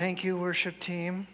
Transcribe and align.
Thank 0.00 0.24
you, 0.24 0.34
worship 0.38 0.80
team. 0.80 1.26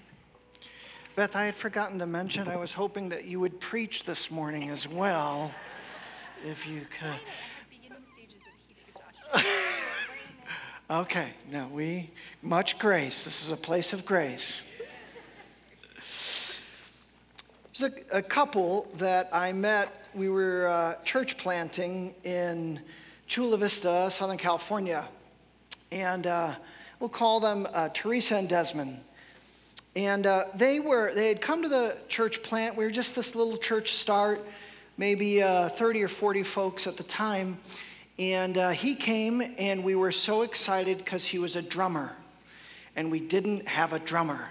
Beth, 1.15 1.37
I 1.37 1.45
had 1.45 1.55
forgotten 1.55 2.01
to 2.01 2.07
mention, 2.07 2.49
I 2.49 2.57
was 2.57 2.73
hoping 2.73 3.09
that 3.11 3.25
you 3.25 3.39
would 3.39 3.61
preach 3.61 4.03
this 4.03 4.29
morning 4.29 4.71
as 4.71 4.89
well, 4.89 5.53
if 6.45 6.67
you 6.67 6.85
could. 9.31 9.45
okay, 10.91 11.29
now 11.49 11.69
we, 11.69 12.11
much 12.43 12.77
grace. 12.81 13.25
This 13.25 13.45
is 13.45 13.51
a 13.51 13.57
place 13.57 13.93
of 13.93 14.05
grace. 14.05 14.65
There's 17.73 17.95
a, 18.11 18.17
a 18.19 18.23
couple 18.23 18.89
that 18.95 19.29
I 19.33 19.53
met. 19.53 20.09
We 20.13 20.29
were 20.29 20.67
uh, 20.67 20.97
church 21.05 21.37
planting 21.37 22.17
in 22.25 22.81
Chula 23.29 23.59
Vista, 23.59 24.11
Southern 24.11 24.39
California. 24.39 25.09
And 25.93 26.27
uh, 26.27 26.57
we'll 27.01 27.09
call 27.09 27.41
them 27.41 27.67
uh, 27.73 27.89
Teresa 27.93 28.37
and 28.37 28.49
Desmond. 28.49 28.99
And 29.95 30.27
uh, 30.27 30.47
they 30.55 30.81
were, 30.81 31.13
they 31.15 31.29
had 31.29 31.41
come 31.41 31.63
to 31.63 31.69
the 31.69 31.97
church 32.09 32.43
plant. 32.43 32.77
We 32.77 32.85
were 32.85 32.91
just 32.91 33.17
this 33.17 33.35
little 33.35 33.57
church 33.57 33.95
start, 33.95 34.45
maybe 34.99 35.43
uh, 35.43 35.71
30 35.71 36.03
or 36.03 36.09
40 36.09 36.43
folks 36.43 36.87
at 36.87 36.97
the 36.97 37.03
time. 37.03 37.59
And 38.19 38.57
uh, 38.57 38.71
he 38.71 38.95
came, 38.95 39.55
and 39.59 39.85
we 39.85 39.95
were 39.95 40.13
so 40.13 40.43
excited 40.43 40.99
because 40.99 41.25
he 41.27 41.39
was 41.39 41.57
a 41.57 41.63
drummer, 41.63 42.13
and 42.95 43.11
we 43.11 43.21
didn't 43.21 43.69
have 43.69 43.93
a 43.93 43.99
drummer. 43.99 44.49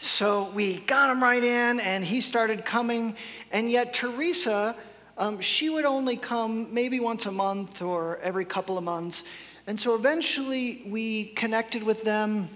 So 0.00 0.50
we 0.50 0.80
got 0.80 1.10
him 1.10 1.22
right 1.22 1.42
in, 1.42 1.80
and 1.80 2.04
he 2.04 2.20
started 2.20 2.64
coming. 2.64 3.16
And 3.52 3.70
yet, 3.70 3.92
Teresa, 3.94 4.74
um, 5.18 5.40
she 5.40 5.70
would 5.70 5.84
only 5.84 6.16
come 6.16 6.72
maybe 6.74 6.98
once 6.98 7.26
a 7.26 7.32
month 7.32 7.80
or 7.80 8.18
every 8.18 8.44
couple 8.44 8.76
of 8.76 8.84
months. 8.84 9.22
And 9.68 9.78
so 9.78 9.96
eventually 9.96 10.82
we 10.86 11.26
connected 11.26 11.82
with 11.82 12.04
them, 12.04 12.48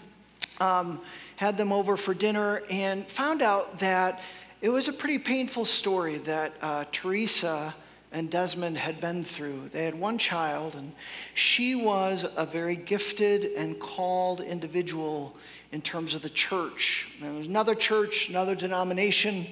um, 0.61 1.01
had 1.37 1.57
them 1.57 1.73
over 1.73 1.97
for 1.97 2.15
dinner, 2.15 2.63
and 2.71 3.07
found 3.09 3.43
out 3.43 3.81
that 3.81 4.21
it 4.61 4.69
was 4.69 4.87
a 4.87 4.93
pretty 4.93 5.19
painful 5.19 5.65
story 5.65 6.19
that 6.19 6.53
uh, 6.63 6.85
Teresa 6.93 7.75
and 8.13 8.31
Desmond 8.31 8.77
had 8.77 9.01
been 9.01 9.25
through. 9.25 9.71
They 9.73 9.85
had 9.85 9.95
one 9.95 10.19
child, 10.19 10.77
and 10.77 10.93
she 11.35 11.75
was 11.75 12.25
a 12.37 12.47
very 12.47 12.77
gifted 12.77 13.45
and 13.57 13.79
called 13.81 14.41
individual 14.41 15.37
in 15.73 15.81
terms 15.81 16.15
of 16.15 16.23
the 16.23 16.31
church. 16.31 17.09
There 17.21 17.33
was 17.33 17.47
another 17.47 17.75
church, 17.75 18.29
another 18.29 18.55
denomination. 18.55 19.49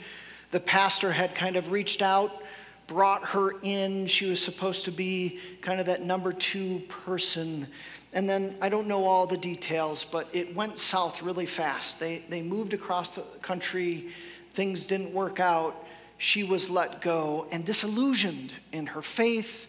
The 0.50 0.60
pastor 0.60 1.10
had 1.10 1.34
kind 1.34 1.56
of 1.56 1.70
reached 1.70 2.02
out, 2.02 2.42
brought 2.88 3.24
her 3.26 3.52
in. 3.62 4.08
She 4.08 4.26
was 4.26 4.42
supposed 4.42 4.84
to 4.86 4.90
be 4.90 5.38
kind 5.60 5.78
of 5.78 5.86
that 5.86 6.02
number 6.02 6.32
two 6.32 6.80
person. 6.88 7.68
And 8.12 8.28
then 8.28 8.56
I 8.60 8.68
don't 8.68 8.88
know 8.88 9.04
all 9.04 9.26
the 9.26 9.36
details, 9.36 10.04
but 10.04 10.28
it 10.32 10.56
went 10.56 10.80
south 10.80 11.22
really 11.22 11.46
fast. 11.46 12.00
They, 12.00 12.24
they 12.28 12.42
moved 12.42 12.74
across 12.74 13.10
the 13.10 13.22
country, 13.42 14.08
things 14.54 14.86
didn't 14.86 15.12
work 15.12 15.38
out 15.38 15.84
she 16.18 16.42
was 16.42 16.68
let 16.68 17.00
go 17.00 17.46
and 17.52 17.64
disillusioned 17.64 18.52
in 18.72 18.86
her 18.86 19.02
faith, 19.02 19.68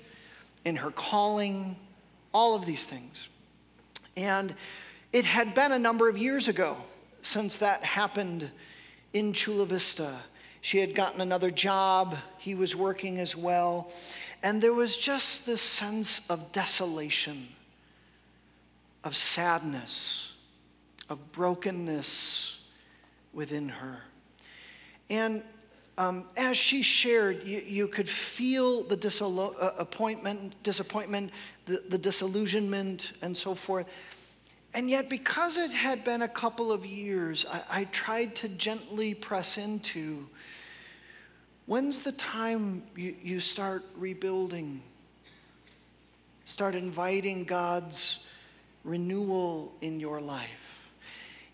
in 0.66 0.76
her 0.76 0.92
calling, 0.92 1.76
all 2.34 2.56
of 2.56 2.66
these 2.66 2.86
things. 2.86 3.30
And 4.18 4.56
it 5.14 5.26
had 5.26 5.54
been 5.54 5.72
a 5.72 5.80
number 5.80 6.10
of 6.10 6.18
years 6.18 6.48
ago 6.48 6.76
since 7.22 7.58
that 7.58 7.84
happened 7.84 8.50
in 9.14 9.32
Chula 9.32 9.68
Vista. 9.68 10.16
She 10.62 10.78
had 10.80 10.94
gotten 10.94 11.22
another 11.22 11.52
job, 11.52 12.18
he 12.38 12.56
was 12.56 12.76
working 12.76 13.20
as 13.20 13.36
well. 13.36 13.92
And 14.44 14.62
there 14.62 14.74
was 14.74 14.98
just 14.98 15.46
this 15.46 15.62
sense 15.62 16.22
of 16.30 16.52
desolation, 16.52 17.48
of 19.04 19.16
sadness, 19.16 20.34
of 21.10 21.32
brokenness 21.32 22.60
within 23.34 23.70
her. 23.70 24.00
And 25.10 25.44
um, 25.98 26.26
as 26.38 26.56
she 26.56 26.82
shared, 26.82 27.44
you, 27.44 27.60
you 27.60 27.88
could 27.88 28.08
feel 28.08 28.84
the 28.84 28.96
disappointment, 28.96 30.54
uh, 30.54 30.56
disappointment 30.64 31.32
the, 31.66 31.84
the 31.90 31.98
disillusionment, 31.98 33.14
and 33.22 33.36
so 33.36 33.54
forth. 33.54 33.86
And 34.74 34.90
yet, 34.90 35.10
because 35.10 35.58
it 35.58 35.72
had 35.72 36.04
been 36.04 36.22
a 36.22 36.28
couple 36.28 36.72
of 36.72 36.86
years, 36.86 37.46
I, 37.50 37.64
I 37.70 37.84
tried 37.86 38.36
to 38.38 38.50
gently 38.50 39.14
press 39.14 39.58
into 39.58 40.28
when's 41.66 42.00
the 42.00 42.12
time 42.14 42.84
you, 42.96 43.16
you 43.24 43.40
start 43.40 43.84
rebuilding? 43.98 44.82
Start 46.46 46.76
inviting 46.76 47.44
God's 47.44 48.20
renewal 48.84 49.74
in 49.82 50.00
your 50.00 50.22
life. 50.22 50.90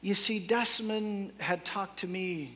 You 0.02 0.14
see, 0.14 0.40
Desmond 0.40 1.32
had 1.40 1.66
talked 1.66 2.00
to 2.00 2.08
me 2.08 2.56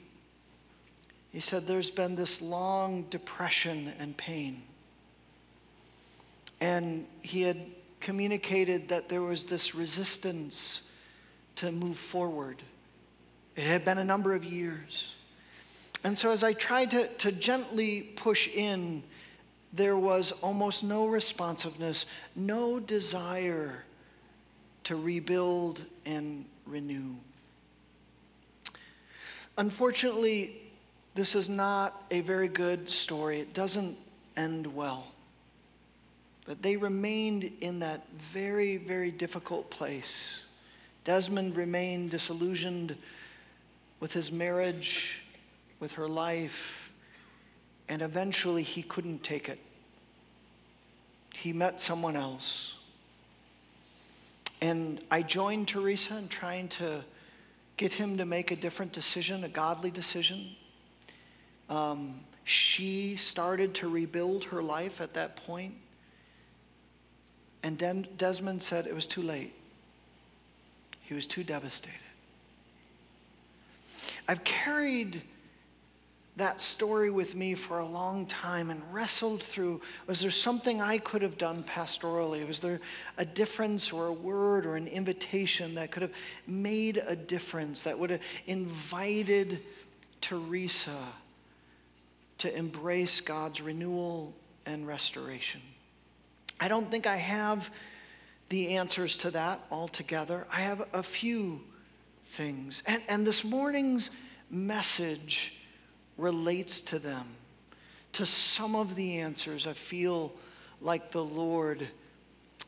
he 1.31 1.39
said, 1.39 1.67
There's 1.67 1.91
been 1.91 2.15
this 2.15 2.41
long 2.41 3.03
depression 3.09 3.93
and 3.99 4.15
pain. 4.17 4.61
And 6.59 7.05
he 7.21 7.41
had 7.43 7.65
communicated 7.99 8.87
that 8.89 9.09
there 9.09 9.21
was 9.21 9.45
this 9.45 9.75
resistance 9.75 10.83
to 11.55 11.71
move 11.71 11.97
forward. 11.97 12.61
It 13.55 13.63
had 13.63 13.83
been 13.83 13.97
a 13.97 14.03
number 14.03 14.33
of 14.33 14.43
years. 14.43 15.15
And 16.03 16.17
so, 16.17 16.31
as 16.31 16.43
I 16.43 16.53
tried 16.53 16.91
to, 16.91 17.07
to 17.07 17.31
gently 17.31 18.01
push 18.15 18.47
in, 18.47 19.03
there 19.73 19.97
was 19.97 20.31
almost 20.41 20.83
no 20.83 21.07
responsiveness, 21.07 22.05
no 22.35 22.79
desire 22.79 23.83
to 24.85 24.95
rebuild 24.95 25.83
and 26.05 26.45
renew. 26.65 27.15
Unfortunately, 29.57 30.61
this 31.15 31.35
is 31.35 31.49
not 31.49 32.03
a 32.11 32.21
very 32.21 32.47
good 32.47 32.89
story. 32.89 33.39
It 33.39 33.53
doesn't 33.53 33.97
end 34.37 34.65
well. 34.65 35.07
But 36.49 36.63
they 36.63 36.77
remained 36.77 37.51
in 37.61 37.77
that 37.81 38.07
very, 38.17 38.77
very 38.77 39.11
difficult 39.11 39.69
place. 39.69 40.45
Desmond 41.03 41.55
remained 41.55 42.09
disillusioned 42.09 42.95
with 43.99 44.13
his 44.13 44.31
marriage, 44.31 45.21
with 45.79 45.91
her 45.91 46.07
life, 46.07 46.89
and 47.87 48.01
eventually 48.01 48.63
he 48.63 48.81
couldn't 48.81 49.21
take 49.21 49.47
it. 49.47 49.59
He 51.35 51.53
met 51.53 51.79
someone 51.79 52.15
else. 52.15 52.77
And 54.59 55.01
I 55.11 55.21
joined 55.21 55.67
Teresa 55.67 56.17
in 56.17 56.29
trying 56.29 56.67
to 56.69 57.05
get 57.77 57.93
him 57.93 58.17
to 58.17 58.25
make 58.25 58.49
a 58.49 58.55
different 58.55 58.91
decision, 58.91 59.43
a 59.43 59.49
godly 59.49 59.91
decision. 59.91 60.55
Um, 61.69 62.21
she 62.43 63.17
started 63.17 63.75
to 63.75 63.87
rebuild 63.87 64.45
her 64.45 64.63
life 64.63 64.99
at 64.99 65.13
that 65.13 65.35
point. 65.35 65.75
And 67.63 68.07
Desmond 68.17 68.61
said 68.61 68.87
it 68.87 68.95
was 68.95 69.07
too 69.07 69.21
late. 69.21 69.53
He 71.01 71.13
was 71.13 71.27
too 71.27 71.43
devastated. 71.43 71.97
I've 74.27 74.43
carried 74.43 75.21
that 76.37 76.61
story 76.61 77.09
with 77.09 77.35
me 77.35 77.53
for 77.53 77.79
a 77.79 77.85
long 77.85 78.25
time 78.27 78.69
and 78.69 78.81
wrestled 78.93 79.43
through 79.43 79.81
was 80.07 80.21
there 80.21 80.31
something 80.31 80.81
I 80.81 80.97
could 80.99 81.21
have 81.21 81.37
done 81.37 81.63
pastorally? 81.63 82.47
Was 82.47 82.61
there 82.61 82.79
a 83.17 83.25
difference 83.25 83.91
or 83.91 84.07
a 84.07 84.13
word 84.13 84.65
or 84.65 84.75
an 84.75 84.87
invitation 84.87 85.75
that 85.75 85.91
could 85.91 86.01
have 86.01 86.13
made 86.47 87.03
a 87.05 87.15
difference, 87.15 87.81
that 87.81 87.99
would 87.99 88.09
have 88.09 88.21
invited 88.47 89.61
Teresa 90.21 90.97
to 92.39 92.55
embrace 92.55 93.21
God's 93.21 93.61
renewal 93.61 94.33
and 94.65 94.87
restoration. 94.87 95.61
I 96.59 96.67
don't 96.67 96.89
think 96.91 97.07
I 97.07 97.17
have 97.17 97.69
the 98.49 98.75
answers 98.77 99.17
to 99.17 99.31
that 99.31 99.61
altogether. 99.71 100.45
I 100.51 100.61
have 100.61 100.87
a 100.93 101.03
few 101.03 101.61
things. 102.25 102.83
And, 102.85 103.01
and 103.07 103.25
this 103.25 103.43
morning's 103.43 104.11
message 104.49 105.53
relates 106.17 106.81
to 106.81 106.99
them, 106.99 107.27
to 108.13 108.25
some 108.25 108.75
of 108.75 108.95
the 108.95 109.19
answers 109.19 109.67
I 109.67 109.73
feel 109.73 110.33
like 110.81 111.11
the 111.11 111.23
Lord 111.23 111.87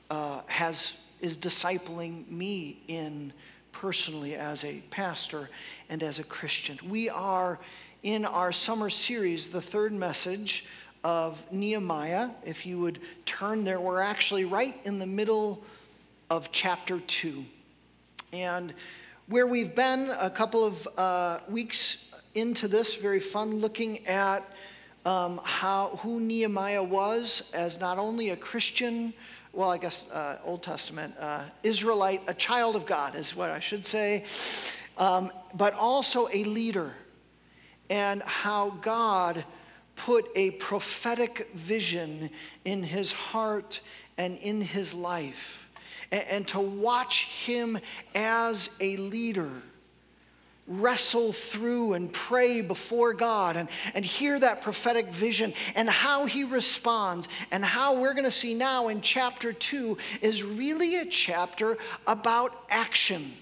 uh, 0.10 0.42
has, 0.48 0.94
is 1.20 1.38
discipling 1.38 2.30
me 2.30 2.82
in 2.88 3.34
personally 3.72 4.36
as 4.36 4.64
a 4.64 4.82
pastor 4.90 5.50
and 5.90 6.04
as 6.04 6.20
a 6.20 6.24
Christian. 6.24 6.78
We 6.88 7.10
are 7.10 7.60
in 8.04 8.26
our 8.26 8.52
summer 8.52 8.90
series, 8.90 9.50
the 9.50 9.62
third 9.62 9.94
message 9.94 10.66
of 11.04 11.44
Nehemiah. 11.52 12.30
If 12.46 12.66
you 12.66 12.80
would 12.80 13.00
turn 13.26 13.64
there, 13.64 13.80
we're 13.80 14.02
actually 14.02 14.46
right 14.46 14.76
in 14.84 15.00
the 15.00 15.06
middle 15.06 15.64
of 16.30 16.52
chapter 16.52 17.00
two. 17.00 17.46
And 18.32 18.74
where 19.28 19.48
we've 19.48 19.76
been 19.76 20.10
a 20.20 20.30
couple 20.30 20.64
of 20.64 20.88
uh, 20.98 21.40
weeks 21.50 21.98
into 22.36 22.68
this, 22.68 22.96
very 22.96 23.20
fun, 23.20 23.60
looking 23.60 24.06
at 24.08 24.44
um, 25.06 25.40
how 25.44 26.00
who 26.02 26.20
Nehemiah 26.20 26.84
was 26.84 27.44
as 27.54 27.80
not 27.80 27.98
only 27.98 28.30
a 28.30 28.38
Christian, 28.38 29.14
well, 29.54 29.70
I 29.70 29.78
guess 29.78 30.10
uh, 30.12 30.38
Old 30.46 30.64
Testament 30.64 31.14
uh, 31.20 31.44
Israelite, 31.64 32.22
a 32.28 32.34
child 32.34 32.76
of 32.76 32.86
God 32.86 33.16
is 33.16 33.36
what 33.36 33.50
I 33.50 33.60
should 33.60 33.86
say, 33.86 34.24
um, 34.98 35.32
but 35.56 35.74
also 35.74 36.30
a 36.32 36.44
leader, 36.44 36.94
and 37.90 38.22
how 38.24 38.70
God 38.82 39.44
put 40.06 40.30
a 40.36 40.52
prophetic 40.52 41.50
vision 41.54 42.30
in 42.66 42.82
his 42.82 43.12
heart 43.12 43.82
and 44.18 44.38
in 44.40 44.62
his 44.62 44.94
life. 44.94 45.64
And, 46.12 46.24
and 46.30 46.48
to 46.50 46.60
watch 46.60 47.26
him 47.26 47.80
as 48.16 48.70
a 48.80 48.98
leader 48.98 49.50
wrestle 50.68 51.34
through 51.34 51.94
and 51.94 52.12
pray 52.14 52.62
before 52.62 53.14
God 53.14 53.58
and, 53.58 53.68
and 53.94 54.06
hear 54.06 54.40
that 54.40 54.62
prophetic 54.62 55.10
vision 55.10 55.54
and 55.76 55.90
how 55.90 56.26
he 56.26 56.44
responds 56.44 57.28
and 57.52 57.66
how 57.66 57.96
we're 57.96 58.14
going 58.14 58.26
to 58.26 58.32
see 58.32 58.54
now 58.54 58.88
in 58.88 59.02
chapter 59.02 59.52
2 59.52 59.98
is 60.22 60.44
really 60.44 60.98
a 60.98 61.06
chapter 61.06 61.78
about 62.08 62.54
action. 62.70 63.34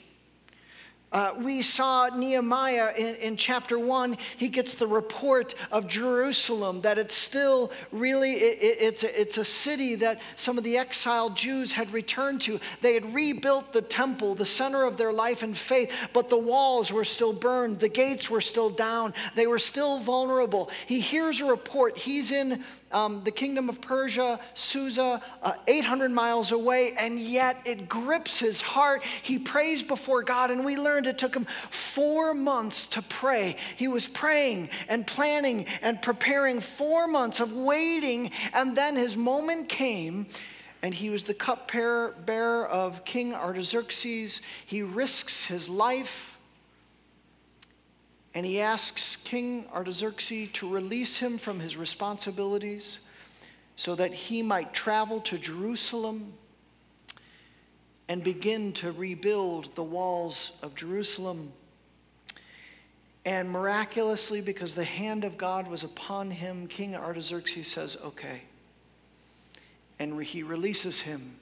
Uh, 1.12 1.34
we 1.40 1.64
saw 1.64 2.08
Nehemiah 2.08 2.94
in, 2.96 3.16
in 3.16 3.36
chapter 3.36 3.80
one. 3.80 4.16
He 4.38 4.48
gets 4.48 4.76
the 4.76 4.86
report 4.86 5.56
of 5.72 5.88
Jerusalem 5.88 6.82
that 6.82 7.00
it's 7.00 7.16
still 7.16 7.72
really 7.92 8.34
it, 8.34 8.62
it, 8.62 8.78
it's, 8.82 9.04
a, 9.04 9.22
it's 9.22 9.38
a 9.40 9.44
city 9.44 9.96
that 9.96 10.22
some 10.36 10.60
of 10.60 10.64
the 10.64 10.78
exiled 10.78 11.36
Jews 11.36 11.72
had 11.72 11.92
returned 11.92 12.42
to. 12.42 12.60
They 12.82 12.94
had 12.94 13.12
rebuilt 13.14 13.74
the 13.74 13.82
temple, 13.82 14.36
the 14.36 14.46
center 14.46 14.84
of 14.84 14.98
their 14.98 15.12
life 15.12 15.42
and 15.42 15.58
faith, 15.58 15.92
but 16.14 16.30
the 16.30 16.38
walls 16.38 16.92
were 16.92 17.06
still 17.06 17.34
burned, 17.34 17.80
the 17.80 17.90
gates 17.90 18.30
were 18.30 18.42
still 18.42 18.70
down, 18.70 19.16
they 19.36 19.48
were 19.48 19.60
still 19.60 19.98
vulnerable. 20.00 20.70
He 20.86 21.00
hears 21.00 21.42
a 21.42 21.46
report. 21.46 21.98
He's 21.98 22.32
in 22.32 22.64
um, 22.92 23.22
the 23.24 23.32
kingdom 23.32 23.70
of 23.70 23.82
Persia, 23.82 24.40
Susa, 24.54 25.22
uh, 25.44 25.54
800 25.68 26.12
miles 26.12 26.52
away, 26.52 26.94
and 26.98 27.20
yet 27.20 27.58
it 27.66 27.88
grips 27.88 28.40
his 28.40 28.62
heart. 28.62 29.04
He 29.22 29.38
prays 29.38 29.84
before 29.84 30.24
God, 30.24 30.52
and 30.52 30.66
we 30.66 30.78
learned 30.78 31.08
it 31.08 31.18
took 31.18 31.36
him 31.36 31.46
four 31.70 32.34
months 32.34 32.88
to 32.88 33.02
pray. 33.04 33.56
He 33.76 33.88
was 33.88 34.08
praying 34.08 34.70
and 34.88 35.06
planning 35.06 35.66
and 35.82 36.02
preparing 36.02 36.60
four 36.60 37.08
months 37.08 37.40
of 37.40 37.54
waiting, 37.54 38.32
and 38.54 38.76
then 38.76 38.96
his 38.96 39.16
moment 39.16 39.70
came. 39.70 40.28
And 40.82 40.94
he 40.94 41.10
was 41.10 41.26
the 41.26 41.34
cupbearer 41.34 42.66
of 42.68 43.04
King 43.04 43.34
Artaxerxes. 43.34 44.42
He 44.66 44.82
risks 44.82 45.46
his 45.46 45.68
life 45.68 46.39
and 48.34 48.46
he 48.46 48.62
asks 48.62 49.16
King 49.18 49.66
Artaxerxes 49.74 50.52
to 50.54 50.70
release 50.70 51.18
him 51.18 51.38
from 51.38 51.60
his 51.60 51.76
responsibilities 51.76 53.00
so 53.76 53.96
that 53.96 54.14
he 54.14 54.44
might 54.44 54.74
travel 54.74 55.20
to 55.22 55.38
Jerusalem 55.38 56.34
and 58.08 58.24
begin 58.24 58.74
to 58.74 58.92
rebuild 58.92 59.74
the 59.76 59.84
walls 59.84 60.54
of 60.62 60.76
Jerusalem. 60.76 61.52
And 63.26 63.50
miraculously, 63.50 64.42
because 64.42 64.74
the 64.74 64.84
hand 64.84 65.24
of 65.24 65.38
God 65.38 65.68
was 65.68 65.84
upon 65.84 66.32
him, 66.32 66.68
King 66.68 66.96
Artaxerxes 66.96 67.68
says, 67.68 67.98
Okay. 68.04 68.42
And 70.00 70.22
he 70.24 70.44
releases 70.44 71.02
him. 71.02 71.36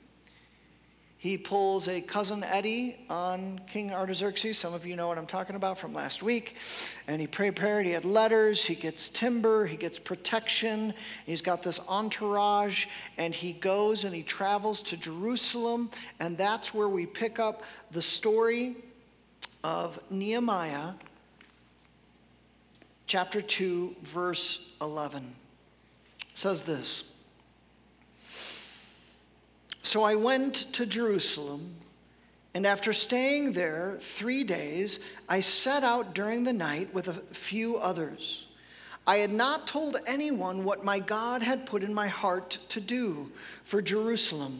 He 1.28 1.38
pulls 1.38 1.90
a 1.90 2.00
cousin 2.00 2.42
Eddie 2.42 2.96
on 3.10 3.60
King 3.68 3.92
Artaxerxes. 3.92 4.58
Some 4.58 4.74
of 4.74 4.86
you 4.86 4.96
know 4.96 5.10
what 5.10 5.18
I'm 5.18 5.28
talking 5.28 5.58
about 5.58 5.78
from 5.78 5.94
last 5.94 6.24
week. 6.24 6.56
And 7.06 7.20
he 7.20 7.28
prepared, 7.28 7.86
he 7.86 7.92
had 7.92 8.06
letters, 8.06 8.64
he 8.64 8.76
gets 8.76 9.10
timber, 9.10 9.66
he 9.66 9.76
gets 9.76 10.00
protection, 10.00 10.94
he's 11.26 11.42
got 11.42 11.62
this 11.62 11.82
entourage, 11.90 12.86
and 13.18 13.36
he 13.36 13.52
goes 13.52 14.06
and 14.06 14.16
he 14.16 14.24
travels 14.24 14.82
to 14.84 14.96
Jerusalem. 14.96 15.92
And 16.22 16.38
that's 16.38 16.74
where 16.74 16.88
we 16.88 17.06
pick 17.06 17.40
up 17.40 17.62
the 17.92 18.02
story 18.02 18.78
of 19.66 20.00
Nehemiah, 20.10 20.94
chapter 23.06 23.42
2, 23.42 23.98
verse 24.02 24.66
11. 24.80 25.36
It 26.22 26.26
says 26.36 26.64
this. 26.64 27.04
So 29.88 30.04
I 30.04 30.16
went 30.16 30.74
to 30.74 30.86
Jerusalem, 30.86 31.74
and 32.54 32.68
after 32.68 32.92
staying 32.92 33.54
there 33.54 33.96
three 34.02 34.44
days, 34.44 35.00
I 35.30 35.40
set 35.40 35.82
out 35.82 36.14
during 36.14 36.44
the 36.44 36.52
night 36.52 36.94
with 36.94 37.08
a 37.08 37.14
few 37.14 37.78
others. 37.78 38.48
I 39.08 39.20
had 39.20 39.32
not 39.32 39.66
told 39.66 39.96
anyone 40.06 40.66
what 40.66 40.84
my 40.84 41.00
God 41.00 41.42
had 41.42 41.66
put 41.66 41.84
in 41.84 41.94
my 41.94 42.10
heart 42.10 42.58
to 42.68 42.82
do 42.82 43.32
for 43.64 43.82
Jerusalem. 43.82 44.60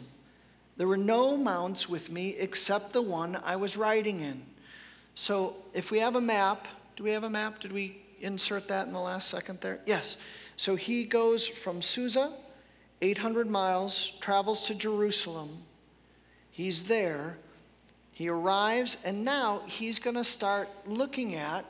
There 0.78 0.88
were 0.88 0.96
no 0.96 1.36
mounts 1.36 1.90
with 1.90 2.10
me 2.10 2.30
except 2.38 2.94
the 2.94 3.02
one 3.02 3.36
I 3.44 3.56
was 3.56 3.76
riding 3.76 4.22
in. 4.22 4.42
So 5.14 5.56
if 5.74 5.90
we 5.90 5.98
have 5.98 6.16
a 6.16 6.22
map, 6.22 6.68
do 6.96 7.04
we 7.04 7.10
have 7.10 7.24
a 7.24 7.30
map? 7.30 7.60
Did 7.60 7.72
we 7.72 8.00
insert 8.22 8.66
that 8.68 8.86
in 8.86 8.94
the 8.94 8.98
last 8.98 9.28
second 9.28 9.60
there? 9.60 9.80
Yes. 9.84 10.16
So 10.56 10.74
he 10.74 11.04
goes 11.04 11.46
from 11.46 11.82
Susa 11.82 12.32
800 13.00 13.48
miles, 13.48 14.12
travels 14.20 14.62
to 14.62 14.74
Jerusalem. 14.74 15.50
He's 16.50 16.82
there. 16.82 17.38
He 18.12 18.28
arrives, 18.28 18.96
and 19.04 19.24
now 19.24 19.62
he's 19.66 19.98
going 19.98 20.16
to 20.16 20.24
start 20.24 20.68
looking 20.84 21.36
at, 21.36 21.64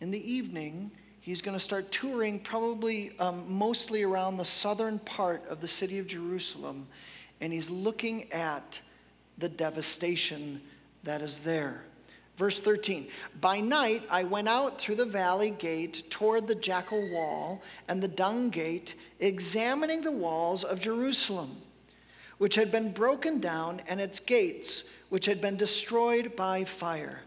in 0.00 0.10
the 0.10 0.32
evening, 0.32 0.90
he's 1.20 1.40
going 1.40 1.56
to 1.56 1.62
start 1.62 1.92
touring 1.92 2.40
probably 2.40 3.16
um, 3.20 3.44
mostly 3.48 4.02
around 4.02 4.36
the 4.36 4.44
southern 4.44 4.98
part 5.00 5.46
of 5.48 5.60
the 5.60 5.68
city 5.68 6.00
of 6.00 6.08
Jerusalem, 6.08 6.86
and 7.40 7.52
he's 7.52 7.70
looking 7.70 8.32
at 8.32 8.80
the 9.38 9.48
devastation 9.48 10.60
that 11.04 11.22
is 11.22 11.38
there. 11.38 11.84
Verse 12.38 12.60
13 12.60 13.08
By 13.40 13.60
night 13.60 14.04
I 14.08 14.22
went 14.22 14.48
out 14.48 14.80
through 14.80 14.94
the 14.94 15.04
valley 15.04 15.50
gate 15.50 16.04
toward 16.08 16.46
the 16.46 16.54
Jackal 16.54 17.00
Well 17.12 17.60
and 17.88 18.00
the 18.00 18.06
dung 18.06 18.48
gate, 18.48 18.94
examining 19.18 20.02
the 20.02 20.12
walls 20.12 20.62
of 20.62 20.78
Jerusalem, 20.78 21.56
which 22.38 22.54
had 22.54 22.70
been 22.70 22.92
broken 22.92 23.40
down, 23.40 23.82
and 23.88 24.00
its 24.00 24.20
gates, 24.20 24.84
which 25.08 25.26
had 25.26 25.40
been 25.40 25.56
destroyed 25.56 26.36
by 26.36 26.62
fire. 26.62 27.22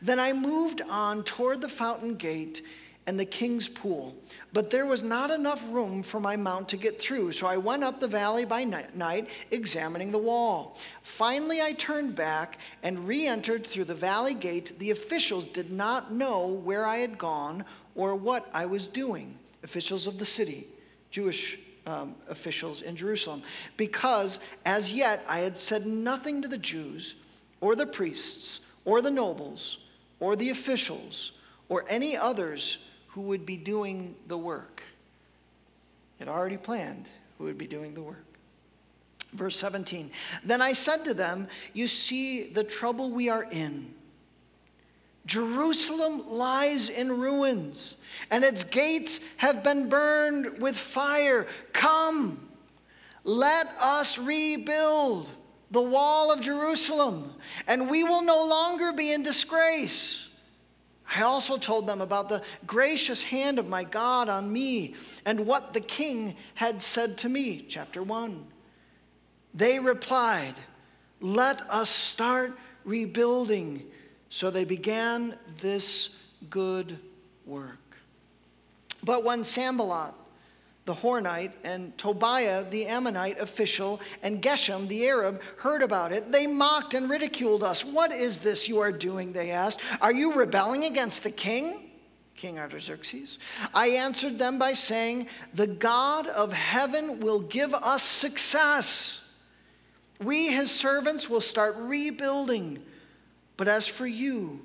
Then 0.00 0.18
I 0.18 0.32
moved 0.32 0.80
on 0.88 1.22
toward 1.22 1.60
the 1.60 1.68
fountain 1.68 2.14
gate 2.14 2.62
and 3.06 3.18
the 3.18 3.24
king's 3.24 3.68
pool. 3.68 4.14
But 4.52 4.70
there 4.70 4.84
was 4.84 5.02
not 5.02 5.30
enough 5.30 5.64
room 5.70 6.02
for 6.02 6.18
my 6.18 6.36
mount 6.36 6.68
to 6.70 6.76
get 6.76 7.00
through, 7.00 7.32
so 7.32 7.46
I 7.46 7.56
went 7.56 7.84
up 7.84 8.00
the 8.00 8.08
valley 8.08 8.44
by 8.44 8.64
night, 8.64 9.28
examining 9.50 10.10
the 10.10 10.18
wall. 10.18 10.76
Finally, 11.02 11.62
I 11.62 11.72
turned 11.72 12.16
back 12.16 12.58
and 12.82 13.06
re 13.06 13.26
entered 13.26 13.66
through 13.66 13.84
the 13.84 13.94
valley 13.94 14.34
gate. 14.34 14.78
The 14.78 14.90
officials 14.90 15.46
did 15.46 15.70
not 15.70 16.12
know 16.12 16.46
where 16.46 16.84
I 16.84 16.98
had 16.98 17.16
gone 17.16 17.64
or 17.94 18.14
what 18.14 18.48
I 18.52 18.66
was 18.66 18.88
doing, 18.88 19.38
officials 19.62 20.06
of 20.06 20.18
the 20.18 20.24
city, 20.24 20.66
Jewish 21.10 21.58
um, 21.86 22.16
officials 22.28 22.82
in 22.82 22.96
Jerusalem, 22.96 23.42
because 23.76 24.40
as 24.64 24.92
yet 24.92 25.24
I 25.28 25.38
had 25.38 25.56
said 25.56 25.86
nothing 25.86 26.42
to 26.42 26.48
the 26.48 26.58
Jews 26.58 27.14
or 27.60 27.76
the 27.76 27.86
priests 27.86 28.60
or 28.84 29.00
the 29.00 29.10
nobles 29.10 29.78
or 30.18 30.34
the 30.34 30.50
officials 30.50 31.32
or 31.68 31.84
any 31.88 32.16
others 32.16 32.78
who 33.16 33.22
would 33.22 33.46
be 33.46 33.56
doing 33.56 34.14
the 34.26 34.36
work. 34.36 34.82
It 36.20 36.28
already 36.28 36.58
planned 36.58 37.08
who 37.38 37.44
would 37.44 37.56
be 37.56 37.66
doing 37.66 37.94
the 37.94 38.02
work. 38.02 38.26
Verse 39.32 39.56
17 39.56 40.10
Then 40.44 40.60
I 40.60 40.74
said 40.74 41.02
to 41.06 41.14
them, 41.14 41.48
You 41.72 41.88
see 41.88 42.50
the 42.50 42.62
trouble 42.62 43.10
we 43.10 43.30
are 43.30 43.44
in. 43.44 43.94
Jerusalem 45.24 46.28
lies 46.28 46.90
in 46.90 47.10
ruins, 47.10 47.94
and 48.30 48.44
its 48.44 48.64
gates 48.64 49.20
have 49.38 49.64
been 49.64 49.88
burned 49.88 50.58
with 50.58 50.76
fire. 50.76 51.46
Come, 51.72 52.38
let 53.24 53.66
us 53.80 54.18
rebuild 54.18 55.30
the 55.70 55.80
wall 55.80 56.30
of 56.30 56.42
Jerusalem, 56.42 57.32
and 57.66 57.88
we 57.88 58.04
will 58.04 58.22
no 58.22 58.44
longer 58.46 58.92
be 58.92 59.10
in 59.14 59.22
disgrace. 59.22 60.25
I 61.14 61.22
also 61.22 61.56
told 61.56 61.86
them 61.86 62.00
about 62.00 62.28
the 62.28 62.42
gracious 62.66 63.22
hand 63.22 63.58
of 63.58 63.68
my 63.68 63.84
God 63.84 64.28
on 64.28 64.52
me 64.52 64.94
and 65.24 65.46
what 65.46 65.72
the 65.72 65.80
king 65.80 66.36
had 66.54 66.82
said 66.82 67.16
to 67.18 67.28
me. 67.28 67.64
Chapter 67.68 68.02
1. 68.02 68.44
They 69.54 69.78
replied, 69.78 70.54
Let 71.20 71.62
us 71.70 71.88
start 71.88 72.58
rebuilding. 72.84 73.84
So 74.30 74.50
they 74.50 74.64
began 74.64 75.36
this 75.60 76.10
good 76.50 76.98
work. 77.46 77.96
But 79.02 79.22
when 79.24 79.44
Sanballat, 79.44 80.14
the 80.86 80.94
Horonite, 80.94 81.52
and 81.64 81.96
Tobiah, 81.98 82.64
the 82.70 82.86
Ammonite 82.86 83.40
official, 83.40 84.00
and 84.22 84.40
Geshem, 84.40 84.86
the 84.86 85.06
Arab, 85.08 85.42
heard 85.58 85.82
about 85.82 86.12
it, 86.12 86.30
they 86.30 86.46
mocked 86.46 86.94
and 86.94 87.10
ridiculed 87.10 87.64
us. 87.64 87.84
What 87.84 88.12
is 88.12 88.38
this 88.38 88.68
you 88.68 88.78
are 88.80 88.92
doing? 88.92 89.32
They 89.32 89.50
asked. 89.50 89.80
Are 90.00 90.12
you 90.12 90.32
rebelling 90.32 90.84
against 90.84 91.24
the 91.24 91.30
king? 91.30 91.90
King 92.36 92.58
Artaxerxes. 92.58 93.38
I 93.74 93.88
answered 93.88 94.38
them 94.38 94.58
by 94.58 94.74
saying, 94.74 95.26
The 95.54 95.66
God 95.66 96.28
of 96.28 96.52
heaven 96.52 97.18
will 97.18 97.40
give 97.40 97.74
us 97.74 98.02
success. 98.02 99.22
We, 100.22 100.48
his 100.48 100.70
servants, 100.70 101.28
will 101.28 101.40
start 101.40 101.74
rebuilding. 101.78 102.82
But 103.56 103.68
as 103.68 103.88
for 103.88 104.06
you, 104.06 104.60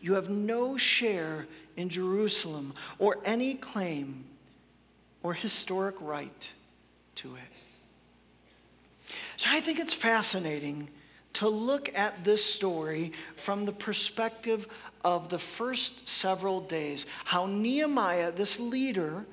You 0.00 0.14
have 0.14 0.30
no 0.30 0.78
share 0.78 1.46
in 1.76 1.90
Jerusalem 1.90 2.72
or 2.98 3.18
any 3.24 3.54
claim 3.54 4.24
or 5.22 5.34
historic 5.34 5.96
right 6.00 6.48
to 7.16 7.34
it. 7.36 9.14
So 9.36 9.50
I 9.50 9.60
think 9.60 9.78
it's 9.78 9.94
fascinating 9.94 10.88
to 11.34 11.48
look 11.48 11.96
at 11.96 12.24
this 12.24 12.44
story 12.44 13.12
from 13.36 13.64
the 13.64 13.72
perspective 13.72 14.66
of 15.04 15.28
the 15.28 15.38
first 15.38 16.08
several 16.08 16.60
days. 16.60 17.06
How 17.24 17.46
Nehemiah, 17.46 18.32
this 18.32 18.58
leader, 18.58 19.24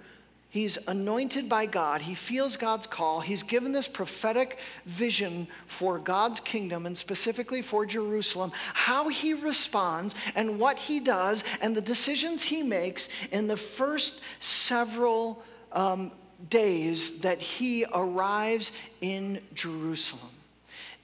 He's 0.50 0.78
anointed 0.88 1.50
by 1.50 1.66
God. 1.66 2.02
He 2.02 2.16
feels 2.16 2.56
God's 2.56 2.88
call. 2.88 3.20
He's 3.20 3.44
given 3.44 3.74
this 3.74 3.88
prophetic 3.88 4.60
vision 4.86 5.48
for 5.68 6.00
God's 6.00 6.40
kingdom 6.40 6.86
and 6.86 6.98
specifically 6.98 7.62
for 7.62 7.86
Jerusalem. 7.86 8.52
How 8.74 9.10
he 9.10 9.34
responds 9.34 10.16
and 10.36 10.58
what 10.58 10.80
he 10.80 11.02
does 11.02 11.44
and 11.62 11.76
the 11.76 11.82
decisions 11.82 12.42
he 12.42 12.64
makes 12.64 13.10
in 13.32 13.48
the 13.48 13.58
first 13.58 14.22
several 14.40 15.44
um, 15.72 16.12
days 16.50 17.20
that 17.20 17.42
he 17.42 17.86
arrives 17.94 18.72
in 19.02 19.42
Jerusalem. 19.54 20.32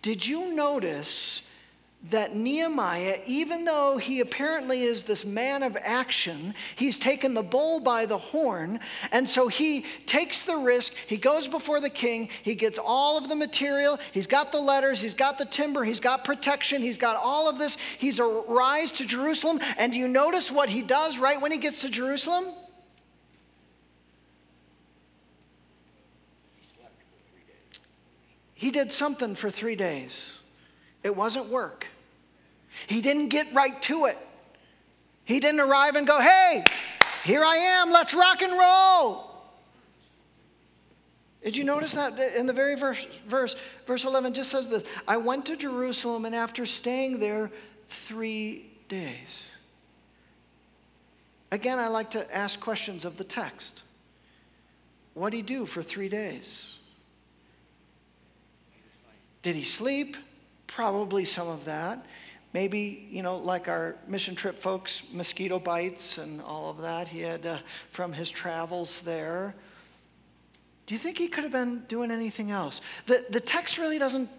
Did 0.02 0.26
you 0.26 0.54
notice 0.54 1.44
that 2.10 2.36
Nehemiah, 2.36 3.20
even 3.26 3.64
though 3.64 3.98
he 3.98 4.20
apparently 4.20 4.84
is 4.84 5.04
this 5.04 5.24
man 5.24 5.64
of 5.64 5.78
action, 5.80 6.54
he's 6.76 7.00
taken 7.00 7.34
the 7.34 7.44
bull 7.44 7.80
by 7.80 8.06
the 8.06 8.18
horn. 8.18 8.80
And 9.12 9.28
so 9.28 9.48
he 9.48 9.86
takes 10.06 10.42
the 10.42 10.58
risk. 10.58 10.94
He 11.08 11.16
goes 11.16 11.48
before 11.48 11.80
the 11.80 11.90
king. 11.90 12.28
He 12.42 12.56
gets 12.56 12.78
all 12.78 13.18
of 13.18 13.30
the 13.30 13.36
material. 13.36 14.00
He's 14.12 14.28
got 14.28 14.52
the 14.52 14.60
letters. 14.60 15.00
He's 15.00 15.14
got 15.14 15.38
the 15.38 15.46
timber. 15.46 15.86
He's 15.86 16.02
got 16.02 16.26
protection. 16.26 16.82
He's 16.82 16.98
got 16.98 17.16
all 17.16 17.48
of 17.48 17.58
this. 17.58 17.78
He's 17.98 18.20
a 18.20 18.26
rise 18.26 18.92
to 18.94 19.06
Jerusalem. 19.06 19.62
And 19.78 19.94
do 19.94 19.98
you 19.98 20.10
notice 20.10 20.52
what 20.52 20.70
he 20.70 20.82
does 20.82 21.18
right 21.18 21.40
when 21.40 21.54
he 21.54 21.58
gets 21.58 21.80
to 21.82 21.90
Jerusalem? 21.90 22.48
He 28.64 28.72
did 28.72 28.94
something 28.94 29.36
for 29.36 29.50
three 29.50 29.76
days. 29.76 30.38
It 31.04 31.14
wasn't 31.14 31.50
work. 31.50 31.86
He 32.88 33.02
didn't 33.02 33.28
get 33.28 33.54
right 33.54 33.82
to 33.82 34.06
it. 34.06 34.18
He 35.26 35.42
didn't 35.42 35.60
arrive 35.60 35.98
and 35.98 36.08
go, 36.08 36.22
hey, 36.22 36.64
here 37.26 37.44
I 37.44 37.58
am, 37.58 37.92
let's 37.92 38.14
rock 38.14 38.42
and 38.42 38.58
roll. 38.58 39.36
Did 41.44 41.58
you 41.58 41.66
notice 41.66 41.92
that 41.96 42.18
in 42.18 42.48
the 42.48 42.54
very 42.54 42.76
verse, 42.76 43.06
verse, 43.28 43.58
verse 43.86 44.06
11 44.06 44.34
just 44.34 44.50
says 44.50 44.70
this 44.70 44.84
I 45.10 45.18
went 45.18 45.46
to 45.48 45.58
Jerusalem 45.58 46.24
and 46.24 46.34
after 46.34 46.66
staying 46.66 47.20
there 47.20 47.52
three 47.90 48.72
days. 48.88 49.50
Again, 51.52 51.80
I 51.80 51.90
like 51.90 52.12
to 52.12 52.34
ask 52.34 52.62
questions 52.62 53.04
of 53.04 53.18
the 53.18 53.26
text. 53.26 53.84
What 55.16 55.32
did 55.32 55.36
he 55.36 55.42
do 55.42 55.66
for 55.66 55.84
three 55.84 56.08
days? 56.08 56.78
Did 59.44 59.56
he 59.56 59.64
sleep? 59.64 60.18
Probably 60.68 61.26
some 61.26 61.48
of 61.48 61.66
that. 61.66 62.04
Maybe, 62.54 63.08
you 63.12 63.24
know, 63.24 63.38
like 63.38 63.68
our 63.68 63.96
mission 64.08 64.36
trip 64.36 64.58
folks, 64.60 65.04
mosquito 65.12 65.60
bites 65.60 66.18
and 66.18 66.42
all 66.42 66.70
of 66.70 66.78
that 66.80 67.08
he 67.08 67.20
had 67.20 67.46
uh, 67.46 67.58
from 67.92 68.14
his 68.14 68.30
travels 68.30 69.02
there. 69.02 69.54
Do 70.86 70.96
you 70.96 71.00
think 71.00 71.18
he 71.18 71.28
could 71.28 71.44
have 71.44 71.52
been 71.52 71.84
doing 71.88 72.12
anything 72.12 72.52
else? 72.52 72.82
The, 73.06 73.26
the 73.30 73.40
text 73.40 73.78
really 73.78 74.00
doesn't 74.00 74.30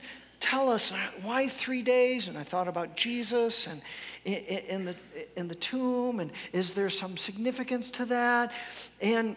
tell 0.40 0.70
us 0.70 0.92
why 1.22 1.48
three 1.48 1.82
days. 1.82 2.28
And 2.28 2.38
I 2.38 2.42
thought 2.42 2.68
about 2.68 2.96
Jesus 2.96 3.66
and 3.66 3.82
in, 4.24 4.34
in, 4.34 4.84
the, 4.84 4.96
in 5.36 5.48
the 5.48 5.54
tomb, 5.54 6.20
and 6.20 6.30
is 6.52 6.72
there 6.72 6.90
some 6.90 7.16
significance 7.16 7.90
to 7.92 8.04
that? 8.06 8.52
And, 9.00 9.36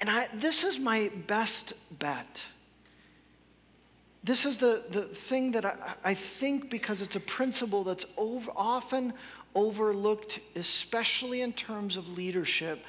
and 0.00 0.10
I, 0.10 0.28
this 0.34 0.64
is 0.64 0.78
my 0.78 1.10
best 1.26 1.74
bet 1.98 2.44
this 4.24 4.46
is 4.46 4.56
the, 4.56 4.84
the 4.90 5.02
thing 5.02 5.50
that 5.52 5.64
I, 5.64 5.94
I 6.04 6.14
think 6.14 6.70
because 6.70 7.02
it's 7.02 7.16
a 7.16 7.20
principle 7.20 7.82
that's 7.82 8.06
over, 8.16 8.50
often 8.54 9.12
overlooked, 9.54 10.40
especially 10.54 11.40
in 11.40 11.52
terms 11.52 11.96
of 11.96 12.08
leadership, 12.16 12.84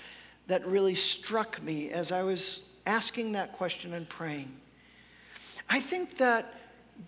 that 0.47 0.65
really 0.67 0.95
struck 0.95 1.61
me 1.63 1.89
as 1.89 2.11
I 2.11 2.21
was 2.23 2.61
asking 2.85 3.31
that 3.31 3.53
question 3.53 3.93
and 3.93 4.07
praying. 4.07 4.51
I 5.69 5.79
think 5.79 6.17
that 6.17 6.53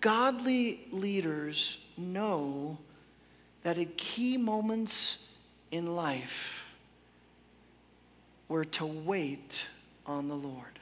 godly 0.00 0.88
leaders 0.90 1.78
know 1.96 2.78
that 3.62 3.78
at 3.78 3.96
key 3.96 4.36
moments 4.36 5.18
in 5.70 5.94
life, 5.94 6.64
we're 8.48 8.64
to 8.64 8.86
wait 8.86 9.66
on 10.06 10.28
the 10.28 10.34
Lord 10.34 10.78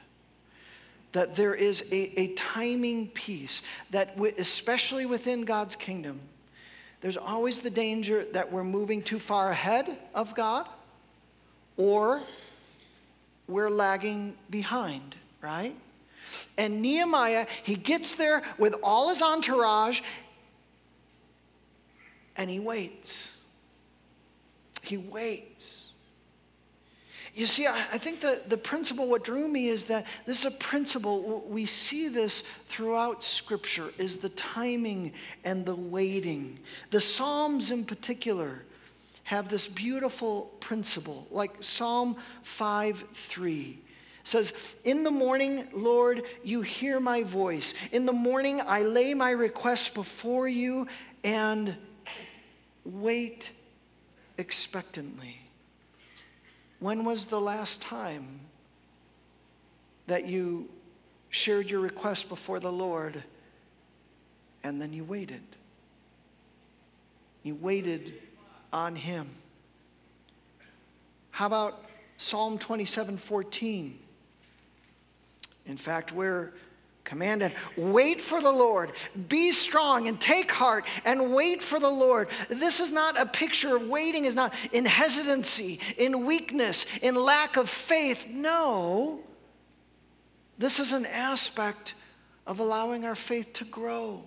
that 1.15 1.33
there 1.33 1.55
is 1.55 1.81
a, 1.93 2.19
a 2.19 2.27
timing 2.33 3.07
piece 3.07 3.61
that, 3.91 4.15
w- 4.15 4.33
especially 4.37 5.05
within 5.05 5.45
God's 5.45 5.77
kingdom, 5.77 6.19
there's 6.99 7.15
always 7.15 7.59
the 7.59 7.69
danger 7.69 8.25
that 8.33 8.51
we're 8.51 8.65
moving 8.65 9.01
too 9.01 9.19
far 9.19 9.49
ahead 9.49 9.97
of 10.13 10.35
God 10.35 10.67
or 11.77 12.21
we're 13.47 13.69
lagging 13.69 14.35
behind, 14.49 15.15
right? 15.41 15.73
And 16.57 16.81
Nehemiah, 16.81 17.47
he 17.63 17.75
gets 17.75 18.15
there 18.15 18.43
with 18.57 18.75
all 18.83 19.07
his 19.07 19.21
entourage 19.21 20.01
and 22.35 22.49
he 22.49 22.59
waits. 22.59 23.37
He 24.81 24.97
waits. 24.97 25.84
You 27.35 27.45
see, 27.45 27.67
I, 27.67 27.97
think 27.97 28.21
the, 28.21 28.41
the 28.47 28.55
principle, 28.55 29.09
what 29.09 29.25
drew 29.25 29.49
me 29.49 29.67
is 29.67 29.83
that 29.85 30.05
this 30.25 30.39
is 30.39 30.45
a 30.45 30.51
principle, 30.51 31.43
we 31.49 31.65
see 31.65 32.07
this 32.07 32.43
throughout 32.67 33.25
Scripture, 33.25 33.89
is 33.97 34.15
the 34.15 34.29
timing 34.29 35.11
and 35.43 35.65
the 35.65 35.75
waiting. 35.75 36.57
The 36.91 37.01
Psalms 37.01 37.71
in 37.71 37.83
particular 37.83 38.63
have 39.23 39.49
this 39.49 39.67
beautiful 39.67 40.43
principle, 40.61 41.27
like 41.29 41.51
Psalm 41.61 42.15
5 42.43 43.03
3 43.13 43.79
says, 44.23 44.53
In 44.83 45.03
the 45.03 45.11
morning, 45.11 45.67
Lord, 45.73 46.23
you 46.43 46.61
hear 46.61 46.99
my 46.99 47.23
voice. 47.23 47.73
In 47.91 48.05
the 48.05 48.13
morning, 48.13 48.61
I 48.65 48.81
lay 48.81 49.13
my 49.13 49.31
requests 49.31 49.89
before 49.89 50.47
you 50.47 50.87
and 51.23 51.75
wait 52.85 53.51
expectantly. 54.37 55.44
When 56.79 57.05
was 57.05 57.25
the 57.25 57.39
last 57.39 57.81
time 57.81 58.39
that 60.07 60.27
you 60.27 60.69
shared 61.29 61.69
your 61.69 61.79
request 61.79 62.29
before 62.29 62.59
the 62.59 62.71
Lord 62.71 63.23
and 64.63 64.81
then 64.81 64.93
you 64.93 65.03
waited? 65.03 65.43
You 67.43 67.55
waited 67.55 68.13
on 68.73 68.95
Him. 68.95 69.29
How 71.31 71.45
about 71.47 71.85
Psalm 72.17 72.57
27 72.57 73.17
14? 73.17 73.99
In 75.65 75.77
fact, 75.77 76.11
we're 76.11 76.53
commanded 77.05 77.53
wait 77.77 78.19
for 78.19 78.41
the 78.41 78.51
Lord, 78.51 78.91
be 79.29 79.51
strong 79.51 80.07
and 80.07 80.19
take 80.19 80.51
heart 80.51 80.85
and 81.05 81.33
wait 81.33 81.63
for 81.63 81.79
the 81.79 81.89
Lord. 81.89 82.27
This 82.49 82.79
is 82.79 82.91
not 82.91 83.17
a 83.19 83.25
picture 83.25 83.75
of 83.75 83.87
waiting, 83.87 84.25
is 84.25 84.35
not 84.35 84.53
in 84.73 84.85
hesitancy, 84.85 85.79
in 85.97 86.25
weakness, 86.25 86.85
in 87.01 87.15
lack 87.15 87.55
of 87.55 87.69
faith. 87.69 88.27
No, 88.27 89.21
this 90.57 90.79
is 90.79 90.91
an 90.91 91.05
aspect 91.05 91.93
of 92.47 92.59
allowing 92.59 93.05
our 93.05 93.15
faith 93.15 93.53
to 93.53 93.65
grow. 93.65 94.23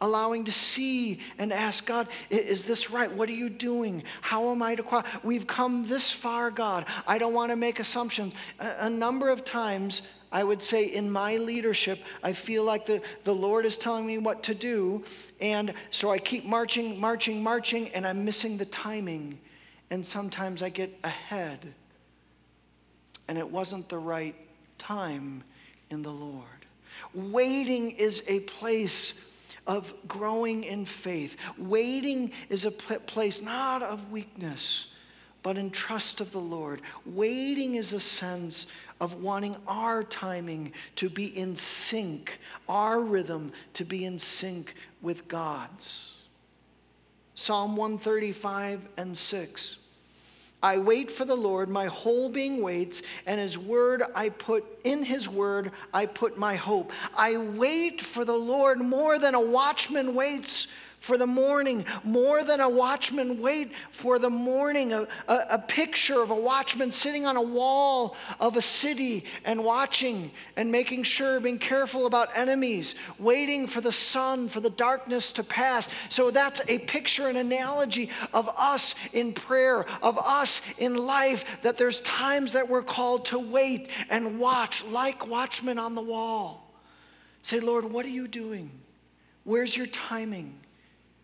Allowing 0.00 0.42
to 0.46 0.52
see 0.52 1.20
and 1.38 1.52
ask 1.52 1.86
God, 1.86 2.08
is 2.28 2.64
this 2.64 2.90
right? 2.90 3.10
What 3.10 3.28
are 3.28 3.34
you 3.34 3.48
doing? 3.48 4.02
How 4.20 4.50
am 4.50 4.60
I 4.60 4.74
to 4.74 4.82
qualify? 4.82 5.08
We've 5.22 5.46
come 5.46 5.86
this 5.86 6.10
far, 6.10 6.50
God. 6.50 6.86
I 7.06 7.18
don't 7.18 7.34
want 7.34 7.50
to 7.50 7.56
make 7.56 7.78
assumptions. 7.78 8.34
A, 8.58 8.86
a 8.86 8.90
number 8.90 9.28
of 9.28 9.44
times 9.44 10.02
I 10.32 10.42
would 10.42 10.62
say 10.62 10.86
in 10.86 11.10
my 11.10 11.36
leadership, 11.36 12.00
I 12.22 12.32
feel 12.32 12.64
like 12.64 12.86
the, 12.86 13.02
the 13.24 13.34
Lord 13.34 13.66
is 13.66 13.76
telling 13.76 14.06
me 14.06 14.18
what 14.18 14.42
to 14.44 14.54
do. 14.54 15.04
And 15.40 15.74
so 15.90 16.10
I 16.10 16.18
keep 16.18 16.44
marching, 16.44 16.98
marching, 16.98 17.42
marching, 17.42 17.88
and 17.90 18.06
I'm 18.06 18.24
missing 18.24 18.56
the 18.56 18.64
timing. 18.64 19.38
And 19.90 20.04
sometimes 20.04 20.62
I 20.62 20.70
get 20.70 20.98
ahead. 21.04 21.74
And 23.28 23.36
it 23.36 23.48
wasn't 23.48 23.88
the 23.90 23.98
right 23.98 24.34
time 24.78 25.44
in 25.90 26.02
the 26.02 26.10
Lord. 26.10 26.46
Waiting 27.14 27.92
is 27.92 28.22
a 28.26 28.40
place 28.40 29.14
of 29.66 29.92
growing 30.08 30.64
in 30.64 30.84
faith. 30.84 31.36
Waiting 31.58 32.32
is 32.48 32.64
a 32.64 32.70
place 32.70 33.42
not 33.42 33.82
of 33.82 34.10
weakness, 34.10 34.86
but 35.42 35.58
in 35.58 35.70
trust 35.70 36.20
of 36.20 36.32
the 36.32 36.40
Lord. 36.40 36.80
Waiting 37.04 37.76
is 37.76 37.92
a 37.92 38.00
sense 38.00 38.66
of 39.02 39.14
wanting 39.14 39.56
our 39.66 40.04
timing 40.04 40.72
to 40.94 41.10
be 41.10 41.36
in 41.36 41.56
sync, 41.56 42.38
our 42.68 43.00
rhythm 43.00 43.50
to 43.74 43.84
be 43.84 44.04
in 44.04 44.16
sync 44.16 44.76
with 45.02 45.26
God's. 45.26 46.12
Psalm 47.34 47.74
135 47.74 48.80
and 48.96 49.18
6. 49.18 49.76
I 50.62 50.78
wait 50.78 51.10
for 51.10 51.24
the 51.24 51.34
Lord, 51.34 51.68
my 51.68 51.86
whole 51.86 52.28
being 52.28 52.62
waits, 52.62 53.02
and 53.26 53.40
his 53.40 53.58
word 53.58 54.04
I 54.14 54.28
put 54.28 54.64
in 54.84 55.02
his 55.02 55.28
word 55.28 55.72
I 55.92 56.06
put 56.06 56.38
my 56.38 56.54
hope. 56.54 56.92
I 57.16 57.38
wait 57.38 58.00
for 58.00 58.24
the 58.24 58.36
Lord 58.36 58.78
more 58.78 59.18
than 59.18 59.34
a 59.34 59.40
watchman 59.40 60.14
waits 60.14 60.68
for 61.02 61.18
the 61.18 61.26
morning, 61.26 61.84
more 62.04 62.44
than 62.44 62.60
a 62.60 62.68
watchman 62.68 63.42
wait 63.42 63.72
for 63.90 64.20
the 64.20 64.30
morning. 64.30 64.92
A, 64.92 65.08
a, 65.26 65.36
a, 65.50 65.58
picture 65.58 66.22
of 66.22 66.30
a 66.30 66.34
watchman 66.34 66.92
sitting 66.92 67.26
on 67.26 67.36
a 67.36 67.42
wall 67.42 68.14
of 68.38 68.56
a 68.56 68.62
city 68.62 69.24
and 69.44 69.64
watching 69.64 70.30
and 70.54 70.70
making 70.70 71.02
sure, 71.02 71.40
being 71.40 71.58
careful 71.58 72.06
about 72.06 72.28
enemies, 72.36 72.94
waiting 73.18 73.66
for 73.66 73.80
the 73.80 73.90
sun, 73.90 74.48
for 74.48 74.60
the 74.60 74.70
darkness 74.70 75.32
to 75.32 75.42
pass. 75.42 75.88
So 76.08 76.30
that's 76.30 76.60
a 76.68 76.78
picture, 76.78 77.26
an 77.26 77.34
analogy 77.34 78.08
of 78.32 78.48
us 78.56 78.94
in 79.12 79.32
prayer, 79.32 79.84
of 80.02 80.16
us 80.18 80.60
in 80.78 80.94
life, 80.94 81.44
that 81.62 81.76
there's 81.76 82.00
times 82.02 82.52
that 82.52 82.68
we're 82.68 82.80
called 82.80 83.24
to 83.24 83.40
wait 83.40 83.88
and 84.08 84.38
watch 84.38 84.84
like 84.84 85.26
watchmen 85.26 85.80
on 85.80 85.96
the 85.96 86.02
wall. 86.02 86.72
Say, 87.42 87.58
Lord, 87.58 87.84
what 87.84 88.06
are 88.06 88.10
you 88.10 88.28
doing? 88.28 88.70
Where's 89.42 89.76
your 89.76 89.86
timing? 89.86 90.61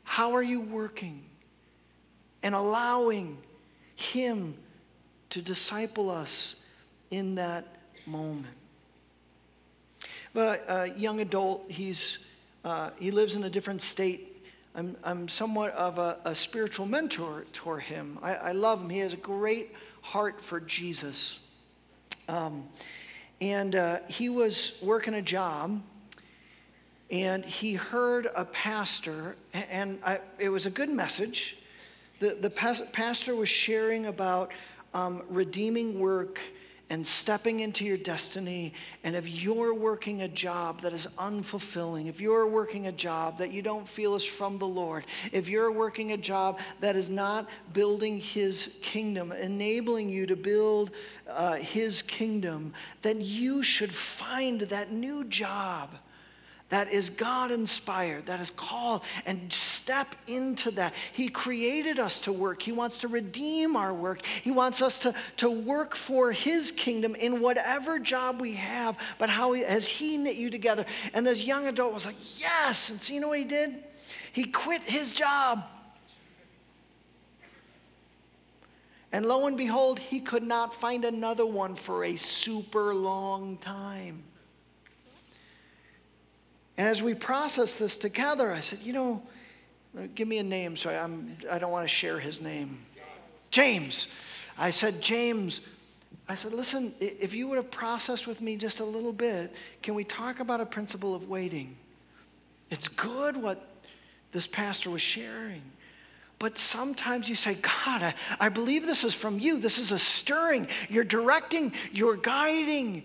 How 0.08 0.32
are 0.32 0.42
you 0.42 0.62
working? 0.62 1.22
And 2.42 2.54
allowing 2.54 3.36
Him 3.94 4.54
to 5.28 5.42
disciple 5.42 6.08
us 6.08 6.56
in 7.10 7.34
that 7.34 7.66
moment. 8.06 8.54
But 10.32 10.64
a 10.66 10.88
young 10.96 11.20
adult, 11.20 11.70
he's, 11.70 12.20
uh, 12.64 12.90
he 12.98 13.10
lives 13.10 13.36
in 13.36 13.44
a 13.44 13.50
different 13.50 13.82
state. 13.82 14.42
I'm, 14.74 14.96
I'm 15.04 15.28
somewhat 15.28 15.74
of 15.74 15.98
a, 15.98 16.16
a 16.24 16.34
spiritual 16.34 16.86
mentor 16.86 17.44
to 17.52 17.76
him. 17.76 18.18
I, 18.22 18.34
I, 18.34 18.52
love 18.52 18.80
him. 18.80 18.88
He 18.88 18.98
has 19.00 19.12
a 19.12 19.18
great 19.18 19.74
heart 20.00 20.42
for 20.42 20.58
Jesus. 20.58 21.40
Um, 22.28 22.66
and 23.42 23.74
uh, 23.74 23.98
he 24.08 24.30
was 24.30 24.78
working 24.80 25.14
a 25.14 25.22
job 25.22 25.82
and 27.10 27.44
he 27.44 27.74
heard 27.74 28.28
a 28.34 28.44
pastor, 28.44 29.36
and 29.52 29.98
I, 30.04 30.20
it 30.38 30.50
was 30.50 30.66
a 30.66 30.70
good 30.70 30.90
message. 30.90 31.56
The, 32.20 32.36
the 32.40 32.50
pastor 32.50 33.34
was 33.34 33.48
sharing 33.48 34.06
about 34.06 34.52
um, 34.92 35.22
redeeming 35.28 35.98
work 35.98 36.40
and 36.90 37.06
stepping 37.06 37.60
into 37.60 37.84
your 37.84 37.98
destiny. 37.98 38.72
And 39.04 39.14
if 39.14 39.28
you're 39.28 39.74
working 39.74 40.22
a 40.22 40.28
job 40.28 40.80
that 40.80 40.92
is 40.92 41.06
unfulfilling, 41.18 42.08
if 42.08 42.20
you're 42.20 42.46
working 42.46 42.86
a 42.86 42.92
job 42.92 43.38
that 43.38 43.52
you 43.52 43.60
don't 43.62 43.86
feel 43.86 44.14
is 44.14 44.24
from 44.24 44.58
the 44.58 44.66
Lord, 44.66 45.04
if 45.32 45.48
you're 45.48 45.70
working 45.70 46.12
a 46.12 46.16
job 46.16 46.58
that 46.80 46.96
is 46.96 47.10
not 47.10 47.48
building 47.72 48.18
His 48.18 48.70
kingdom, 48.80 49.32
enabling 49.32 50.08
you 50.08 50.26
to 50.26 50.36
build 50.36 50.90
uh, 51.28 51.54
His 51.54 52.02
kingdom, 52.02 52.72
then 53.02 53.20
you 53.20 53.62
should 53.62 53.94
find 53.94 54.62
that 54.62 54.90
new 54.90 55.24
job 55.24 55.90
that 56.70 56.92
is 56.92 57.08
God 57.08 57.50
inspired, 57.50 58.26
that 58.26 58.40
is 58.40 58.50
called, 58.50 59.02
and 59.24 59.50
step 59.52 60.14
into 60.26 60.70
that. 60.72 60.92
He 61.12 61.28
created 61.28 61.98
us 61.98 62.20
to 62.20 62.32
work. 62.32 62.60
He 62.60 62.72
wants 62.72 62.98
to 63.00 63.08
redeem 63.08 63.74
our 63.74 63.94
work. 63.94 64.24
He 64.24 64.50
wants 64.50 64.82
us 64.82 64.98
to, 65.00 65.14
to 65.38 65.48
work 65.48 65.94
for 65.94 66.30
His 66.30 66.70
kingdom 66.70 67.14
in 67.14 67.40
whatever 67.40 67.98
job 67.98 68.40
we 68.40 68.54
have, 68.54 68.98
but 69.16 69.30
how 69.30 69.52
he, 69.52 69.62
has 69.62 69.88
He 69.88 70.18
knit 70.18 70.36
you 70.36 70.50
together? 70.50 70.84
And 71.14 71.26
this 71.26 71.42
young 71.42 71.66
adult 71.68 71.94
was 71.94 72.04
like, 72.04 72.16
Yes. 72.38 72.90
And 72.90 73.00
so 73.00 73.14
you 73.14 73.20
know 73.20 73.28
what 73.28 73.38
he 73.38 73.44
did? 73.44 73.84
He 74.32 74.44
quit 74.44 74.82
his 74.82 75.12
job. 75.12 75.64
And 79.10 79.24
lo 79.24 79.46
and 79.46 79.56
behold, 79.56 79.98
he 79.98 80.20
could 80.20 80.42
not 80.42 80.74
find 80.74 81.04
another 81.04 81.46
one 81.46 81.74
for 81.74 82.04
a 82.04 82.16
super 82.16 82.94
long 82.94 83.56
time. 83.56 84.22
And 86.78 86.86
as 86.86 87.02
we 87.02 87.12
process 87.12 87.74
this 87.74 87.98
together, 87.98 88.52
I 88.52 88.60
said, 88.60 88.78
you 88.78 88.92
know, 88.92 89.20
give 90.14 90.28
me 90.28 90.38
a 90.38 90.44
name 90.44 90.76
so 90.76 90.90
I'm, 90.90 91.36
I 91.50 91.58
don't 91.58 91.72
want 91.72 91.86
to 91.86 91.92
share 91.92 92.20
his 92.20 92.40
name. 92.40 92.78
James. 93.50 94.06
I 94.56 94.70
said, 94.70 95.00
James, 95.00 95.60
I 96.28 96.36
said, 96.36 96.52
listen, 96.52 96.94
if 97.00 97.34
you 97.34 97.48
would 97.48 97.56
have 97.56 97.70
processed 97.70 98.28
with 98.28 98.40
me 98.40 98.56
just 98.56 98.78
a 98.78 98.84
little 98.84 99.12
bit, 99.12 99.52
can 99.82 99.94
we 99.94 100.04
talk 100.04 100.38
about 100.38 100.60
a 100.60 100.66
principle 100.66 101.16
of 101.16 101.28
waiting? 101.28 101.76
It's 102.70 102.86
good 102.86 103.36
what 103.36 103.66
this 104.30 104.46
pastor 104.46 104.90
was 104.90 105.02
sharing. 105.02 105.62
But 106.38 106.56
sometimes 106.56 107.28
you 107.28 107.34
say, 107.34 107.54
God, 107.54 108.02
I, 108.02 108.14
I 108.38 108.48
believe 108.50 108.86
this 108.86 109.02
is 109.02 109.14
from 109.14 109.40
you. 109.40 109.58
This 109.58 109.78
is 109.78 109.90
a 109.90 109.98
stirring. 109.98 110.68
You're 110.88 111.02
directing, 111.02 111.72
you're 111.92 112.16
guiding. 112.16 113.02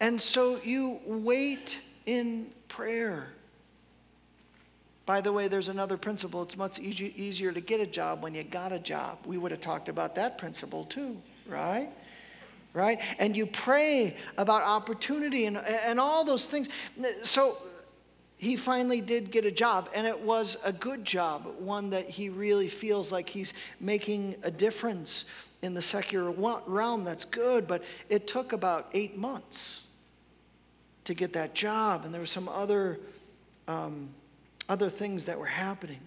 And 0.00 0.18
so 0.18 0.58
you 0.64 0.98
wait 1.04 1.78
in 2.06 2.50
prayer. 2.72 3.28
By 5.04 5.20
the 5.20 5.32
way, 5.32 5.46
there's 5.46 5.68
another 5.68 5.98
principle. 5.98 6.42
It's 6.42 6.56
much 6.56 6.78
easy, 6.78 7.12
easier 7.16 7.52
to 7.52 7.60
get 7.60 7.80
a 7.80 7.86
job 7.86 8.22
when 8.22 8.34
you 8.34 8.44
got 8.44 8.72
a 8.72 8.78
job. 8.78 9.18
We 9.26 9.36
would 9.36 9.50
have 9.50 9.60
talked 9.60 9.88
about 9.88 10.14
that 10.14 10.38
principle 10.38 10.84
too, 10.84 11.20
right? 11.46 11.90
Right? 12.72 13.00
And 13.18 13.36
you 13.36 13.44
pray 13.46 14.16
about 14.38 14.62
opportunity 14.62 15.44
and, 15.44 15.58
and 15.58 16.00
all 16.00 16.24
those 16.24 16.46
things. 16.46 16.70
So 17.24 17.58
he 18.38 18.56
finally 18.56 19.02
did 19.02 19.30
get 19.30 19.44
a 19.44 19.50
job, 19.50 19.90
and 19.94 20.06
it 20.06 20.18
was 20.18 20.56
a 20.64 20.72
good 20.72 21.04
job, 21.04 21.46
one 21.58 21.90
that 21.90 22.08
he 22.08 22.30
really 22.30 22.68
feels 22.68 23.12
like 23.12 23.28
he's 23.28 23.52
making 23.80 24.36
a 24.44 24.50
difference 24.50 25.26
in 25.60 25.74
the 25.74 25.82
secular 25.82 26.30
realm. 26.66 27.04
That's 27.04 27.26
good, 27.26 27.68
but 27.68 27.82
it 28.08 28.26
took 28.26 28.54
about 28.54 28.88
eight 28.94 29.18
months 29.18 29.82
to 31.04 31.14
get 31.14 31.32
that 31.32 31.54
job, 31.54 32.04
and 32.04 32.12
there 32.12 32.20
were 32.20 32.26
some 32.26 32.48
other, 32.48 33.00
um, 33.68 34.08
other 34.68 34.88
things 34.88 35.24
that 35.24 35.38
were 35.38 35.46
happening. 35.46 36.00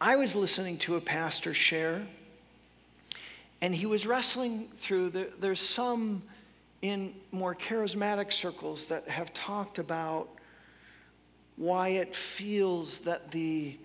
I 0.00 0.16
was 0.16 0.34
listening 0.34 0.78
to 0.78 0.96
a 0.96 1.00
pastor 1.00 1.52
share, 1.52 2.06
and 3.60 3.74
he 3.74 3.84
was 3.84 4.06
wrestling 4.06 4.68
through. 4.78 5.10
The, 5.10 5.28
there's 5.38 5.60
some 5.60 6.22
in 6.80 7.14
more 7.30 7.54
charismatic 7.54 8.32
circles 8.32 8.86
that 8.86 9.06
have 9.08 9.34
talked 9.34 9.78
about 9.78 10.28
why 11.56 11.88
it 11.88 12.14
feels 12.14 13.00
that 13.00 13.30
the 13.30 13.76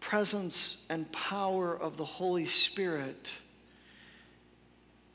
presence 0.00 0.76
and 0.90 1.10
power 1.10 1.74
of 1.74 1.96
the 1.96 2.04
Holy 2.04 2.44
Spirit 2.44 3.32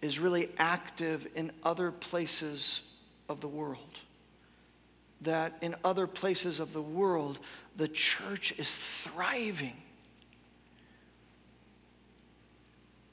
is 0.02 0.18
really 0.18 0.50
active 0.58 1.28
in 1.36 1.52
other 1.64 1.92
places 1.92 2.82
of 3.30 3.40
the 3.40 3.48
world. 3.48 4.00
That 5.22 5.58
in 5.62 5.76
other 5.84 6.08
places 6.08 6.60
of 6.60 6.74
the 6.74 6.82
world, 6.82 7.40
the 7.76 7.88
church 7.88 8.54
is 8.58 8.74
thriving. 8.74 9.78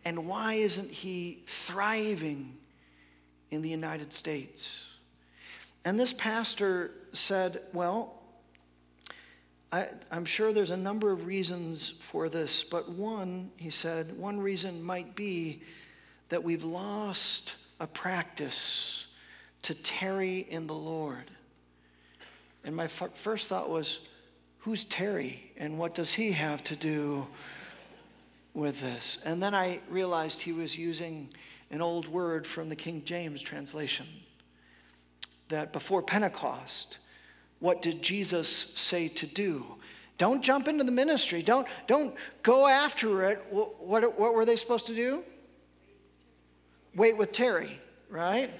And 0.05 0.27
why 0.27 0.55
isn't 0.55 0.91
he 0.91 1.43
thriving 1.47 2.57
in 3.51 3.63
the 3.63 3.69
United 3.69 4.13
States? 4.13 4.85
And 5.85 5.99
this 5.99 6.13
pastor 6.13 6.93
said, 7.13 7.61
Well, 7.73 8.17
I, 9.73 9.89
am 10.13 10.25
sure 10.25 10.53
there's 10.53 10.71
a 10.71 10.77
number 10.77 11.11
of 11.11 11.27
reasons 11.27 11.95
for 11.99 12.29
this, 12.29 12.63
but 12.63 12.89
one, 12.89 13.51
he 13.57 13.71
said, 13.71 14.17
one 14.17 14.39
reason 14.39 14.83
might 14.83 15.17
be 15.17 15.61
that 16.29 16.43
we've 16.43 16.65
lost 16.65 17.57
a 17.81 17.87
practice 17.87 19.06
to 19.67 19.75
tarry 19.75 20.47
in 20.49 20.69
the 20.69 20.75
Lord. 20.75 21.29
And 22.63 22.77
my 22.77 22.85
f- 22.85 23.11
first 23.15 23.49
thought 23.49 23.69
was, 23.69 23.99
who's 24.59 24.85
Terry 24.85 25.51
and 25.57 25.77
what 25.77 25.93
does 25.93 26.13
he 26.13 26.31
have 26.31 26.63
to 26.65 26.77
do 26.77 27.27
with 28.55 28.81
this? 28.81 29.19
And 29.25 29.43
then 29.43 29.57
I 29.57 29.81
realized 29.91 30.41
he 30.41 30.53
was 30.53 30.79
using 30.79 31.31
an 31.73 31.83
old 31.83 32.07
word 32.07 32.47
from 32.47 32.69
the 32.69 32.77
King 32.77 33.03
James 33.05 33.43
translation 33.43 34.07
that 35.49 35.73
before 35.73 36.01
Pentecost, 36.01 36.99
what 37.59 37.83
did 37.83 38.03
Jesus 38.03 38.73
say 38.77 39.09
to 39.09 39.27
do? 39.27 39.67
Don't 40.17 40.43
jump 40.43 40.69
into 40.69 40.85
the 40.85 40.93
ministry. 40.93 41.43
Don't, 41.43 41.67
don't 41.89 42.15
go 42.45 42.69
after 42.69 43.25
it. 43.25 43.45
What, 43.51 43.83
what, 43.83 44.17
what 44.17 44.33
were 44.33 44.45
they 44.45 44.55
supposed 44.55 44.87
to 44.87 44.95
do? 44.95 45.25
Wait 46.95 47.19
with 47.19 47.33
Terry, 47.33 47.81
right? 48.09 48.53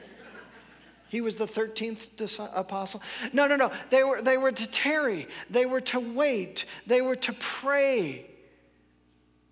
He 1.17 1.23
was 1.23 1.37
the 1.37 1.47
13th 1.47 2.51
apostle. 2.55 3.01
No, 3.33 3.47
no, 3.47 3.57
no. 3.57 3.73
They 3.89 4.05
were, 4.05 4.21
they 4.21 4.37
were 4.37 4.53
to 4.53 4.67
tarry, 4.67 5.29
they 5.49 5.65
were 5.65 5.81
to 5.81 5.99
wait, 5.99 6.67
they 6.87 7.01
were 7.01 7.17
to 7.17 7.33
pray 7.33 8.27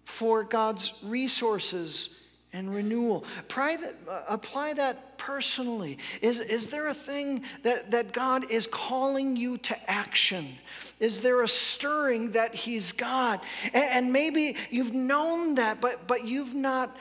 for 0.04 0.44
God's 0.44 0.92
resources 1.02 2.10
and 2.52 2.68
renewal. 2.68 3.24
That, 3.48 3.94
uh, 4.06 4.24
apply 4.28 4.74
that 4.74 5.16
personally. 5.16 5.96
Is, 6.20 6.38
is 6.38 6.66
there 6.66 6.88
a 6.88 6.94
thing 6.94 7.44
that, 7.62 7.90
that 7.92 8.12
God 8.12 8.50
is 8.50 8.66
calling 8.66 9.34
you 9.34 9.56
to 9.56 9.90
action? 9.90 10.58
Is 11.00 11.22
there 11.22 11.40
a 11.40 11.48
stirring 11.48 12.32
that 12.32 12.54
He's 12.54 12.92
got? 12.92 13.42
And, 13.72 13.84
and 13.84 14.12
maybe 14.12 14.56
you've 14.68 14.92
known 14.92 15.54
that, 15.54 15.80
but, 15.80 16.06
but 16.06 16.26
you've 16.26 16.54
not 16.54 16.94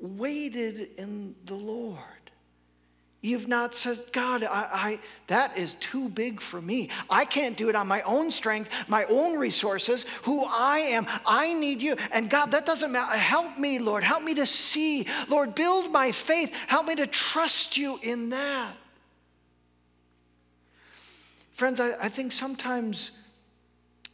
waited 0.00 0.90
in 0.98 1.36
the 1.44 1.54
Lord. 1.54 2.00
You've 3.24 3.46
not 3.46 3.72
said, 3.76 4.00
God, 4.10 4.42
I, 4.42 4.68
I, 4.72 4.98
that 5.28 5.56
is 5.56 5.76
too 5.76 6.08
big 6.08 6.40
for 6.40 6.60
me. 6.60 6.88
I 7.08 7.24
can't 7.24 7.56
do 7.56 7.68
it 7.68 7.76
on 7.76 7.86
my 7.86 8.02
own 8.02 8.32
strength, 8.32 8.68
my 8.88 9.04
own 9.04 9.38
resources, 9.38 10.04
who 10.24 10.44
I 10.44 10.78
am. 10.78 11.06
I 11.24 11.54
need 11.54 11.80
you. 11.80 11.96
And 12.10 12.28
God, 12.28 12.50
that 12.50 12.66
doesn't 12.66 12.90
matter. 12.90 13.16
Help 13.16 13.58
me, 13.58 13.78
Lord. 13.78 14.02
Help 14.02 14.24
me 14.24 14.34
to 14.34 14.44
see. 14.44 15.06
Lord, 15.28 15.54
build 15.54 15.92
my 15.92 16.10
faith. 16.10 16.52
Help 16.66 16.88
me 16.88 16.96
to 16.96 17.06
trust 17.06 17.76
you 17.76 18.00
in 18.02 18.30
that. 18.30 18.74
Friends, 21.52 21.78
I, 21.78 21.92
I 22.00 22.08
think 22.08 22.32
sometimes 22.32 23.12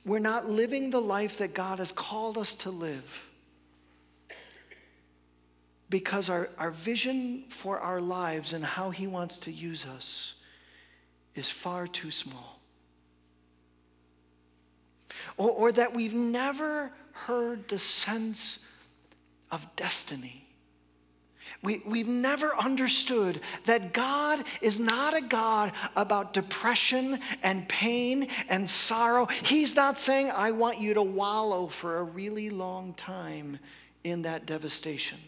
we're 0.05 0.19
not 0.19 0.51
living 0.51 0.91
the 0.91 1.01
life 1.01 1.39
that 1.39 1.55
God 1.55 1.79
has 1.79 1.93
called 1.93 2.37
us 2.37 2.55
to 2.57 2.71
live 2.71 3.28
because 5.91 6.29
our, 6.29 6.51
our 6.59 6.71
vision 6.71 7.45
for 7.49 7.79
our 7.79 8.01
lives 8.01 8.53
and 8.53 8.65
how 8.65 8.91
He 8.91 9.07
wants 9.07 9.39
to 9.39 9.53
use 9.53 9.87
us 9.87 10.35
is 11.35 11.51
far 11.51 11.87
too 11.87 12.11
small. 12.11 12.61
Or, 15.37 15.51
or 15.51 15.73
that 15.73 15.95
we've 15.95 16.15
never 16.15 16.93
heard 17.13 17.69
the 17.69 17.79
sense 17.79 18.59
of 19.51 19.67
destiny. 19.77 20.45
We, 21.63 21.83
we've 21.87 22.09
never 22.09 22.55
understood 22.57 23.41
that 23.65 23.93
God 23.93 24.45
is 24.61 24.79
not 24.79 25.17
a 25.17 25.21
God 25.21 25.73
about 25.97 26.33
depression 26.33 27.21
and 27.43 27.69
pain 27.69 28.29
and 28.49 28.69
sorrow. 28.69 29.27
He's 29.27 29.75
not 29.75 29.99
saying, 29.99 30.31
I 30.31 30.53
want 30.53 30.79
you 30.79 30.95
to 30.95 31.03
wallow 31.03 31.67
for 31.67 31.99
a 31.99 32.03
really 32.05 32.51
long 32.51 32.95
time 32.95 33.59
in 34.05 34.23
that 34.23 34.47
devastation. 34.47 35.19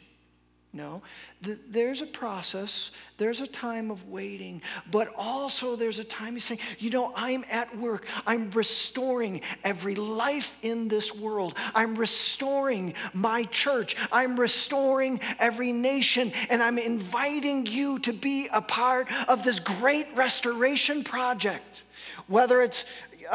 No, 0.72 1.02
there's 1.40 2.00
a 2.00 2.06
process, 2.06 2.92
there's 3.16 3.40
a 3.40 3.46
time 3.46 3.90
of 3.90 4.08
waiting, 4.08 4.62
but 4.92 5.12
also 5.16 5.74
there's 5.74 5.98
a 5.98 6.04
time 6.04 6.34
he's 6.34 6.44
saying, 6.44 6.60
you 6.78 6.90
know, 6.90 7.12
I'm 7.16 7.44
at 7.50 7.76
work. 7.76 8.06
I'm 8.24 8.52
restoring 8.52 9.40
every 9.64 9.96
life 9.96 10.56
in 10.62 10.86
this 10.86 11.12
world. 11.12 11.56
I'm 11.74 11.96
restoring 11.96 12.94
my 13.12 13.44
church. 13.46 13.96
I'm 14.12 14.38
restoring 14.38 15.18
every 15.40 15.72
nation, 15.72 16.32
and 16.50 16.62
I'm 16.62 16.78
inviting 16.78 17.66
you 17.66 17.98
to 18.00 18.12
be 18.12 18.48
a 18.52 18.62
part 18.62 19.08
of 19.26 19.42
this 19.42 19.58
great 19.58 20.06
restoration 20.14 21.02
project. 21.02 21.82
Whether 22.28 22.62
it's 22.62 22.84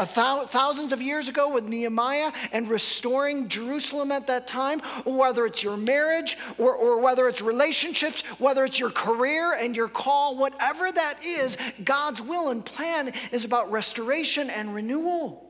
thousands 0.03 0.91
of 0.91 1.01
years 1.01 1.29
ago 1.29 1.49
with 1.49 1.65
Nehemiah 1.65 2.31
and 2.51 2.69
restoring 2.69 3.47
Jerusalem 3.47 4.11
at 4.11 4.27
that 4.27 4.47
time, 4.47 4.81
whether 5.05 5.45
it's 5.45 5.63
your 5.63 5.77
marriage, 5.77 6.37
or, 6.57 6.73
or 6.73 6.99
whether 6.99 7.27
it's 7.27 7.41
relationships, 7.41 8.21
whether 8.39 8.65
it's 8.65 8.79
your 8.79 8.91
career 8.91 9.53
and 9.53 9.75
your 9.75 9.87
call, 9.87 10.37
whatever 10.37 10.91
that 10.91 11.15
is, 11.23 11.57
God's 11.83 12.21
will 12.21 12.49
and 12.49 12.65
plan 12.65 13.13
is 13.31 13.45
about 13.45 13.71
restoration 13.71 14.49
and 14.49 14.73
renewal. 14.73 15.49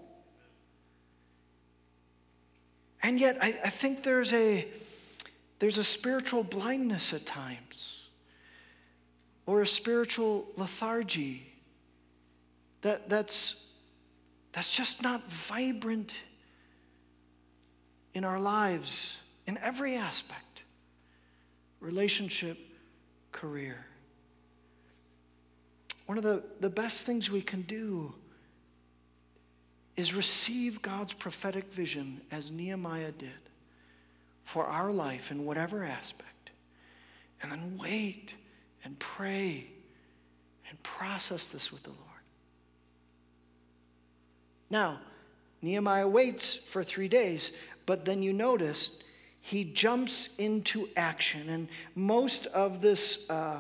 And 3.02 3.20
yet, 3.20 3.38
I, 3.42 3.60
I 3.64 3.70
think 3.70 4.04
there's 4.04 4.34
a, 4.34 4.68
there's 5.60 5.78
a 5.78 5.84
spiritual 5.84 6.44
blindness 6.44 7.14
at 7.14 7.26
times, 7.26 8.08
or 9.46 9.62
a 9.62 9.68
spiritual 9.68 10.48
lethargy 10.58 11.48
that, 12.82 13.10
that's 13.10 13.56
that's 14.56 14.72
just 14.72 15.04
not 15.04 15.30
vibrant 15.30 16.16
in 18.14 18.24
our 18.24 18.40
lives 18.40 19.18
in 19.48 19.58
every 19.58 19.96
aspect 19.96 20.64
relationship, 21.82 22.58
career. 23.34 23.86
One 26.06 26.18
of 26.18 26.24
the, 26.24 26.42
the 26.62 26.70
best 26.70 27.06
things 27.06 27.30
we 27.30 27.42
can 27.42 27.64
do 27.64 28.14
is 29.98 30.14
receive 30.14 30.82
God's 30.82 31.14
prophetic 31.14 31.72
vision 31.72 32.22
as 32.32 32.50
Nehemiah 32.50 33.12
did 33.12 33.30
for 34.46 34.66
our 34.66 34.92
life 34.92 35.32
in 35.32 35.46
whatever 35.46 35.84
aspect, 35.84 36.52
and 37.42 37.52
then 37.52 37.78
wait 37.78 38.34
and 38.86 38.98
pray 39.00 39.68
and 40.70 40.82
process 40.82 41.46
this 41.48 41.74
with 41.74 41.84
the 41.84 41.90
Lord. 41.90 42.15
Now, 44.70 45.00
Nehemiah 45.62 46.08
waits 46.08 46.56
for 46.56 46.84
three 46.84 47.08
days, 47.08 47.52
but 47.86 48.06
then 48.06 48.22
you 48.22 48.34
notice 48.34 48.92
he 49.42 49.64
jumps 49.64 50.30
into 50.38 50.90
action. 50.96 51.50
And 51.50 51.68
most 51.96 52.48
of 52.48 52.82
this, 52.82 53.20
uh, 53.30 53.60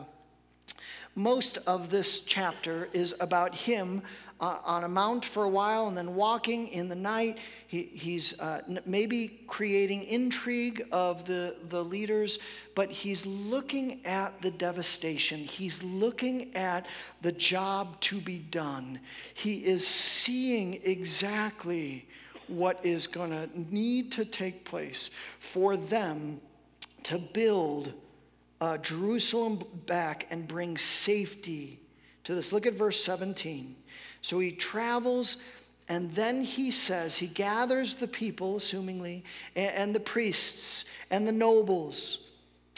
most 1.15 1.58
of 1.65 1.89
this 1.89 2.19
chapter 2.19 2.89
is 2.91 3.15
about 3.19 3.56
him 3.56 4.01
uh, 4.41 4.58
on 4.65 4.84
a 4.84 4.88
mount 4.88 5.23
for 5.23 5.45
a 5.45 5.49
while 5.49 5.88
and 5.88 5.95
then 5.95 6.13
walking 6.13 6.67
in 6.67 6.89
the 6.89 6.95
night. 6.95 7.38
He, 7.67 7.84
he's 7.84 8.38
uh, 8.39 8.62
maybe 8.86 9.39
creating 9.47 10.04
intrigue 10.04 10.86
of 10.91 11.23
the, 11.23 11.56
the 11.69 11.84
leaders, 11.84 12.39
but 12.75 12.91
he's 12.91 13.25
looking 13.25 14.06
at 14.06 14.41
the 14.41 14.51
devastation. 14.51 15.39
He's 15.39 15.82
looking 15.84 16.54
at 16.56 16.86
the 17.21 17.32
job 17.32 17.99
to 18.01 18.19
be 18.19 18.39
done. 18.39 18.99
He 19.34 19.65
is 19.65 19.88
seeing 19.88 20.82
exactly 20.84 22.06
what 22.47 22.80
is 22.84 23.08
going 23.08 23.32
to 23.32 23.49
need 23.73 24.12
to 24.12 24.25
take 24.25 24.65
place 24.65 25.10
for 25.39 25.78
them 25.78 26.41
to 27.04 27.17
build 27.17 27.93
uh, 28.62 28.78
Jerusalem 28.78 29.63
back 29.86 30.28
and 30.30 30.48
bring 30.48 30.78
safety 30.78 31.80
to 32.24 32.36
this. 32.36 32.52
Look 32.54 32.65
at 32.65 32.74
verse 32.74 33.04
17. 33.04 33.76
So 34.22 34.39
he 34.39 34.52
travels, 34.52 35.38
and 35.88 36.12
then 36.13 36.44
he 36.44 36.72
says, 36.72 37.15
he 37.15 37.28
gathers 37.28 37.96
the 37.96 38.08
people, 38.08 38.56
assumingly, 38.56 39.24
and, 39.56 39.94
the 39.94 40.00
priests, 40.00 40.86
and 41.12 41.28
the 41.28 41.32
nobles, 41.32 42.20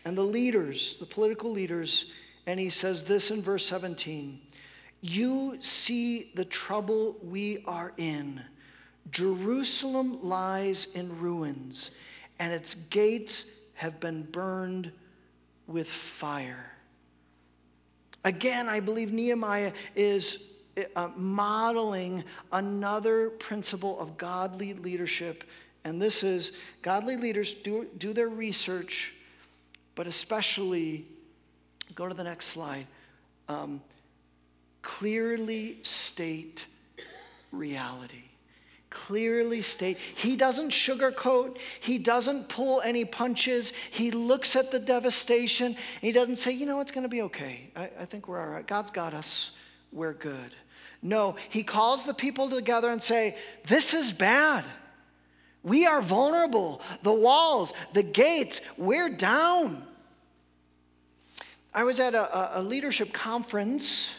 and 0.06 0.18
the 0.18 0.24
leaders, 0.24 0.98
the 0.98 1.06
political 1.06 1.52
leaders, 1.52 2.12
and 2.46 2.60
he 2.60 2.70
says 2.70 3.04
this 3.04 3.32
in 3.32 3.42
verse 3.42 3.66
17 3.66 4.40
You 5.02 5.58
see 5.60 6.32
the 6.36 6.46
trouble 6.46 7.18
we 7.22 7.64
are 7.66 7.94
in. 7.98 8.42
Jerusalem 9.12 10.20
lies 10.22 10.88
in 10.94 11.18
ruins, 11.20 11.92
and 12.40 12.52
its 12.52 12.76
gates 12.76 13.46
have 13.76 14.00
been 14.00 14.24
burned 14.24 14.92
with 15.68 15.90
fire. 15.90 16.72
Again, 18.24 18.68
I 18.68 18.80
believe 18.80 19.14
Nehemiah 19.14 19.74
is 19.96 20.44
uh, 20.96 21.10
modeling 21.16 22.24
another 22.52 23.30
principle 23.30 24.00
of 24.00 24.18
godly 24.18 24.74
leadership. 24.74 25.44
And 25.84 26.02
this 26.02 26.24
is 26.24 26.52
godly 26.82 27.18
leaders 27.18 27.54
do, 27.54 27.88
do 27.98 28.14
their 28.14 28.30
research, 28.30 29.14
but 29.96 30.08
especially, 30.08 31.06
go 31.96 32.08
to 32.08 32.14
the 32.14 32.24
next 32.24 32.48
slide, 32.48 32.88
um, 33.48 33.82
clearly 34.82 35.80
state 35.84 36.66
reality 37.52 38.27
clearly 38.90 39.62
state. 39.62 39.98
He 39.98 40.36
doesn't 40.36 40.70
sugarcoat. 40.70 41.58
He 41.80 41.98
doesn't 41.98 42.50
pull 42.50 42.82
any 42.82 43.06
punches. 43.06 43.74
He 43.92 44.12
looks 44.12 44.56
at 44.56 44.72
the 44.72 44.80
devastation. 44.80 45.76
He 46.02 46.12
doesn't 46.12 46.38
say 46.38 46.52
you 46.52 46.66
know 46.66 46.80
it's 46.80 46.92
going 46.92 47.04
to 47.04 47.10
be 47.10 47.22
okay. 47.24 47.70
I, 47.76 47.90
I, 48.00 48.06
think 48.06 48.28
we're 48.28 48.40
all 48.40 48.48
right. 48.48 48.66
God's 48.66 48.92
got 48.92 49.14
us. 49.14 49.52
We're 49.92 50.14
good. 50.14 50.56
No, 51.02 51.36
he 51.50 51.64
calls 51.64 52.04
the 52.04 52.14
people 52.14 52.50
together 52.50 52.90
and 52.90 53.02
say, 53.02 53.36
"This 53.68 53.94
is 53.94 54.14
bad. 54.14 54.66
We 55.64 55.86
are 55.86 56.02
vulnerable. 56.02 56.82
The 57.04 57.14
walls, 57.14 57.74
the 57.94 58.04
gates, 58.04 58.62
we're 58.78 59.10
down." 59.10 59.86
I 61.74 61.84
was 61.84 62.00
at 62.00 62.16
a, 62.16 62.60
a 62.60 62.62
leadership 62.62 63.14
conference 63.14 64.10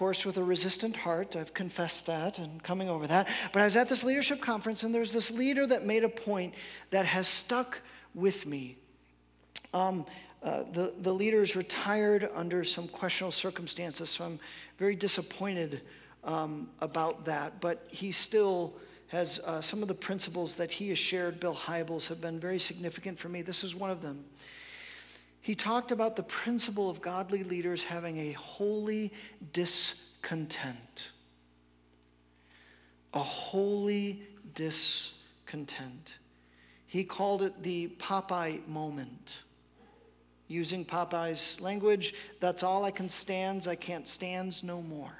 course, 0.00 0.24
with 0.24 0.38
a 0.38 0.42
resistant 0.42 0.96
heart. 0.96 1.36
I've 1.36 1.52
confessed 1.52 2.06
that 2.06 2.38
and 2.38 2.62
coming 2.62 2.88
over 2.88 3.06
that. 3.06 3.28
But 3.52 3.60
I 3.60 3.66
was 3.66 3.76
at 3.76 3.86
this 3.86 4.02
leadership 4.02 4.40
conference, 4.40 4.82
and 4.82 4.94
there's 4.94 5.12
this 5.12 5.30
leader 5.30 5.66
that 5.66 5.84
made 5.84 6.04
a 6.04 6.08
point 6.08 6.54
that 6.88 7.04
has 7.04 7.28
stuck 7.28 7.78
with 8.14 8.46
me. 8.46 8.78
Um, 9.74 10.06
uh, 10.42 10.62
the, 10.72 10.94
the 11.02 11.14
is 11.14 11.54
retired 11.54 12.30
under 12.34 12.64
some 12.64 12.88
questionable 12.88 13.30
circumstances, 13.30 14.08
so 14.08 14.24
I'm 14.24 14.40
very 14.78 14.96
disappointed 14.96 15.82
um, 16.24 16.70
about 16.80 17.26
that. 17.26 17.60
But 17.60 17.86
he 17.88 18.10
still 18.10 18.72
has 19.08 19.38
uh, 19.44 19.60
some 19.60 19.82
of 19.82 19.88
the 19.88 19.94
principles 19.94 20.56
that 20.56 20.72
he 20.72 20.88
has 20.88 20.98
shared, 20.98 21.38
Bill 21.40 21.54
Hybels, 21.54 22.08
have 22.08 22.22
been 22.22 22.40
very 22.40 22.58
significant 22.58 23.18
for 23.18 23.28
me. 23.28 23.42
This 23.42 23.62
is 23.62 23.74
one 23.74 23.90
of 23.90 24.00
them. 24.00 24.24
He 25.50 25.56
talked 25.56 25.90
about 25.90 26.14
the 26.14 26.22
principle 26.22 26.88
of 26.88 27.02
godly 27.02 27.42
leaders 27.42 27.82
having 27.82 28.18
a 28.18 28.32
holy 28.34 29.12
discontent. 29.52 31.10
A 33.14 33.18
holy 33.18 34.22
discontent. 34.54 36.18
He 36.86 37.02
called 37.02 37.42
it 37.42 37.64
the 37.64 37.88
Popeye 37.98 38.64
moment. 38.68 39.40
Using 40.46 40.84
Popeye's 40.84 41.60
language, 41.60 42.14
that's 42.38 42.62
all 42.62 42.84
I 42.84 42.92
can 42.92 43.08
stands, 43.08 43.66
I 43.66 43.74
can't 43.74 44.06
stands 44.06 44.62
no 44.62 44.80
more. 44.80 45.18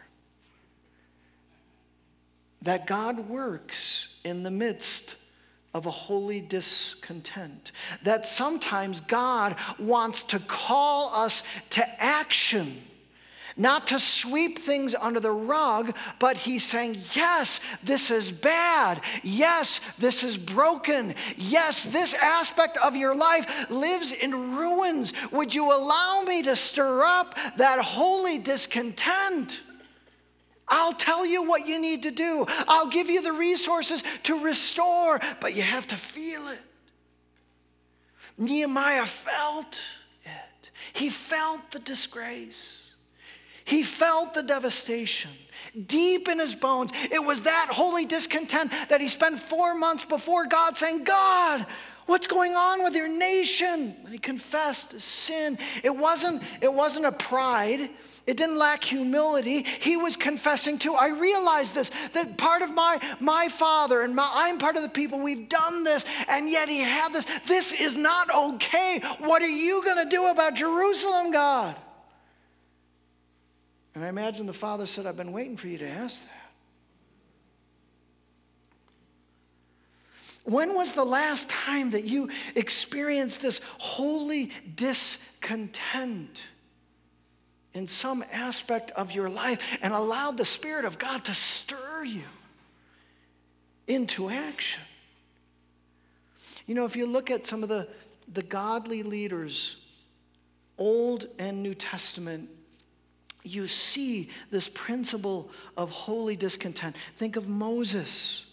That 2.63 2.87
God 2.87 3.29
works 3.29 4.15
in 4.23 4.45
the 4.45 4.51
midst 4.53 5.17
of 5.73 5.87
a 5.87 5.91
holy 5.91 6.41
discontent. 6.41 7.73
That 8.03 8.27
sometimes 8.27 9.01
God 9.01 9.57
wants 9.79 10.25
to 10.25 10.39
call 10.41 11.15
us 11.15 11.43
to 11.71 12.03
action. 12.03 12.83
Not 13.57 13.89
to 13.89 13.99
sweep 13.99 14.59
things 14.59 14.95
under 14.95 15.21
the 15.21 15.33
rug, 15.33 15.95
but 16.19 16.37
he's 16.37 16.65
saying, 16.65 16.97
Yes, 17.13 17.61
this 17.83 18.11
is 18.11 18.33
bad. 18.33 19.03
Yes, 19.23 19.81
this 19.99 20.23
is 20.23 20.39
broken. 20.39 21.15
Yes, 21.37 21.85
this 21.85 22.15
aspect 22.15 22.79
of 22.79 22.97
your 22.97 23.15
life 23.15 23.71
lives 23.71 24.13
in 24.13 24.57
ruins. 24.57 25.13
Would 25.31 25.55
you 25.55 25.73
allow 25.73 26.23
me 26.23 26.43
to 26.43 26.57
stir 26.57 27.03
up 27.03 27.37
that 27.57 27.81
holy 27.81 28.39
discontent? 28.39 29.61
I'll 30.71 30.95
tell 30.95 31.27
you 31.27 31.43
what 31.43 31.67
you 31.67 31.79
need 31.79 32.05
to 32.05 32.11
do. 32.11 32.47
I'll 32.69 32.87
give 32.87 33.11
you 33.11 33.21
the 33.21 33.33
resources 33.33 34.03
to 34.23 34.43
restore, 34.43 35.21
but 35.41 35.55
you 35.55 35.63
have 35.63 35.87
to 35.89 35.97
feel 35.97 36.49
it. 36.49 36.61
Nehemiah 38.39 39.07
felt 39.07 39.81
it. 40.25 40.71
He 40.93 41.11
felt 41.11 41.71
the 41.73 41.81
disgrace. 41.81 42.77
He 43.65 43.83
felt 43.83 44.35
the 44.35 44.43
devastation 44.43 45.31
deep 45.87 46.29
in 46.29 46.39
his 46.39 46.55
bones. 46.55 46.91
It 47.11 47.23
was 47.23 47.43
that 47.43 47.69
holy 47.71 48.05
discontent 48.05 48.73
that 48.89 49.01
he 49.01 49.09
spent 49.09 49.39
four 49.39 49.75
months 49.75 50.05
before 50.05 50.47
God 50.47 50.77
saying, 50.77 51.05
God, 51.05 51.67
what's 52.11 52.27
going 52.27 52.55
on 52.55 52.83
with 52.83 52.95
your 52.95 53.09
nation? 53.09 53.95
And 54.05 54.09
he 54.09 54.19
confessed 54.19 55.01
sin. 55.01 55.59
It 55.83 55.97
wasn't, 55.97 56.43
it 56.61 56.73
wasn't 56.73 57.07
a 57.07 57.13
pride. 57.13 57.89
It 58.27 58.37
didn't 58.37 58.59
lack 58.59 58.85
humility. 58.85 59.63
He 59.63 59.97
was 59.97 60.17
confessing 60.17 60.79
too. 60.79 60.95
I 60.95 61.09
realize 61.09 61.73
this, 61.73 61.91
that 62.13 62.37
part 62.37 62.63
of 62.63 62.75
my, 62.75 63.01
my 63.21 63.49
father 63.49 64.03
and 64.03 64.15
my, 64.15 64.29
I'm 64.33 64.59
part 64.59 64.77
of 64.77 64.83
the 64.83 64.89
people, 64.89 65.21
we've 65.21 65.49
done 65.49 65.85
this, 65.85 66.05
and 66.29 66.51
yet 66.51 66.69
he 66.69 66.81
had 66.81 67.13
this. 67.13 67.27
This 67.47 67.73
is 67.73 67.97
not 67.97 68.33
okay. 68.35 69.01
What 69.21 69.43
are 69.43 69.49
you 69.49 69.83
going 69.85 70.05
to 70.05 70.11
do 70.11 70.27
about 70.27 70.55
Jerusalem, 70.55 71.33
God? 71.33 71.77
And 73.95 74.05
I 74.05 74.09
imagine 74.09 74.47
the 74.47 74.53
father 74.53 74.87
said, 74.87 75.07
I've 75.07 75.17
been 75.17 75.33
waiting 75.33 75.57
for 75.57 75.69
you 75.69 75.79
to 75.79 75.89
ask 75.89 76.23
that. 76.25 76.40
When 80.45 80.75
was 80.75 80.93
the 80.93 81.05
last 81.05 81.49
time 81.49 81.91
that 81.91 82.05
you 82.05 82.31
experienced 82.55 83.43
this 83.43 83.61
holy 83.79 84.51
discontent? 84.75 86.43
in 87.75 87.87
some 87.87 88.25
aspect 88.33 88.91
of 88.93 89.13
your 89.13 89.29
life 89.29 89.79
and 89.83 89.93
allowed 89.93 90.37
the 90.37 90.45
Spirit 90.45 90.85
of 90.85 90.99
God 90.99 91.25
to 91.27 91.35
stir 91.35 92.05
you 92.05 92.25
into 93.87 94.29
action. 94.29 94.83
You 96.67 96.75
know, 96.75 96.85
if 96.85 96.97
you 96.97 97.07
look 97.07 97.31
at 97.31 97.47
some 97.47 97.63
of 97.63 97.69
the, 97.69 97.89
the 98.33 98.43
godly 98.43 99.03
leaders, 99.03 99.77
Old 100.79 101.27
and 101.39 101.63
New 101.63 101.75
Testament, 101.75 102.49
you 103.43 103.67
see 103.67 104.29
this 104.51 104.69
principle 104.69 105.51
of 105.77 105.91
holy 105.91 106.37
discontent. 106.37 106.97
Think 107.17 107.37
of 107.37 107.49
Moses. 107.49 108.45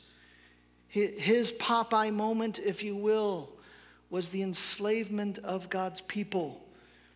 His 0.89 1.51
Popeye 1.53 2.13
moment, 2.13 2.59
if 2.59 2.81
you 2.81 2.95
will, 2.95 3.49
was 4.09 4.29
the 4.29 4.41
enslavement 4.41 5.37
of 5.39 5.69
God's 5.69 6.01
people. 6.01 6.63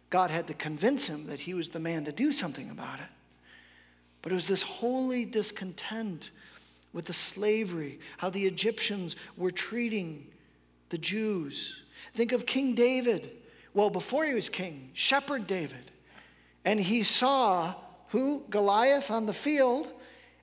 God 0.10 0.30
had 0.30 0.48
to 0.48 0.54
convince 0.54 1.08
him 1.08 1.26
that 1.28 1.40
he 1.40 1.54
was 1.54 1.70
the 1.70 1.80
man 1.80 2.04
to 2.06 2.12
do 2.12 2.32
something 2.32 2.70
about 2.70 3.00
it. 3.00 3.06
But 4.22 4.32
it 4.32 4.36
was 4.36 4.48
this 4.48 4.62
holy 4.62 5.26
discontent 5.26 6.32
with 6.94 7.06
the 7.06 7.14
slavery, 7.14 8.00
how 8.18 8.30
the 8.30 8.46
Egyptians 8.46 9.16
were 9.38 9.52
treating 9.52 10.28
the 10.90 10.98
Jews. 10.98 11.82
Think 12.14 12.34
of 12.34 12.46
King 12.46 12.76
David. 12.76 13.32
Well, 13.74 13.90
before 13.90 14.26
he 14.26 14.34
was 14.34 14.50
king, 14.50 14.90
shepherd 14.94 15.48
David. 15.48 15.92
And 16.66 16.80
he 16.80 17.04
saw 17.04 17.74
who? 18.10 18.44
Goliath 18.50 19.10
on 19.10 19.26
the 19.26 19.34
field, 19.34 19.90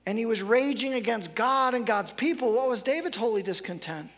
and 0.09 0.17
he 0.17 0.25
was 0.25 0.41
raging 0.41 0.95
against 0.95 1.35
God 1.35 1.75
and 1.75 1.85
God's 1.85 2.11
people. 2.11 2.51
What 2.51 2.67
was 2.67 2.81
David's 2.81 3.15
holy 3.15 3.43
discontent? 3.43 4.09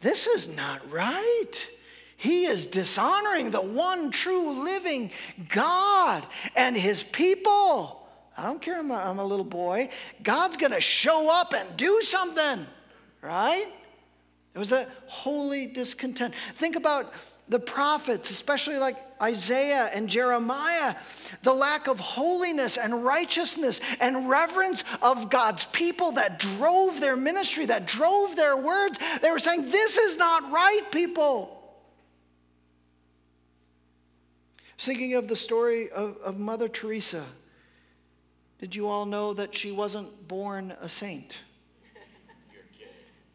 This 0.00 0.26
is 0.26 0.48
not 0.48 0.90
right. 0.90 1.70
He 2.16 2.46
is 2.46 2.66
dishonoring 2.66 3.50
the 3.50 3.60
one 3.60 4.10
true 4.10 4.50
living 4.50 5.12
God 5.50 6.26
and 6.56 6.76
his 6.76 7.04
people. 7.04 8.08
I 8.36 8.42
don't 8.42 8.60
care, 8.60 8.80
I'm 8.80 8.90
a, 8.90 8.96
I'm 8.96 9.20
a 9.20 9.24
little 9.24 9.44
boy. 9.44 9.90
God's 10.24 10.56
to 10.56 10.80
show 10.80 11.30
up 11.30 11.54
and 11.54 11.76
do 11.76 12.00
something, 12.02 12.66
right? 13.22 13.68
It 14.52 14.58
was 14.58 14.70
that 14.70 14.88
holy 15.06 15.66
discontent. 15.66 16.34
Think 16.56 16.74
about 16.74 17.12
the 17.48 17.60
prophets, 17.60 18.30
especially 18.32 18.78
like 18.78 18.96
Isaiah 19.20 19.90
and 19.92 20.08
Jeremiah, 20.08 20.94
the 21.42 21.54
lack 21.54 21.86
of 21.86 22.00
holiness 22.00 22.76
and 22.76 23.04
righteousness 23.04 23.80
and 24.00 24.28
reverence 24.28 24.84
of 25.02 25.30
God's 25.30 25.66
people 25.66 26.12
that 26.12 26.38
drove 26.38 27.00
their 27.00 27.16
ministry, 27.16 27.66
that 27.66 27.86
drove 27.86 28.36
their 28.36 28.56
words. 28.56 28.98
They 29.22 29.30
were 29.30 29.38
saying, 29.38 29.70
This 29.70 29.98
is 29.98 30.16
not 30.16 30.50
right, 30.52 30.82
people. 30.90 31.54
thinking 34.78 35.14
of 35.14 35.28
the 35.28 35.36
story 35.36 35.90
of, 35.90 36.16
of 36.18 36.38
Mother 36.38 36.68
Teresa. 36.68 37.24
Did 38.58 38.74
you 38.74 38.88
all 38.88 39.06
know 39.06 39.34
that 39.34 39.54
she 39.54 39.70
wasn't 39.70 40.28
born 40.28 40.72
a 40.80 40.88
saint? 40.88 41.40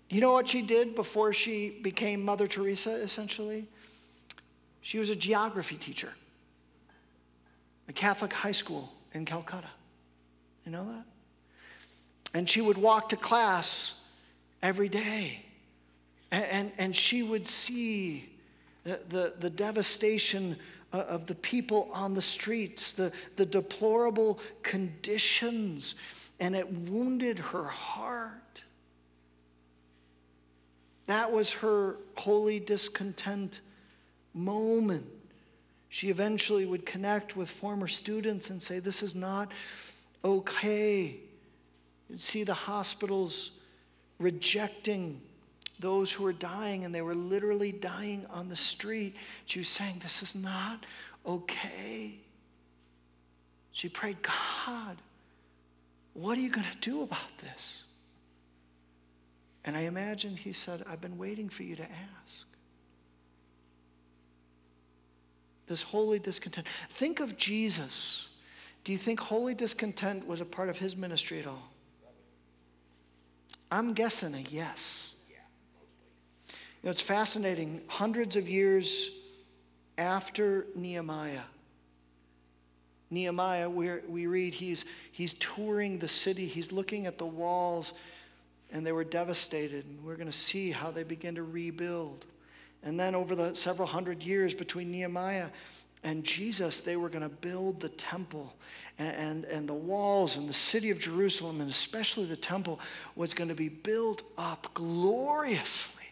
You 0.09 0.21
know 0.21 0.31
what 0.31 0.49
she 0.49 0.61
did 0.61 0.95
before 0.95 1.33
she 1.33 1.79
became 1.81 2.23
Mother 2.23 2.47
Teresa, 2.47 2.91
essentially? 2.91 3.67
She 4.83 4.99
was 4.99 5.09
a 5.09 5.15
geography 5.15 5.77
teacher, 5.77 6.13
a 7.87 7.93
Catholic 7.93 8.33
high 8.33 8.51
school 8.51 8.91
in 9.13 9.23
Calcutta. 9.23 9.69
You 10.65 10.73
know 10.73 10.85
that? 10.85 11.05
And 12.37 12.49
she 12.49 12.59
would 12.59 12.77
walk 12.77 13.09
to 13.09 13.15
class 13.15 13.95
every 14.61 14.89
day. 14.89 15.39
And, 16.31 16.43
and, 16.45 16.71
and 16.77 16.95
she 16.95 17.23
would 17.23 17.47
see 17.47 18.29
the, 18.83 18.99
the, 19.07 19.33
the 19.39 19.49
devastation 19.49 20.57
uh, 20.91 20.97
of 20.97 21.27
the 21.27 21.35
people 21.35 21.89
on 21.93 22.13
the 22.13 22.21
streets, 22.21 22.91
the, 22.91 23.11
the 23.37 23.45
deplorable 23.45 24.39
conditions, 24.63 25.95
and 26.41 26.57
it 26.57 26.69
wounded 26.89 27.39
her 27.39 27.63
heart. 27.63 28.63
That 31.07 31.31
was 31.31 31.51
her 31.53 31.95
holy 32.15 32.59
discontent 32.59 33.61
moment. 34.33 35.05
She 35.89 36.09
eventually 36.09 36.65
would 36.65 36.85
connect 36.85 37.35
with 37.35 37.49
former 37.49 37.87
students 37.87 38.49
and 38.49 38.61
say, 38.61 38.79
This 38.79 39.03
is 39.03 39.13
not 39.13 39.51
okay. 40.23 41.17
You'd 42.09 42.21
see 42.21 42.43
the 42.43 42.53
hospitals 42.53 43.51
rejecting 44.19 45.21
those 45.79 46.11
who 46.11 46.23
were 46.23 46.33
dying, 46.33 46.85
and 46.85 46.93
they 46.93 47.01
were 47.01 47.15
literally 47.15 47.71
dying 47.71 48.25
on 48.29 48.49
the 48.49 48.55
street. 48.55 49.15
She 49.45 49.59
was 49.59 49.67
saying, 49.67 49.99
This 50.01 50.23
is 50.23 50.35
not 50.35 50.85
okay. 51.25 52.15
She 53.71 53.89
prayed, 53.89 54.17
God, 54.21 54.97
what 56.13 56.37
are 56.37 56.41
you 56.41 56.49
going 56.49 56.67
to 56.71 56.77
do 56.79 57.01
about 57.01 57.37
this? 57.41 57.83
And 59.65 59.77
I 59.77 59.81
imagine 59.81 60.35
he 60.35 60.53
said, 60.53 60.83
I've 60.87 61.01
been 61.01 61.17
waiting 61.17 61.49
for 61.49 61.63
you 61.63 61.75
to 61.75 61.83
ask. 61.83 62.45
This 65.67 65.83
holy 65.83 66.19
discontent. 66.19 66.67
Think 66.89 67.19
of 67.19 67.37
Jesus. 67.37 68.27
Do 68.83 68.91
you 68.91 68.97
think 68.97 69.19
holy 69.19 69.55
discontent 69.55 70.27
was 70.27 70.41
a 70.41 70.45
part 70.45 70.69
of 70.69 70.77
his 70.77 70.97
ministry 70.97 71.39
at 71.39 71.47
all? 71.47 71.69
I'm 73.71 73.93
guessing 73.93 74.35
a 74.35 74.39
yes. 74.39 75.15
You 76.49 76.87
know, 76.87 76.91
it's 76.91 77.01
fascinating. 77.01 77.81
Hundreds 77.87 78.35
of 78.35 78.47
years 78.47 79.09
after 79.97 80.67
Nehemiah, 80.75 81.43
Nehemiah, 83.09 83.69
we 83.69 83.99
we 84.07 84.27
read 84.27 84.53
he's, 84.53 84.85
he's 85.11 85.33
touring 85.35 85.97
the 85.97 86.07
city, 86.07 86.45
he's 86.45 86.71
looking 86.71 87.07
at 87.07 87.17
the 87.17 87.25
walls, 87.25 87.93
and 88.71 88.85
they 88.85 88.91
were 88.91 89.03
devastated. 89.03 89.85
And 89.85 90.03
we're 90.03 90.17
going 90.17 90.27
to 90.27 90.37
see 90.37 90.71
how 90.71 90.91
they 90.91 91.03
begin 91.03 91.35
to 91.35 91.43
rebuild. 91.43 92.25
And 92.83 92.99
then 92.99 93.15
over 93.15 93.35
the 93.35 93.53
several 93.53 93.87
hundred 93.87 94.23
years 94.23 94.53
between 94.53 94.91
Nehemiah 94.91 95.49
and 96.03 96.23
Jesus, 96.23 96.81
they 96.81 96.97
were 96.97 97.09
going 97.09 97.23
to 97.23 97.29
build 97.29 97.79
the 97.79 97.89
temple 97.89 98.53
and, 98.99 99.15
and, 99.15 99.45
and, 99.45 99.69
the 99.69 99.73
walls 99.73 100.35
and 100.35 100.47
the 100.47 100.53
city 100.53 100.89
of 100.89 100.99
Jerusalem, 100.99 101.61
and 101.61 101.69
especially 101.69 102.25
the 102.25 102.35
temple, 102.35 102.79
was 103.15 103.33
going 103.33 103.47
to 103.47 103.55
be 103.55 103.69
built 103.69 104.23
up 104.37 104.67
gloriously. 104.73 106.03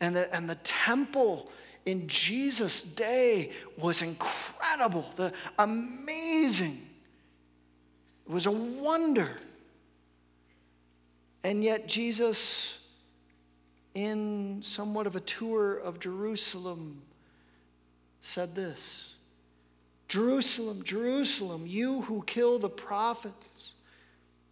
And 0.00 0.16
the, 0.16 0.34
and 0.34 0.50
the 0.50 0.56
temple 0.56 1.50
in 1.86 2.06
Jesus' 2.08 2.82
day 2.82 3.52
was 3.78 4.02
incredible, 4.02 5.06
the 5.16 5.32
amazing. 5.58 6.86
It 8.26 8.32
was 8.32 8.46
a 8.46 8.50
wonder. 8.50 9.30
And 11.44 11.64
yet, 11.64 11.88
Jesus, 11.88 12.78
in 13.94 14.60
somewhat 14.62 15.06
of 15.06 15.16
a 15.16 15.20
tour 15.20 15.76
of 15.76 16.00
Jerusalem, 16.00 17.02
said 18.20 18.54
this 18.54 19.14
Jerusalem, 20.08 20.82
Jerusalem, 20.84 21.66
you 21.66 22.02
who 22.02 22.22
kill 22.26 22.58
the 22.58 22.68
prophets 22.68 23.72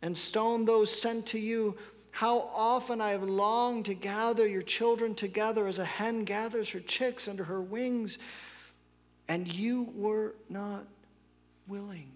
and 0.02 0.16
stone 0.16 0.64
those 0.64 0.90
sent 0.90 1.26
to 1.26 1.38
you, 1.38 1.76
how 2.10 2.50
often 2.54 3.00
I 3.00 3.10
have 3.10 3.22
longed 3.22 3.84
to 3.86 3.94
gather 3.94 4.46
your 4.46 4.62
children 4.62 5.14
together 5.14 5.66
as 5.66 5.78
a 5.78 5.84
hen 5.84 6.24
gathers 6.24 6.70
her 6.70 6.80
chicks 6.80 7.28
under 7.28 7.44
her 7.44 7.60
wings, 7.60 8.18
and 9.28 9.46
you 9.46 9.92
were 9.94 10.34
not 10.48 10.84
willing. 11.68 12.10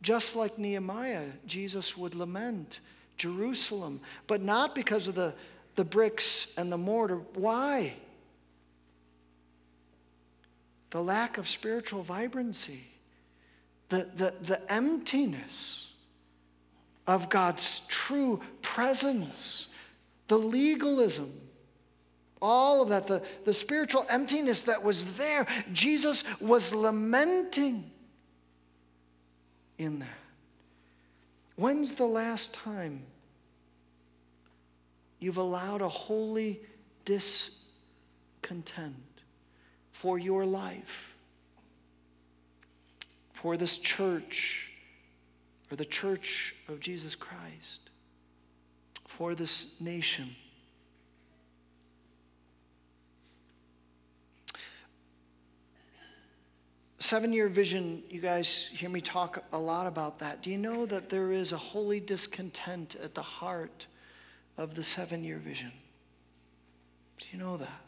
Just 0.00 0.36
like 0.36 0.58
Nehemiah, 0.58 1.26
Jesus 1.46 1.96
would 1.96 2.14
lament 2.14 2.80
Jerusalem, 3.20 4.00
but 4.26 4.42
not 4.42 4.74
because 4.74 5.06
of 5.06 5.14
the, 5.14 5.34
the 5.76 5.84
bricks 5.84 6.48
and 6.56 6.72
the 6.72 6.78
mortar. 6.78 7.18
Why? 7.34 7.94
the 10.90 11.02
lack 11.02 11.38
of 11.38 11.48
spiritual 11.48 12.02
vibrancy, 12.02 12.84
the, 13.88 14.08
the, 14.16 14.34
the 14.42 14.72
emptiness 14.72 15.88
of 17.06 17.28
God's 17.28 17.82
true 17.88 18.40
presence, 18.60 19.68
the 20.28 20.38
legalism, 20.38 21.32
all 22.42 22.82
of 22.82 22.88
that, 22.88 23.06
the, 23.06 23.22
the 23.44 23.54
spiritual 23.54 24.04
emptiness 24.08 24.62
that 24.62 24.82
was 24.82 25.04
there. 25.14 25.46
Jesus 25.72 26.24
was 26.40 26.74
lamenting 26.74 27.90
in 29.78 30.00
that. 30.00 30.08
When's 31.56 31.92
the 31.92 32.06
last 32.06 32.54
time 32.54 33.02
you've 35.20 35.36
allowed 35.36 35.82
a 35.82 35.88
holy 35.88 36.60
discontent? 37.04 38.96
for 40.00 40.18
your 40.18 40.46
life, 40.46 41.12
for 43.34 43.58
this 43.58 43.76
church, 43.76 44.70
or 45.70 45.76
the 45.76 45.84
church 45.84 46.54
of 46.68 46.80
Jesus 46.80 47.14
Christ, 47.14 47.90
for 49.06 49.34
this 49.34 49.72
nation. 49.78 50.34
Seven 56.98 57.30
year 57.30 57.48
vision, 57.50 58.02
you 58.08 58.22
guys 58.22 58.70
hear 58.72 58.88
me 58.88 59.02
talk 59.02 59.44
a 59.52 59.58
lot 59.58 59.86
about 59.86 60.18
that. 60.20 60.40
Do 60.40 60.50
you 60.50 60.56
know 60.56 60.86
that 60.86 61.10
there 61.10 61.30
is 61.30 61.52
a 61.52 61.58
holy 61.58 62.00
discontent 62.00 62.96
at 63.04 63.14
the 63.14 63.20
heart 63.20 63.86
of 64.56 64.74
the 64.74 64.82
seven 64.84 65.24
year 65.24 65.38
vision? 65.38 65.72
Do 67.18 67.26
you 67.32 67.38
know 67.38 67.56
that? 67.56 67.80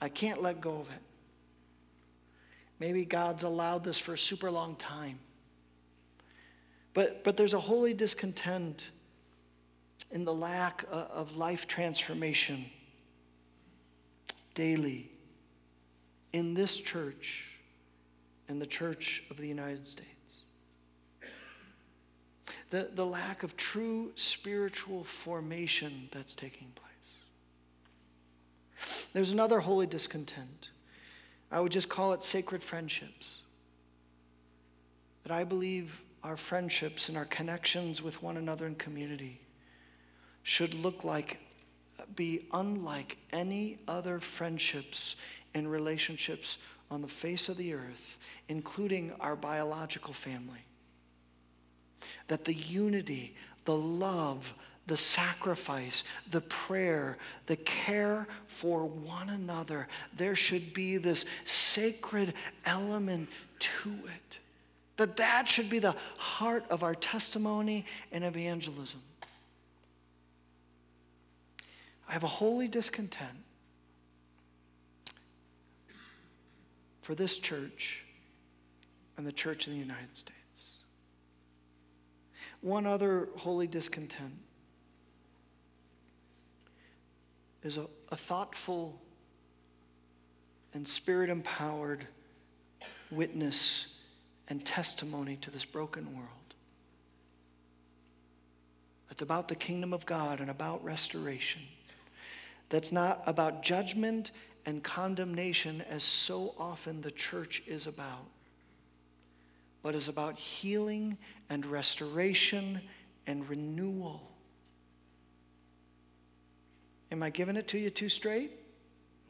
I 0.00 0.08
can't 0.08 0.42
let 0.42 0.60
go 0.60 0.72
of 0.72 0.88
it. 0.90 1.02
Maybe 2.80 3.04
God's 3.04 3.44
allowed 3.44 3.84
this 3.84 3.98
for 3.98 4.14
a 4.14 4.18
super 4.18 4.50
long 4.50 4.74
time. 4.74 5.18
But, 6.94 7.22
but 7.22 7.36
there's 7.36 7.54
a 7.54 7.60
holy 7.60 7.94
discontent 7.94 8.90
in 10.10 10.24
the 10.24 10.34
lack 10.34 10.84
of 10.90 11.36
life 11.36 11.66
transformation 11.66 12.66
daily 14.54 15.10
in 16.32 16.54
this 16.54 16.78
church 16.78 17.58
and 18.48 18.60
the 18.60 18.66
church 18.66 19.22
of 19.30 19.36
the 19.36 19.46
United 19.46 19.86
States. 19.86 20.08
The, 22.72 22.88
the 22.94 23.04
lack 23.04 23.42
of 23.42 23.54
true 23.58 24.12
spiritual 24.16 25.04
formation 25.04 26.08
that's 26.10 26.32
taking 26.32 26.68
place. 26.74 26.88
There's 29.12 29.30
another 29.30 29.60
holy 29.60 29.86
discontent. 29.86 30.70
I 31.50 31.60
would 31.60 31.70
just 31.70 31.90
call 31.90 32.14
it 32.14 32.24
sacred 32.24 32.64
friendships. 32.64 33.40
That 35.24 35.32
I 35.32 35.44
believe 35.44 36.00
our 36.24 36.38
friendships 36.38 37.10
and 37.10 37.18
our 37.18 37.26
connections 37.26 38.00
with 38.00 38.22
one 38.22 38.38
another 38.38 38.66
in 38.66 38.76
community 38.76 39.38
should 40.42 40.72
look 40.72 41.04
like, 41.04 41.40
be 42.16 42.46
unlike 42.54 43.18
any 43.34 43.80
other 43.86 44.18
friendships 44.18 45.16
and 45.52 45.70
relationships 45.70 46.56
on 46.90 47.02
the 47.02 47.08
face 47.08 47.50
of 47.50 47.58
the 47.58 47.74
earth, 47.74 48.16
including 48.48 49.12
our 49.20 49.36
biological 49.36 50.14
family. 50.14 50.64
That 52.28 52.44
the 52.44 52.54
unity, 52.54 53.34
the 53.64 53.76
love, 53.76 54.54
the 54.86 54.96
sacrifice, 54.96 56.04
the 56.30 56.40
prayer, 56.42 57.16
the 57.46 57.56
care 57.56 58.26
for 58.46 58.84
one 58.84 59.28
another. 59.28 59.88
There 60.16 60.34
should 60.34 60.74
be 60.74 60.96
this 60.96 61.24
sacred 61.44 62.34
element 62.64 63.28
to 63.58 63.90
it. 63.90 64.38
That 64.96 65.16
that 65.16 65.48
should 65.48 65.70
be 65.70 65.78
the 65.78 65.94
heart 66.16 66.64
of 66.68 66.82
our 66.82 66.94
testimony 66.94 67.86
and 68.10 68.24
evangelism. 68.24 69.00
I 72.08 72.12
have 72.12 72.24
a 72.24 72.28
holy 72.28 72.68
discontent 72.68 73.38
for 77.00 77.14
this 77.14 77.38
church 77.38 78.04
and 79.16 79.26
the 79.26 79.32
church 79.32 79.66
in 79.66 79.72
the 79.72 79.78
United 79.78 80.16
States. 80.16 80.41
One 82.62 82.86
other 82.86 83.28
holy 83.36 83.66
discontent 83.66 84.38
is 87.62 87.76
a, 87.76 87.86
a 88.10 88.16
thoughtful 88.16 89.00
and 90.72 90.86
spirit 90.86 91.28
empowered 91.28 92.06
witness 93.10 93.86
and 94.48 94.64
testimony 94.64 95.36
to 95.36 95.50
this 95.50 95.64
broken 95.64 96.16
world. 96.16 96.28
That's 99.08 99.22
about 99.22 99.48
the 99.48 99.54
kingdom 99.54 99.92
of 99.92 100.06
God 100.06 100.40
and 100.40 100.48
about 100.48 100.82
restoration. 100.82 101.60
That's 102.70 102.92
not 102.92 103.22
about 103.26 103.62
judgment 103.62 104.30
and 104.64 104.82
condemnation, 104.82 105.82
as 105.82 106.02
so 106.02 106.54
often 106.58 107.02
the 107.02 107.10
church 107.10 107.62
is 107.66 107.86
about, 107.86 108.24
but 109.82 109.94
is 109.94 110.08
about 110.08 110.38
healing 110.38 111.18
and 111.50 111.66
restoration 111.66 112.80
and 113.26 113.48
renewal 113.48 114.32
Am 117.12 117.22
I 117.22 117.28
giving 117.28 117.56
it 117.56 117.68
to 117.68 117.78
you 117.78 117.90
too 117.90 118.08
straight? 118.08 118.52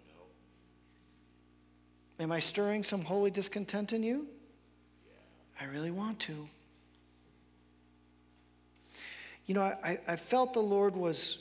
No. 0.07 0.23
Am 2.23 2.31
I 2.31 2.39
stirring 2.39 2.85
some 2.85 3.03
holy 3.03 3.33
discontent 3.33 3.93
in 3.93 4.05
you? 4.05 4.29
Yeah. 5.59 5.67
I 5.67 5.69
really 5.69 5.91
want 5.91 6.21
to. 6.21 6.49
You 9.47 9.57
know, 9.57 9.63
I, 9.63 9.99
I 10.07 10.15
felt 10.15 10.53
the 10.53 10.63
Lord 10.63 10.95
was, 10.95 11.39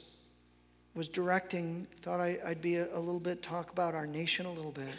was 0.95 1.07
directing, 1.07 1.85
thought 2.01 2.19
I, 2.19 2.39
would 2.43 2.59
be 2.59 2.77
a, 2.77 2.87
a 2.95 2.97
little 2.97 3.19
bit, 3.19 3.43
talk 3.43 3.71
about 3.71 3.93
our 3.93 4.07
nation 4.07 4.47
a 4.47 4.51
little 4.51 4.71
bit. 4.71 4.95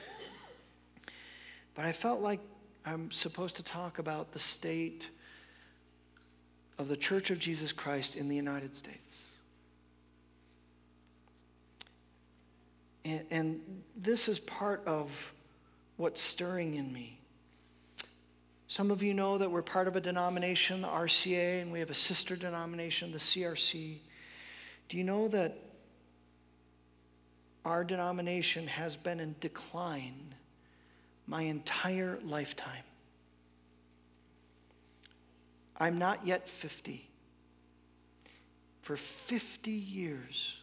But 1.75 1.87
I 1.87 1.93
felt 1.93 2.21
like 2.21 2.39
I'm 2.85 3.11
supposed 3.11 3.57
to 3.57 3.63
talk 3.63 3.99
about 3.99 4.33
the 4.33 4.39
state 4.39 5.09
of 6.79 6.89
the 6.89 6.97
Church 6.97 7.31
of 7.31 7.39
Jesus 7.39 7.73
Christ 7.73 8.17
in 8.17 8.29
the 8.29 8.37
United 8.37 8.75
States. 8.75 9.31
And, 13.05 13.25
and 13.31 13.83
this 13.97 14.29
is 14.29 14.41
part 14.41 14.83
of 14.87 15.33
what's 15.97 16.21
stirring 16.21 16.75
in 16.75 16.93
me. 16.93 17.19
Some 18.69 18.91
of 18.91 19.03
you 19.03 19.13
know 19.13 19.39
that 19.39 19.51
we're 19.51 19.63
part 19.63 19.87
of 19.87 19.97
a 19.97 20.01
denomination, 20.01 20.81
the 20.81 20.89
RCA, 20.89 21.61
and 21.61 21.71
we 21.71 21.79
have 21.79 21.91
a 21.91 21.95
sister 21.95 22.37
denomination, 22.37 23.13
the 23.13 23.19
CRC. 23.19 23.99
Do 24.89 24.97
you 24.97 25.05
know 25.05 25.29
that 25.29 25.59
our 27.65 27.85
denomination 27.85 28.67
has 28.67 28.97
been 28.97 29.21
in 29.21 29.35
decline 29.41 30.35
my 31.27 31.43
entire 31.43 32.19
lifetime? 32.25 32.85
I'm 35.77 35.99
not 35.99 36.27
yet 36.27 36.49
50. 36.49 37.09
For 38.83 38.97
50 38.97 39.71
years, 39.71 40.59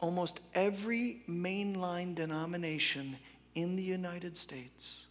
almost 0.00 0.40
every 0.54 1.22
mainline 1.28 2.14
denomination 2.14 3.16
in 3.54 3.76
the 3.76 3.82
United 3.82 4.36
States 4.36 5.06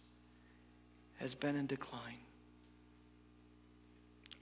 has 1.18 1.34
been 1.34 1.56
in 1.56 1.66
decline. 1.66 2.16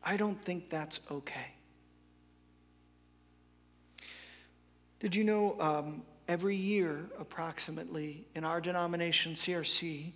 I 0.02 0.16
don't 0.16 0.40
think 0.42 0.70
that's 0.70 1.00
okay. 1.10 1.52
Did 5.00 5.14
you 5.14 5.24
know 5.24 5.56
um, 5.60 6.02
every 6.28 6.54
year, 6.54 7.00
approximately, 7.18 8.24
in 8.34 8.44
our 8.44 8.60
denomination, 8.60 9.32
CRC, 9.32 10.12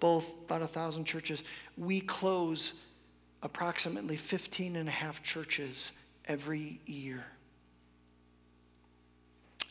both 0.00 0.28
about 0.44 0.60
a 0.60 0.66
thousand 0.66 1.04
churches, 1.04 1.44
we 1.78 2.00
close 2.00 2.72
approximately 3.42 4.16
15 4.16 4.76
and 4.76 4.88
a 4.88 4.92
half 4.92 5.22
churches 5.22 5.92
every 6.26 6.80
year. 6.84 7.24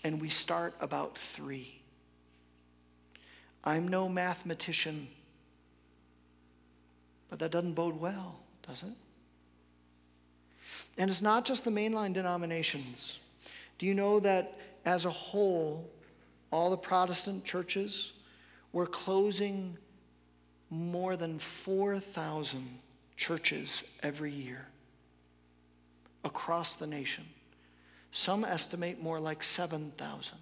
And 0.04 0.22
we 0.22 0.30
start 0.30 0.74
about 0.80 1.18
three. 1.18 1.82
I'm 3.64 3.88
no 3.88 4.08
mathematician, 4.08 5.08
but 7.30 7.40
that 7.40 7.52
doesn't 7.52 7.74
bode 7.74 8.00
well, 8.00 8.40
does 8.68 8.84
it? 8.84 8.94
And 10.98 11.10
it's 11.10 11.22
not 11.22 11.44
just 11.44 11.66
the 11.66 11.72
mainline 11.72 12.14
denominations. 12.14 13.20
Do 13.78 13.86
you 13.86 13.94
know 13.94 14.20
that 14.22 14.58
as 14.86 15.06
a 15.06 15.10
whole, 15.10 15.90
all 16.52 16.70
the 16.70 16.78
Protestant 16.78 17.44
churches 17.44 18.14
were 18.72 18.86
closing 18.86 19.78
more 20.70 21.16
than 21.18 21.40
4,000 21.40 22.80
churches 23.18 23.84
every 24.04 24.32
year 24.32 24.68
across 26.24 26.76
the 26.76 26.88
nation? 26.88 27.26
Some 28.12 28.46
estimate 28.46 29.02
more 29.02 29.20
like 29.20 29.44
7,000. 29.44 30.38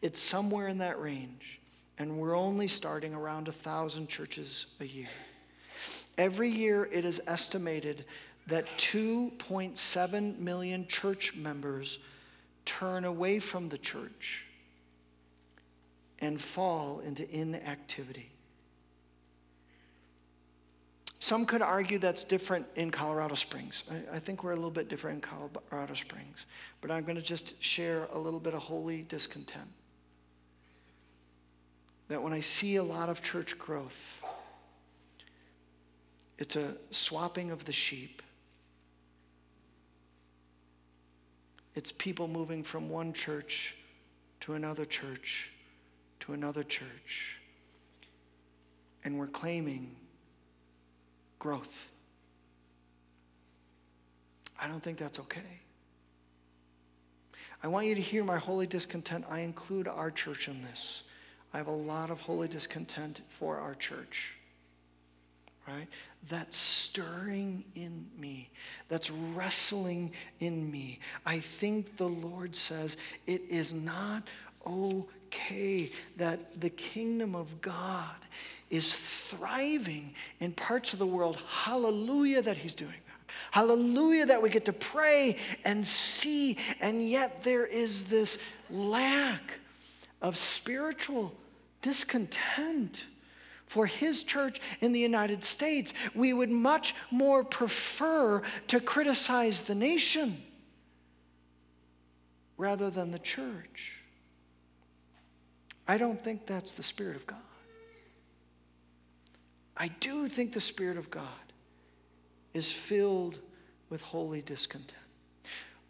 It's 0.00 0.20
somewhere 0.20 0.68
in 0.68 0.78
that 0.78 1.00
range. 1.00 1.60
And 1.98 2.16
we're 2.16 2.36
only 2.36 2.68
starting 2.68 3.12
around 3.12 3.48
1,000 3.48 4.08
churches 4.08 4.66
a 4.80 4.84
year. 4.84 5.08
Every 6.16 6.48
year, 6.48 6.88
it 6.92 7.04
is 7.04 7.20
estimated 7.26 8.04
that 8.46 8.66
2.7 8.78 10.38
million 10.38 10.86
church 10.86 11.34
members 11.34 11.98
turn 12.68 13.06
away 13.06 13.38
from 13.38 13.70
the 13.70 13.78
church 13.78 14.44
and 16.18 16.38
fall 16.38 17.00
into 17.00 17.28
inactivity. 17.34 18.30
Some 21.18 21.46
could 21.46 21.62
argue 21.62 21.98
that's 21.98 22.24
different 22.24 22.66
in 22.76 22.90
Colorado 22.90 23.34
Springs. 23.34 23.84
I, 23.90 24.16
I, 24.16 24.18
think 24.18 24.44
we're 24.44 24.52
a 24.52 24.56
little 24.56 24.70
bit 24.70 24.88
different 24.88 25.24
in 25.24 25.30
Colorado 25.70 25.94
Springs, 25.94 26.44
but 26.82 26.90
I'm 26.90 27.04
going 27.04 27.16
to 27.16 27.22
just 27.22 27.60
share 27.62 28.06
a 28.12 28.18
little 28.18 28.38
bit 28.38 28.52
of 28.52 28.60
holy 28.60 29.02
discontent. 29.02 29.68
That 32.08 32.22
when 32.22 32.34
I 32.34 32.40
see 32.40 32.76
a 32.76 32.84
lot 32.84 33.08
of 33.08 33.22
church 33.22 33.58
growth, 33.58 34.22
it's 36.38 36.56
a 36.56 36.74
swapping 36.90 37.50
of 37.50 37.64
the 37.64 37.72
sheep. 37.72 38.22
It's 41.78 41.92
people 41.92 42.26
moving 42.26 42.64
from 42.64 42.88
one 42.88 43.12
church 43.12 43.76
to 44.40 44.54
another 44.54 44.84
church 44.84 45.52
to 46.18 46.32
another 46.32 46.64
church. 46.64 47.36
And 49.04 49.16
we're 49.16 49.28
claiming 49.28 49.94
growth. 51.38 51.86
I 54.60 54.66
don't 54.66 54.82
think 54.82 54.98
that's 54.98 55.20
okay. 55.20 55.60
I 57.62 57.68
want 57.68 57.86
you 57.86 57.94
to 57.94 58.00
hear 58.00 58.24
my 58.24 58.38
holy 58.38 58.66
discontent. 58.66 59.24
I 59.30 59.42
include 59.42 59.86
our 59.86 60.10
church 60.10 60.48
in 60.48 60.60
this. 60.62 61.04
I 61.54 61.58
have 61.58 61.68
a 61.68 61.70
lot 61.70 62.10
of 62.10 62.20
holy 62.20 62.48
discontent 62.48 63.20
for 63.28 63.58
our 63.58 63.76
church 63.76 64.37
right? 65.68 65.88
That's 66.28 66.56
stirring 66.56 67.64
in 67.74 68.06
me, 68.18 68.50
that's 68.88 69.10
wrestling 69.10 70.12
in 70.40 70.70
me. 70.70 70.98
I 71.26 71.38
think 71.38 71.96
the 71.96 72.08
Lord 72.08 72.56
says 72.56 72.96
it 73.26 73.42
is 73.48 73.72
not 73.72 74.24
okay 74.66 75.92
that 76.16 76.60
the 76.60 76.70
kingdom 76.70 77.34
of 77.34 77.60
God 77.60 78.16
is 78.70 78.92
thriving 78.92 80.14
in 80.40 80.52
parts 80.52 80.92
of 80.92 80.98
the 80.98 81.06
world. 81.06 81.38
Hallelujah 81.46 82.42
that 82.42 82.56
He's 82.56 82.74
doing 82.74 82.90
that. 82.90 83.34
Hallelujah 83.50 84.26
that 84.26 84.40
we 84.40 84.48
get 84.48 84.64
to 84.64 84.72
pray 84.72 85.36
and 85.64 85.86
see, 85.86 86.56
and 86.80 87.06
yet 87.06 87.42
there 87.42 87.66
is 87.66 88.04
this 88.04 88.38
lack 88.70 89.54
of 90.22 90.36
spiritual 90.36 91.32
discontent 91.82 93.04
for 93.68 93.86
his 93.86 94.22
church 94.24 94.60
in 94.80 94.92
the 94.92 95.00
United 95.00 95.44
States, 95.44 95.94
we 96.14 96.32
would 96.32 96.50
much 96.50 96.94
more 97.10 97.44
prefer 97.44 98.42
to 98.66 98.80
criticize 98.80 99.62
the 99.62 99.74
nation 99.74 100.42
rather 102.56 102.90
than 102.90 103.12
the 103.12 103.18
church. 103.18 103.92
I 105.86 105.96
don't 105.96 106.22
think 106.22 106.44
that's 106.44 106.72
the 106.72 106.82
Spirit 106.82 107.16
of 107.16 107.26
God. 107.26 107.38
I 109.76 109.88
do 110.00 110.26
think 110.26 110.52
the 110.52 110.60
Spirit 110.60 110.98
of 110.98 111.10
God 111.10 111.24
is 112.52 112.70
filled 112.70 113.38
with 113.90 114.02
holy 114.02 114.42
discontent. 114.42 114.92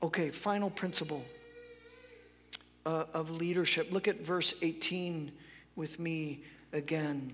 Okay, 0.03 0.31
final 0.31 0.71
principle 0.71 1.25
uh, 2.87 3.05
of 3.15 3.31
leadership. 3.31 3.91
Look 3.91 4.07
at 4.07 4.21
verse 4.21 4.55
18 4.63 5.33
with 5.75 5.99
me 5.99 6.43
again. 6.73 7.33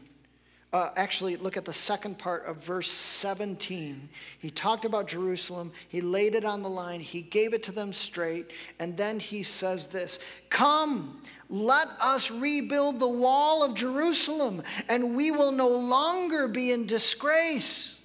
Uh, 0.75 0.91
actually, 0.97 1.37
look 1.37 1.57
at 1.57 1.65
the 1.65 1.73
second 1.73 2.19
part 2.19 2.45
of 2.47 2.57
verse 2.57 2.91
17. 2.91 4.09
He 4.41 4.51
talked 4.51 4.85
about 4.85 5.07
Jerusalem. 5.07 5.71
He 5.87 6.01
laid 6.01 6.35
it 6.35 6.45
on 6.45 6.65
the 6.65 6.69
line. 6.69 6.99
He 6.99 7.23
gave 7.23 7.55
it 7.55 7.63
to 7.63 7.73
them 7.73 7.93
straight. 7.93 8.51
And 8.81 8.97
then 8.97 9.21
he 9.21 9.45
says 9.45 9.87
this 9.87 10.19
Come, 10.51 11.23
let 11.49 11.87
us 12.01 12.29
rebuild 12.29 12.99
the 12.99 13.07
wall 13.07 13.63
of 13.63 13.77
Jerusalem, 13.77 14.65
and 14.89 15.15
we 15.15 15.31
will 15.31 15.53
no 15.53 15.69
longer 15.69 16.49
be 16.49 16.73
in 16.73 16.87
disgrace. 16.87 17.97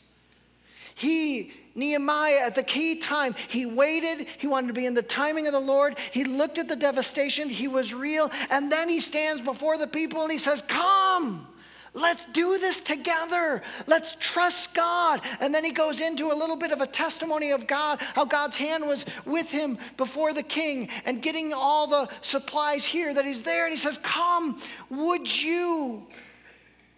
He 0.93 1.51
Nehemiah, 1.73 2.41
at 2.43 2.53
the 2.53 2.61
key 2.61 2.97
time, 2.97 3.33
he 3.47 3.65
waited. 3.65 4.27
He 4.37 4.45
wanted 4.45 4.67
to 4.67 4.73
be 4.73 4.85
in 4.85 4.93
the 4.93 5.01
timing 5.01 5.47
of 5.47 5.53
the 5.53 5.59
Lord. 5.59 5.97
He 6.11 6.23
looked 6.23 6.59
at 6.59 6.67
the 6.67 6.75
devastation. 6.75 7.49
He 7.49 7.67
was 7.67 7.95
real. 7.95 8.29
And 8.51 8.71
then 8.71 8.89
he 8.89 8.99
stands 8.99 9.41
before 9.41 9.79
the 9.79 9.87
people 9.87 10.21
and 10.21 10.31
he 10.31 10.37
says, 10.37 10.61
Come, 10.61 11.47
Let's 11.93 12.25
do 12.25 12.57
this 12.57 12.81
together. 12.81 13.61
Let's 13.87 14.15
trust 14.19 14.73
God. 14.73 15.21
And 15.39 15.53
then 15.53 15.63
he 15.63 15.71
goes 15.71 16.01
into 16.01 16.31
a 16.31 16.35
little 16.35 16.55
bit 16.55 16.71
of 16.71 16.81
a 16.81 16.87
testimony 16.87 17.51
of 17.51 17.67
God, 17.67 17.99
how 18.13 18.25
God's 18.25 18.57
hand 18.57 18.87
was 18.87 19.05
with 19.25 19.49
him 19.49 19.77
before 19.97 20.33
the 20.33 20.43
king 20.43 20.89
and 21.05 21.21
getting 21.21 21.53
all 21.53 21.87
the 21.87 22.09
supplies 22.21 22.85
here, 22.85 23.13
that 23.13 23.25
he's 23.25 23.41
there. 23.41 23.65
And 23.65 23.71
he 23.71 23.77
says, 23.77 23.97
Come, 24.03 24.61
would 24.89 25.41
you 25.41 26.05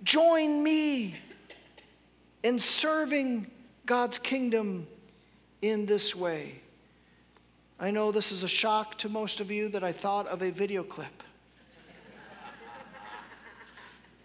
join 0.04 0.64
me 0.64 1.16
in 2.44 2.60
serving 2.60 3.50
God's 3.86 4.18
kingdom 4.18 4.88
in 5.62 5.86
this 5.86 6.16
way? 6.16 6.62
I 7.80 7.90
know 7.90 8.12
this 8.12 8.32
is 8.32 8.44
a 8.44 8.48
shock 8.48 8.98
to 9.00 9.10
most 9.10 9.40
of 9.40 9.50
you 9.50 9.70
that 9.70 9.84
I 9.84 9.92
thought 9.92 10.28
of 10.28 10.44
a 10.44 10.52
video 10.52 10.84
clip. 10.84 11.24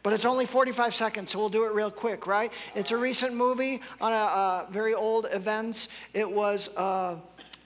But 0.07 0.13
it's 0.13 0.25
only 0.25 0.47
45 0.47 0.95
seconds, 0.95 1.33
so 1.33 1.41
we'll 1.41 1.49
do 1.49 1.65
it 1.65 1.73
real 1.73 1.91
quick, 1.91 2.29
right? 2.29 2.53
It's 2.77 2.93
a 2.93 2.97
recent 2.97 3.35
movie 3.35 3.81
on 4.01 4.13
a, 4.13 4.65
very 4.71 4.95
old 4.95 5.27
events. 5.33 5.89
It 6.15 6.31
was 6.31 6.69
uh, 6.77 7.17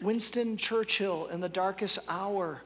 Winston 0.00 0.56
Churchill 0.56 1.26
in 1.26 1.40
the 1.42 1.50
darkest 1.50 1.98
hour, 2.08 2.62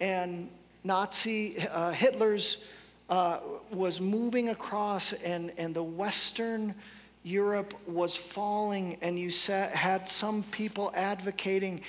and 0.00 0.48
Nazi 0.82 1.58
uh, 1.68 1.90
Hitler's 1.90 2.64
uh, 3.10 3.40
was 3.70 4.00
moving 4.00 4.48
across, 4.48 5.12
and, 5.12 5.52
and 5.58 5.74
the 5.74 5.82
Western 5.82 6.74
Europe 7.22 7.74
was 7.86 8.16
falling, 8.16 8.96
and 9.02 9.18
you 9.18 9.30
had 9.74 10.08
some 10.08 10.42
people 10.44 10.90
advocating 10.94 11.82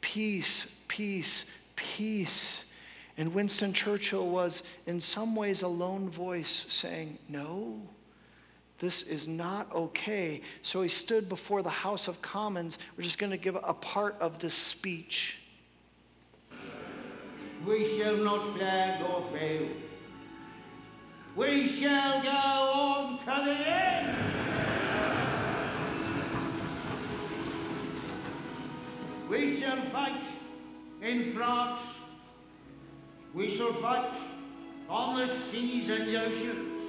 peace, 0.00 0.66
peace, 0.88 1.44
peace. 1.76 2.64
And 3.18 3.32
Winston 3.32 3.72
Churchill 3.72 4.28
was, 4.28 4.62
in 4.86 5.00
some 5.00 5.34
ways, 5.34 5.62
a 5.62 5.68
lone 5.68 6.10
voice 6.10 6.66
saying, 6.68 7.18
No, 7.28 7.80
this 8.78 9.02
is 9.02 9.26
not 9.26 9.72
okay. 9.74 10.42
So 10.60 10.82
he 10.82 10.88
stood 10.88 11.28
before 11.28 11.62
the 11.62 11.70
House 11.70 12.08
of 12.08 12.20
Commons. 12.20 12.78
We're 12.96 13.04
just 13.04 13.18
going 13.18 13.30
to 13.30 13.38
give 13.38 13.56
a 13.56 13.72
part 13.72 14.16
of 14.20 14.38
this 14.38 14.54
speech. 14.54 15.38
We 17.66 17.86
shall 17.86 18.16
not 18.18 18.54
flag 18.56 19.02
or 19.02 19.22
fail. 19.32 19.68
We 21.34 21.66
shall 21.66 22.22
go 22.22 22.30
on 22.30 23.18
to 23.18 23.24
the 23.24 23.56
end. 23.68 24.16
We 29.28 29.48
shall 29.48 29.80
fight 29.82 30.20
in 31.02 31.32
France 31.32 31.94
We 33.36 33.50
shall 33.50 33.74
fight 33.74 34.14
on 34.88 35.18
the 35.18 35.28
seas 35.28 35.90
and 35.90 36.08
the 36.08 36.24
oceans. 36.24 36.80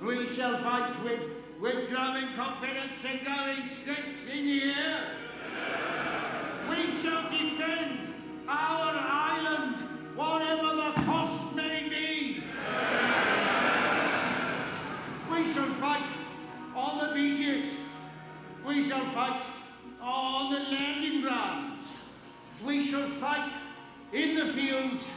We 0.00 0.24
shall 0.24 0.58
fight 0.58 0.94
with, 1.02 1.24
with 1.60 1.88
growing 1.90 2.34
confidence 2.36 3.04
and 3.04 3.24
growing 3.24 3.66
strength 3.66 4.28
in 4.32 4.46
the 4.46 4.62
air. 4.62 5.10
We 6.70 6.88
shall 6.88 7.28
defend 7.32 8.14
our 8.46 8.94
island, 8.96 9.78
whatever 10.14 10.76
the 10.76 10.92
cost 11.02 11.52
may 11.56 11.88
be. 11.88 12.44
We 15.32 15.42
shall 15.42 15.68
fight 15.80 16.08
on 16.76 17.08
the 17.08 17.12
beaches. 17.12 17.74
We 18.64 18.84
shall 18.84 19.04
fight 19.06 19.42
on 20.00 20.52
the 20.52 20.60
landing 20.60 21.22
grounds. 21.22 21.98
We 22.64 22.80
shall 22.80 23.08
fight 23.08 23.50
in 24.12 24.34
the 24.34 24.46
fields 24.52 25.10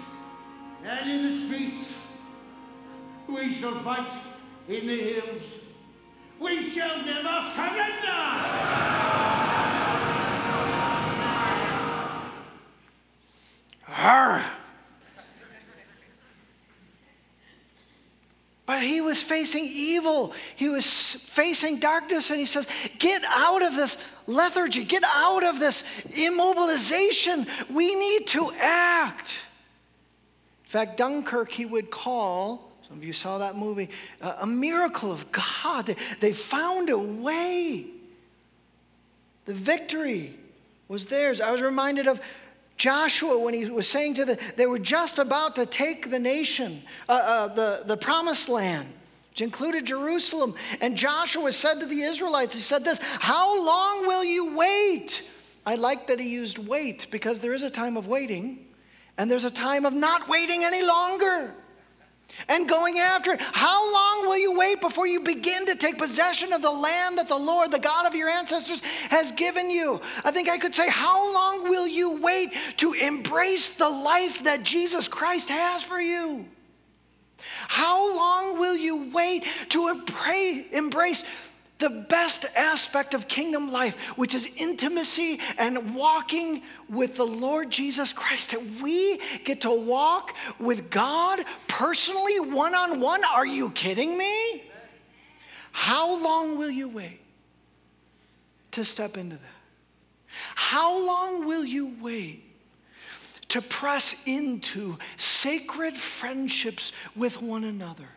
and 0.84 1.10
in 1.10 1.24
the 1.24 1.36
streets. 1.36 1.96
We 3.28 3.50
shall 3.50 3.76
fight 3.80 4.12
in 4.68 4.88
the 4.88 5.14
hills. 5.14 5.42
We 6.40 6.62
shall 6.62 7.04
never 7.06 7.42
surrender! 7.54 8.92
Arr. 13.88 14.44
But 18.72 18.84
he 18.84 19.02
was 19.02 19.22
facing 19.22 19.66
evil. 19.66 20.32
He 20.56 20.70
was 20.70 20.86
facing 20.86 21.80
darkness, 21.80 22.30
and 22.30 22.40
he 22.40 22.46
says, 22.46 22.70
Get 23.00 23.22
out 23.28 23.62
of 23.62 23.76
this 23.76 23.98
lethargy, 24.28 24.86
get 24.86 25.04
out 25.06 25.44
of 25.44 25.60
this 25.60 25.84
immobilization. 26.12 27.50
We 27.70 27.96
need 27.96 28.28
to 28.28 28.50
act. 28.58 29.38
In 30.64 30.70
fact, 30.70 30.96
Dunkirk, 30.96 31.52
he 31.52 31.66
would 31.66 31.92
call, 31.92 32.72
some 32.88 32.96
of 32.96 33.04
you 33.04 33.12
saw 33.12 33.40
that 33.40 33.58
movie, 33.58 33.90
a, 34.22 34.36
a 34.40 34.48
miracle 34.48 35.12
of 35.12 35.30
God. 35.34 35.88
They, 35.88 35.98
they 36.22 36.32
found 36.32 36.90
a 36.90 36.98
way. 36.98 37.88
The 39.48 39.54
victory 39.54 40.34
was 40.88 41.08
theirs. 41.08 41.42
I 41.42 41.52
was 41.52 41.62
reminded 41.62 42.08
of 42.08 42.22
Joshua, 42.82 43.38
when 43.38 43.54
he 43.54 43.70
was 43.70 43.88
saying 43.88 44.16
to 44.16 44.26
the, 44.26 44.40
they 44.56 44.66
were 44.66 44.80
just 44.80 45.20
about 45.20 45.56
to 45.58 45.68
take 45.68 46.10
the 46.10 46.18
nation, 46.18 46.82
uh, 47.08 47.12
uh, 47.12 47.48
the, 47.50 47.84
the 47.86 47.96
promised 47.96 48.50
land, 48.50 48.92
which 49.30 49.42
included 49.42 49.86
Jerusalem. 49.86 50.56
And 50.82 50.98
Joshua 50.98 51.52
said 51.52 51.80
to 51.82 51.86
the 51.86 52.02
Israelites, 52.02 52.56
he 52.56 52.60
said 52.60 52.84
this, 52.84 52.98
How 53.20 53.64
long 53.64 54.08
will 54.08 54.24
you 54.24 54.56
wait? 54.56 55.22
I 55.64 55.76
like 55.76 56.08
that 56.08 56.20
he 56.20 56.30
used 56.30 56.58
wait 56.58 57.06
because 57.12 57.38
there 57.40 57.54
is 57.54 57.62
a 57.62 57.70
time 57.70 57.98
of 57.98 58.08
waiting 58.08 58.66
and 59.16 59.30
there's 59.30 59.46
a 59.46 59.52
time 59.52 59.86
of 59.86 59.94
not 59.94 60.28
waiting 60.28 60.64
any 60.64 60.84
longer 60.84 61.54
and 62.48 62.68
going 62.68 63.00
after 63.00 63.34
it. 63.34 63.42
How 63.42 63.92
long 63.92 64.22
will 64.28 64.38
you 64.38 64.54
wait 64.54 64.82
before 64.82 65.08
you 65.08 65.20
begin 65.20 65.66
to 65.66 65.76
take 65.76 65.98
possession 65.98 66.54
of 66.54 66.62
the 66.62 66.72
land 66.72 67.18
that 67.18 67.28
the 67.28 67.38
Lord, 67.38 67.72
the 67.72 67.80
God 67.80 68.06
of 68.06 68.16
your 68.16 68.30
ancestors, 68.30 68.82
has 69.10 69.32
given 69.32 69.70
you? 69.70 70.02
I 70.24 70.32
think 70.32 70.50
I 70.50 70.58
could 70.58 70.76
say, 70.76 70.90
How 70.90 71.34
long 71.34 71.64
will 71.64 71.88
you 71.88 72.22
wait 72.22 72.54
to 72.78 72.94
embrace 72.94 73.72
the 73.72 73.90
life 73.90 74.44
that 74.44 74.64
Jesus 74.64 75.08
Christ 75.08 75.50
has 75.50 75.84
for 75.84 76.00
you? 76.00 76.46
How 77.68 78.16
long 78.16 78.60
will 78.60 78.76
you 78.76 79.10
wait 79.12 79.46
to 79.70 79.88
embrace 80.72 81.24
the 81.82 81.90
best 81.90 82.46
aspect 82.56 83.14
of 83.14 83.28
kingdom 83.28 83.72
life, 83.72 83.96
which 84.16 84.34
is 84.34 84.48
intimacy 84.56 85.40
and 85.58 85.94
walking 85.94 86.62
with 86.88 87.16
the 87.16 87.26
Lord 87.26 87.70
Jesus 87.70 88.14
Christ. 88.14 88.52
That 88.52 88.64
we 88.82 89.20
get 89.44 89.62
to 89.62 89.72
walk 89.72 90.36
with 90.60 90.90
God 90.90 91.44
personally, 91.68 92.40
one 92.40 92.74
on 92.74 93.02
one. 93.02 93.26
Are 93.26 93.46
you 93.46 93.72
kidding 93.72 94.18
me? 94.18 94.64
How 95.74 96.22
long 96.24 96.58
will 96.58 96.70
you 96.70 96.88
wait 96.88 97.20
to 98.72 98.86
step 98.86 99.18
into 99.18 99.36
that? 99.36 99.42
How 100.56 100.98
long 100.98 101.46
will 101.46 101.66
you 101.66 101.94
wait 102.00 102.44
to 103.50 103.62
press 103.62 104.16
into 104.26 104.98
sacred 105.18 105.98
friendships 105.98 106.94
with 107.18 107.42
one 107.42 107.66
another? 107.66 108.08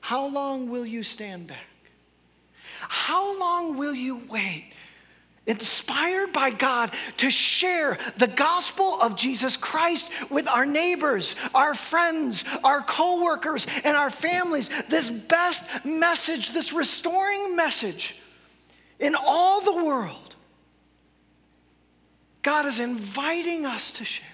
How 0.00 0.26
long 0.26 0.70
will 0.70 0.86
you 0.86 1.02
stand 1.02 1.48
back? 1.48 1.69
How 2.88 3.38
long 3.38 3.76
will 3.76 3.94
you 3.94 4.22
wait? 4.28 4.72
Inspired 5.46 6.32
by 6.32 6.50
God 6.50 6.92
to 7.16 7.30
share 7.30 7.98
the 8.18 8.26
gospel 8.26 9.00
of 9.00 9.16
Jesus 9.16 9.56
Christ 9.56 10.10
with 10.30 10.46
our 10.46 10.66
neighbors, 10.66 11.34
our 11.54 11.74
friends, 11.74 12.44
our 12.62 12.82
coworkers, 12.82 13.66
and 13.82 13.96
our 13.96 14.10
families. 14.10 14.70
This 14.88 15.10
best 15.10 15.64
message, 15.84 16.52
this 16.52 16.72
restoring 16.72 17.56
message 17.56 18.16
in 19.00 19.16
all 19.16 19.60
the 19.60 19.84
world. 19.84 20.36
God 22.42 22.66
is 22.66 22.78
inviting 22.78 23.66
us 23.66 23.90
to 23.92 24.04
share. 24.04 24.26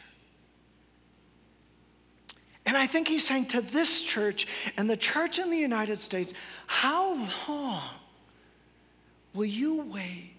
And 2.66 2.76
I 2.76 2.86
think 2.88 3.06
he's 3.06 3.26
saying 3.26 3.46
to 3.46 3.60
this 3.60 4.00
church 4.02 4.48
and 4.76 4.90
the 4.90 4.96
church 4.96 5.38
in 5.38 5.50
the 5.50 5.56
United 5.56 6.00
States, 6.00 6.34
how 6.66 7.14
long 7.48 7.90
will 9.36 9.44
you 9.44 9.82
wait 9.82 10.32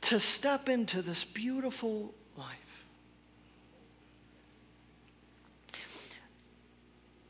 to 0.00 0.20
step 0.20 0.68
into 0.68 1.02
this 1.02 1.24
beautiful 1.24 2.14
life? 2.36 2.84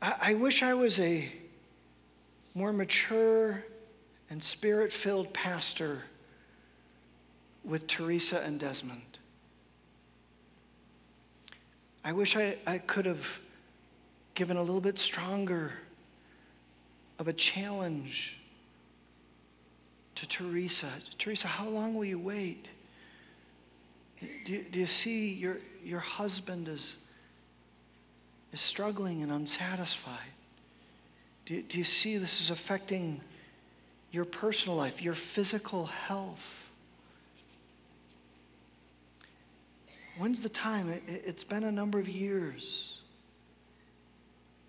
I, 0.01 0.15
I 0.21 0.33
wish 0.35 0.61
I 0.61 0.75
was 0.75 0.99
a 0.99 1.29
more 2.53 2.71
mature 2.71 3.65
and 4.29 4.41
spirit 4.41 4.93
filled 4.93 5.33
pastor 5.33 6.03
with 7.63 7.87
Teresa 7.87 8.41
and 8.41 8.59
Desmond. 8.59 9.01
I 12.05 12.13
wish 12.13 12.37
I, 12.37 12.57
I 12.65 12.77
could 12.77 13.05
have 13.05 13.39
given 14.35 14.55
a 14.55 14.61
little 14.61 14.81
bit 14.81 14.97
stronger 14.97 15.73
of 17.17 17.27
a 17.27 17.33
challenge 17.33 18.38
to 20.19 20.27
Teresa. 20.27 20.89
Teresa, 21.17 21.47
how 21.47 21.67
long 21.67 21.95
will 21.95 22.03
you 22.03 22.19
wait? 22.19 22.69
Do, 24.43 24.61
do 24.63 24.79
you 24.79 24.85
see 24.85 25.29
your, 25.29 25.59
your 25.81 26.01
husband 26.01 26.67
is, 26.67 26.97
is 28.51 28.59
struggling 28.59 29.23
and 29.23 29.31
unsatisfied? 29.31 30.17
Do, 31.45 31.61
do 31.61 31.77
you 31.77 31.85
see 31.85 32.17
this 32.17 32.41
is 32.41 32.49
affecting 32.49 33.21
your 34.11 34.25
personal 34.25 34.77
life, 34.77 35.01
your 35.01 35.13
physical 35.13 35.85
health? 35.85 36.69
When's 40.17 40.41
the 40.41 40.49
time? 40.49 40.89
It, 40.89 41.23
has 41.25 41.45
been 41.45 41.63
a 41.63 41.71
number 41.71 41.97
of 41.97 42.09
years. 42.09 42.97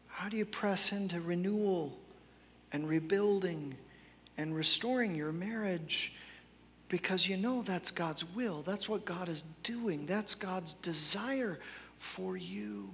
How 0.07 0.28
do 0.28 0.36
you 0.36 0.44
press 0.44 0.92
into 0.92 1.20
renewal 1.20 1.98
and 2.72 2.88
rebuilding 2.88 3.74
and 4.37 4.55
restoring 4.55 5.14
your 5.14 5.33
marriage? 5.33 6.12
Because 6.89 7.28
you 7.28 7.37
know 7.37 7.62
that's 7.62 7.91
God's 7.91 8.24
will. 8.35 8.62
That's 8.62 8.89
what 8.89 9.05
God 9.05 9.28
is 9.28 9.45
doing. 9.62 10.07
That's 10.07 10.35
God's 10.35 10.74
desire 10.74 11.59
for 11.99 12.37
you. 12.37 12.91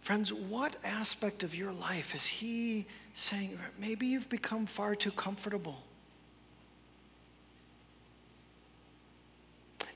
Friends, 0.00 0.32
what 0.32 0.74
aspect 0.84 1.42
of 1.42 1.54
your 1.54 1.70
life 1.70 2.14
is 2.14 2.24
He 2.24 2.86
saying, 3.12 3.58
maybe 3.78 4.06
you've 4.06 4.28
become 4.30 4.64
far 4.64 4.94
too 4.94 5.10
comfortable? 5.10 5.82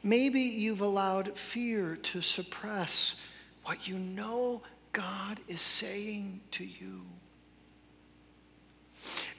Maybe 0.02 0.40
you've 0.40 0.80
allowed 0.80 1.38
fear 1.38 1.96
to 2.02 2.20
suppress 2.20 3.14
what 3.64 3.86
you 3.88 3.98
know 3.98 4.62
God 4.92 5.40
is 5.48 5.60
saying 5.62 6.40
to 6.52 6.64
you. 6.64 7.02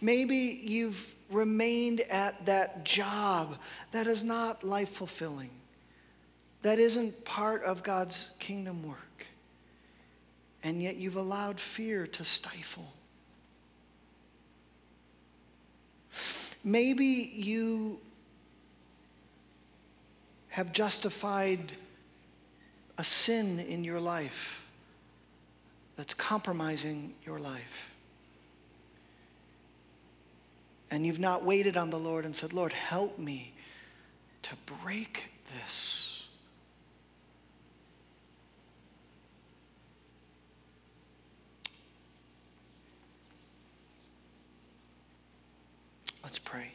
Maybe 0.04 0.62
you've 0.62 1.16
remained 1.32 2.02
at 2.02 2.46
that 2.46 2.84
job 2.84 3.56
that 3.94 4.06
is 4.06 4.22
not 4.22 4.62
life 4.62 4.90
fulfilling, 4.90 5.50
that 6.62 6.78
isn't 6.78 7.24
part 7.24 7.64
of 7.64 7.84
God's 7.84 8.28
kingdom 8.38 8.86
work, 8.86 9.26
and 10.62 10.84
yet 10.84 10.98
you've 10.98 11.16
allowed 11.16 11.58
fear 11.58 12.06
to 12.06 12.26
stifle. 12.26 12.92
Maybe 16.66 17.32
you 17.34 17.98
have 20.50 20.74
justified 20.74 21.72
a 22.98 23.06
sin 23.06 23.58
in 23.58 23.86
your 23.86 24.02
life 24.02 24.68
that's 25.96 26.14
compromising 26.14 27.14
your 27.26 27.40
life. 27.40 27.93
And 30.94 31.08
you've 31.08 31.20
not 31.20 31.44
waited 31.44 31.76
on 31.76 31.90
the 31.90 31.98
Lord 31.98 32.24
and 32.24 32.36
said, 32.36 32.54
Lord, 32.54 32.72
help 32.72 33.18
me 33.18 33.52
to 34.44 34.52
break 34.84 35.24
this. 35.52 36.28
Let's 46.22 46.38
pray. 46.38 46.68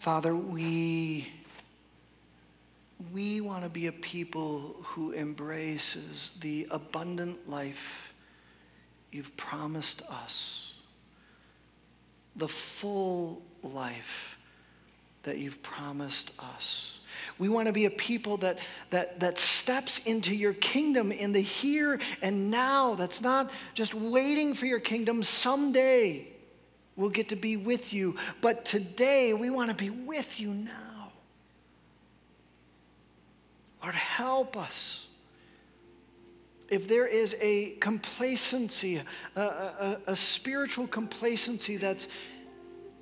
Father, 0.00 0.34
we, 0.34 1.28
we 3.12 3.40
want 3.40 3.62
to 3.62 3.68
be 3.68 3.86
a 3.86 3.92
people 3.92 4.76
who 4.82 5.12
embraces 5.12 6.32
the 6.40 6.66
abundant 6.70 7.48
life 7.48 8.12
you've 9.12 9.36
promised 9.36 10.02
us, 10.10 10.74
the 12.36 12.48
full 12.48 13.42
life 13.62 14.36
that 15.22 15.38
you've 15.38 15.62
promised 15.62 16.32
us. 16.38 16.98
We 17.38 17.48
want 17.48 17.66
to 17.66 17.72
be 17.72 17.86
a 17.86 17.90
people 17.90 18.36
that, 18.38 18.58
that, 18.90 19.18
that 19.20 19.38
steps 19.38 19.98
into 20.04 20.34
your 20.34 20.54
kingdom 20.54 21.10
in 21.12 21.32
the 21.32 21.40
here 21.40 22.00
and 22.22 22.50
now, 22.50 22.94
that's 22.94 23.20
not 23.20 23.50
just 23.74 23.94
waiting 23.94 24.54
for 24.54 24.66
your 24.66 24.80
kingdom 24.80 25.22
someday 25.22 26.28
we'll 26.98 27.08
get 27.08 27.28
to 27.30 27.36
be 27.36 27.56
with 27.56 27.94
you. 27.94 28.16
But 28.42 28.66
today, 28.66 29.32
we 29.32 29.48
want 29.48 29.70
to 29.70 29.74
be 29.74 29.88
with 29.88 30.38
you 30.38 30.52
now. 30.52 30.97
Lord, 33.82 33.94
help 33.94 34.56
us. 34.56 35.06
If 36.68 36.86
there 36.86 37.06
is 37.06 37.34
a 37.40 37.70
complacency, 37.80 39.00
a, 39.36 39.40
a, 39.40 40.00
a 40.08 40.16
spiritual 40.16 40.86
complacency 40.86 41.76
that's 41.76 42.08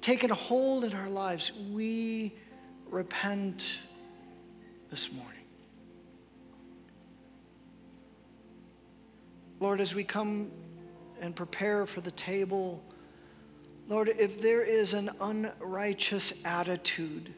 taken 0.01 0.31
hold 0.31 0.85
in 0.85 0.95
our 0.95 1.09
lives, 1.09 1.51
we 1.73 2.33
repent 2.89 3.81
this 4.91 5.11
morning. 5.11 5.33
Lord, 9.59 9.81
as 9.81 9.95
we 9.95 10.05
come 10.05 10.51
and 11.21 11.35
prepare 11.35 11.87
for 11.87 12.01
the 12.03 12.11
table, 12.13 12.85
Lord, 13.89 14.09
if 14.09 14.41
there 14.41 14.63
is 14.63 14.93
an 14.93 15.11
unrighteous 15.21 16.35
attitude, 16.45 17.33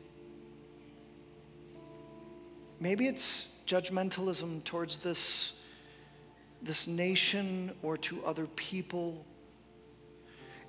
maybe 2.81 3.07
it's 3.07 3.49
judgmentalism 3.67 4.65
towards 4.65 4.99
this, 4.99 5.55
this 6.63 6.87
nation 6.87 7.73
or 7.83 7.97
to 7.99 8.25
other 8.25 8.47
people. 8.47 9.25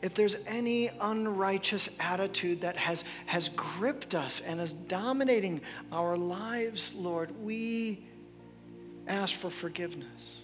If 0.02 0.14
there's 0.14 0.38
any 0.48 0.90
unrighteous 1.02 1.90
attitude 2.00 2.62
that 2.62 2.78
has, 2.78 3.04
has 3.26 3.50
gripped 3.50 4.16
us 4.16 4.42
and 4.42 4.62
is 4.62 4.74
dominating 4.74 5.62
our 5.92 6.16
lives, 6.16 6.94
Lord, 6.94 7.32
we 7.44 8.06
ask 9.08 9.36
for 9.36 9.50
forgiveness. 9.50 10.40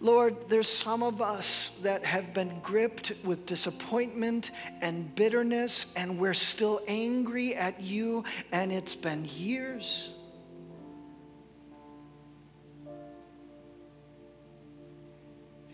Lord, 0.00 0.36
there's 0.50 0.68
some 0.68 1.02
of 1.02 1.22
us 1.22 1.70
that 1.82 2.04
have 2.04 2.34
been 2.34 2.60
gripped 2.62 3.12
with 3.24 3.46
disappointment 3.46 4.50
and 4.82 5.14
bitterness, 5.14 5.86
and 5.96 6.18
we're 6.18 6.34
still 6.34 6.82
angry 6.86 7.54
at 7.54 7.80
you, 7.80 8.22
and 8.52 8.70
it's 8.70 8.94
been 8.94 9.24
years. 9.24 10.10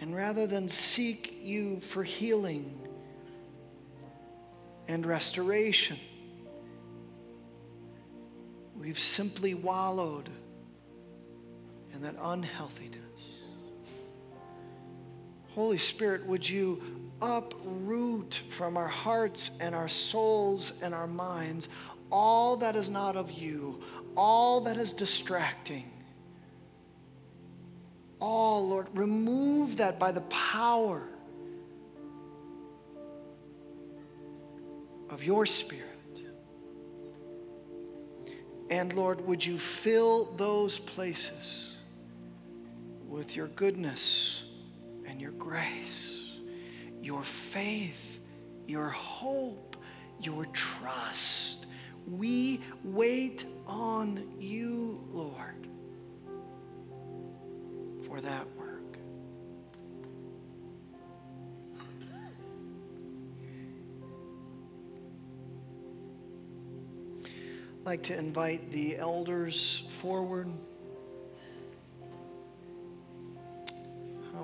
And 0.03 0.17
rather 0.17 0.49
than 0.49 0.69
seek 0.69 1.39
you 1.45 1.79
for 1.79 2.03
healing 2.03 2.77
and 4.89 5.07
restoration, 5.07 5.97
we've 8.75 8.99
simply 8.99 9.55
wallowed 9.55 10.29
in 11.95 12.03
that 12.03 12.17
unhealthiness. 12.21 12.99
Holy 15.55 15.79
Spirit, 15.79 16.27
would 16.27 16.49
you 16.49 16.83
uproot 17.21 18.43
from 18.51 18.77
our 18.77 18.89
hearts 18.89 19.53
and 19.61 19.73
our 19.73 19.87
souls 19.87 20.73
and 20.83 20.93
our 20.93 21.07
minds 21.07 21.69
all 22.11 22.57
that 22.57 22.75
is 22.75 22.91
not 22.91 23.15
of 23.17 23.31
you, 23.31 23.81
all 24.17 24.63
that 24.63 24.79
is 24.79 24.93
distracting. 24.93 25.89
All, 28.23 28.69
Lord, 28.69 28.87
remove 28.95 29.77
that 29.79 29.99
by 29.99 30.13
the 30.13 30.21
power 30.23 31.03
of 35.11 35.25
your 35.25 35.45
Spirit. 35.45 35.89
And 38.71 38.93
Lord, 38.95 39.27
would 39.27 39.45
you 39.45 39.59
fill 39.59 40.33
those 40.37 40.79
places 40.79 41.77
with 43.09 43.37
your 43.37 43.49
goodness? 43.49 44.45
and 45.13 45.21
your 45.21 45.33
grace, 45.33 46.39
your 47.03 47.23
faith, 47.23 48.21
your 48.67 48.89
hope, 48.89 49.77
your 50.21 50.47
trust. 50.47 51.67
We 52.11 52.61
wait 52.83 53.45
on 53.67 54.27
you, 54.39 55.07
Lord, 55.13 55.69
for 58.13 58.21
that 58.21 58.47
work. 58.59 58.99
I'd 67.25 67.87
like 67.87 68.03
to 68.03 68.19
invite 68.19 68.71
the 68.71 68.99
elders 68.99 69.85
forward. 69.89 70.53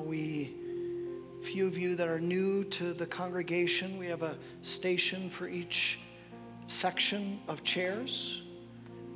we 0.07 0.55
few 1.43 1.67
of 1.67 1.77
you 1.77 1.95
that 1.97 2.09
are 2.09 2.21
new 2.21 2.65
to 2.65 2.95
the 2.95 3.05
congregation, 3.05 3.99
we 3.99 4.07
have 4.07 4.23
a 4.23 4.39
station 4.63 5.29
for 5.29 5.49
each 5.49 5.99
section 6.69 7.41
of 7.49 7.63
chairs. 7.65 8.43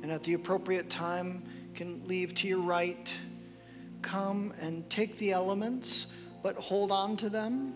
And 0.03 0.11
at 0.11 0.21
the 0.23 0.33
appropriate 0.33 0.89
time, 0.89 1.41
can 1.73 2.01
leave 2.05 2.35
to 2.35 2.47
your 2.47 2.61
right. 2.61 3.15
Come 4.03 4.53
and 4.61 4.87
take 4.91 5.17
the 5.17 5.31
elements, 5.31 6.05
but 6.43 6.55
hold 6.55 6.91
on 6.91 7.17
to 7.17 7.29
them 7.29 7.73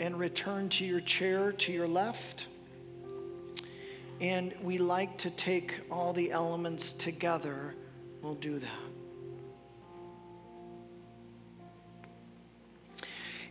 and 0.00 0.18
return 0.18 0.70
to 0.70 0.86
your 0.86 1.00
chair 1.00 1.52
to 1.52 1.72
your 1.72 1.86
left. 1.88 2.46
And 4.20 4.54
we 4.62 4.78
like 4.78 5.18
to 5.18 5.30
take 5.30 5.80
all 5.90 6.14
the 6.14 6.32
elements 6.32 6.92
together. 6.94 7.74
We'll 8.22 8.34
do 8.36 8.58
that. 8.58 8.70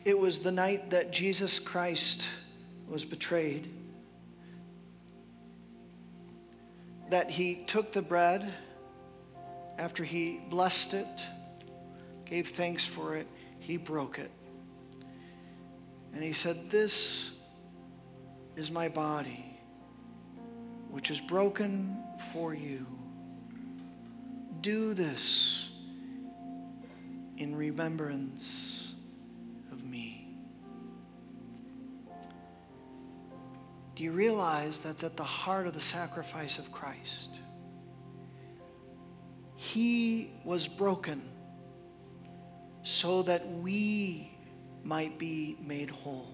It 0.06 0.18
was 0.18 0.40
the 0.40 0.52
night 0.52 0.90
that 0.92 1.12
Jesus 1.12 1.60
Christ 1.60 2.28
was 2.88 3.06
betrayed. 3.06 3.72
That 7.10 7.30
he 7.30 7.64
took 7.68 7.92
the 7.92 8.02
bread 8.02 8.54
after 9.78 10.04
he 10.04 10.40
blessed 10.50 10.94
it, 10.94 11.28
gave 12.26 12.50
thanks 12.50 12.84
for 12.84 13.16
it, 13.16 13.28
he 13.60 13.78
broke 13.78 14.20
it. 14.20 14.32
And 16.14 16.24
he 16.24 16.34
said, 16.34 16.70
This 16.70 17.32
is 18.56 18.72
my 18.72 18.90
body, 18.90 19.60
which 20.90 21.12
is 21.12 21.22
broken 21.22 21.98
for 22.34 22.54
you. 22.54 22.86
Do 24.62 24.94
this 24.94 25.70
in 27.38 27.56
remembrance 27.56 28.96
of 29.72 29.84
me. 29.84 30.28
Do 33.96 34.04
you 34.04 34.12
realize 34.12 34.80
that's 34.80 35.04
at 35.04 35.16
the 35.16 35.24
heart 35.24 35.68
of 35.68 35.74
the 35.74 35.82
sacrifice 35.82 36.58
of 36.58 36.72
Christ? 36.72 37.32
He 39.56 40.32
was 40.44 40.68
broken 40.68 41.22
so 42.86 43.24
that 43.24 43.46
we 43.52 44.32
might 44.84 45.18
be 45.18 45.58
made 45.60 45.90
whole. 45.90 46.30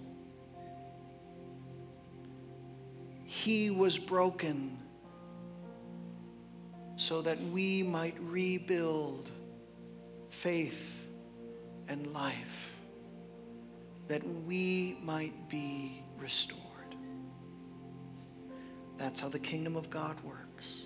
He 3.23 3.69
was 3.69 3.97
broken 3.97 4.77
so 6.97 7.21
that 7.21 7.41
we 7.53 7.81
might 7.83 8.17
rebuild 8.19 9.31
faith 10.29 11.07
and 11.87 12.11
life, 12.13 12.69
that 14.09 14.21
we 14.45 14.97
might 15.01 15.49
be 15.49 16.03
restored. 16.19 16.59
That's 18.97 19.21
how 19.21 19.29
the 19.29 19.39
kingdom 19.39 19.77
of 19.77 19.89
God 19.89 20.19
works. 20.25 20.81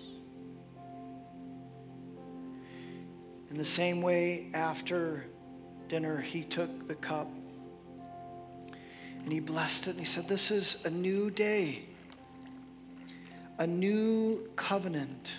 In 3.50 3.58
the 3.58 3.64
same 3.64 4.00
way, 4.00 4.48
after 4.54 5.26
dinner, 5.88 6.20
he 6.20 6.42
took 6.42 6.88
the 6.88 6.94
cup 6.94 7.28
and 9.26 9.32
he 9.32 9.40
blessed 9.40 9.88
it 9.88 9.90
and 9.90 9.98
he 9.98 10.04
said, 10.04 10.28
This 10.28 10.50
is 10.50 10.76
a 10.84 10.90
new 10.90 11.30
day, 11.30 11.84
a 13.58 13.66
new 13.66 14.48
covenant, 14.54 15.32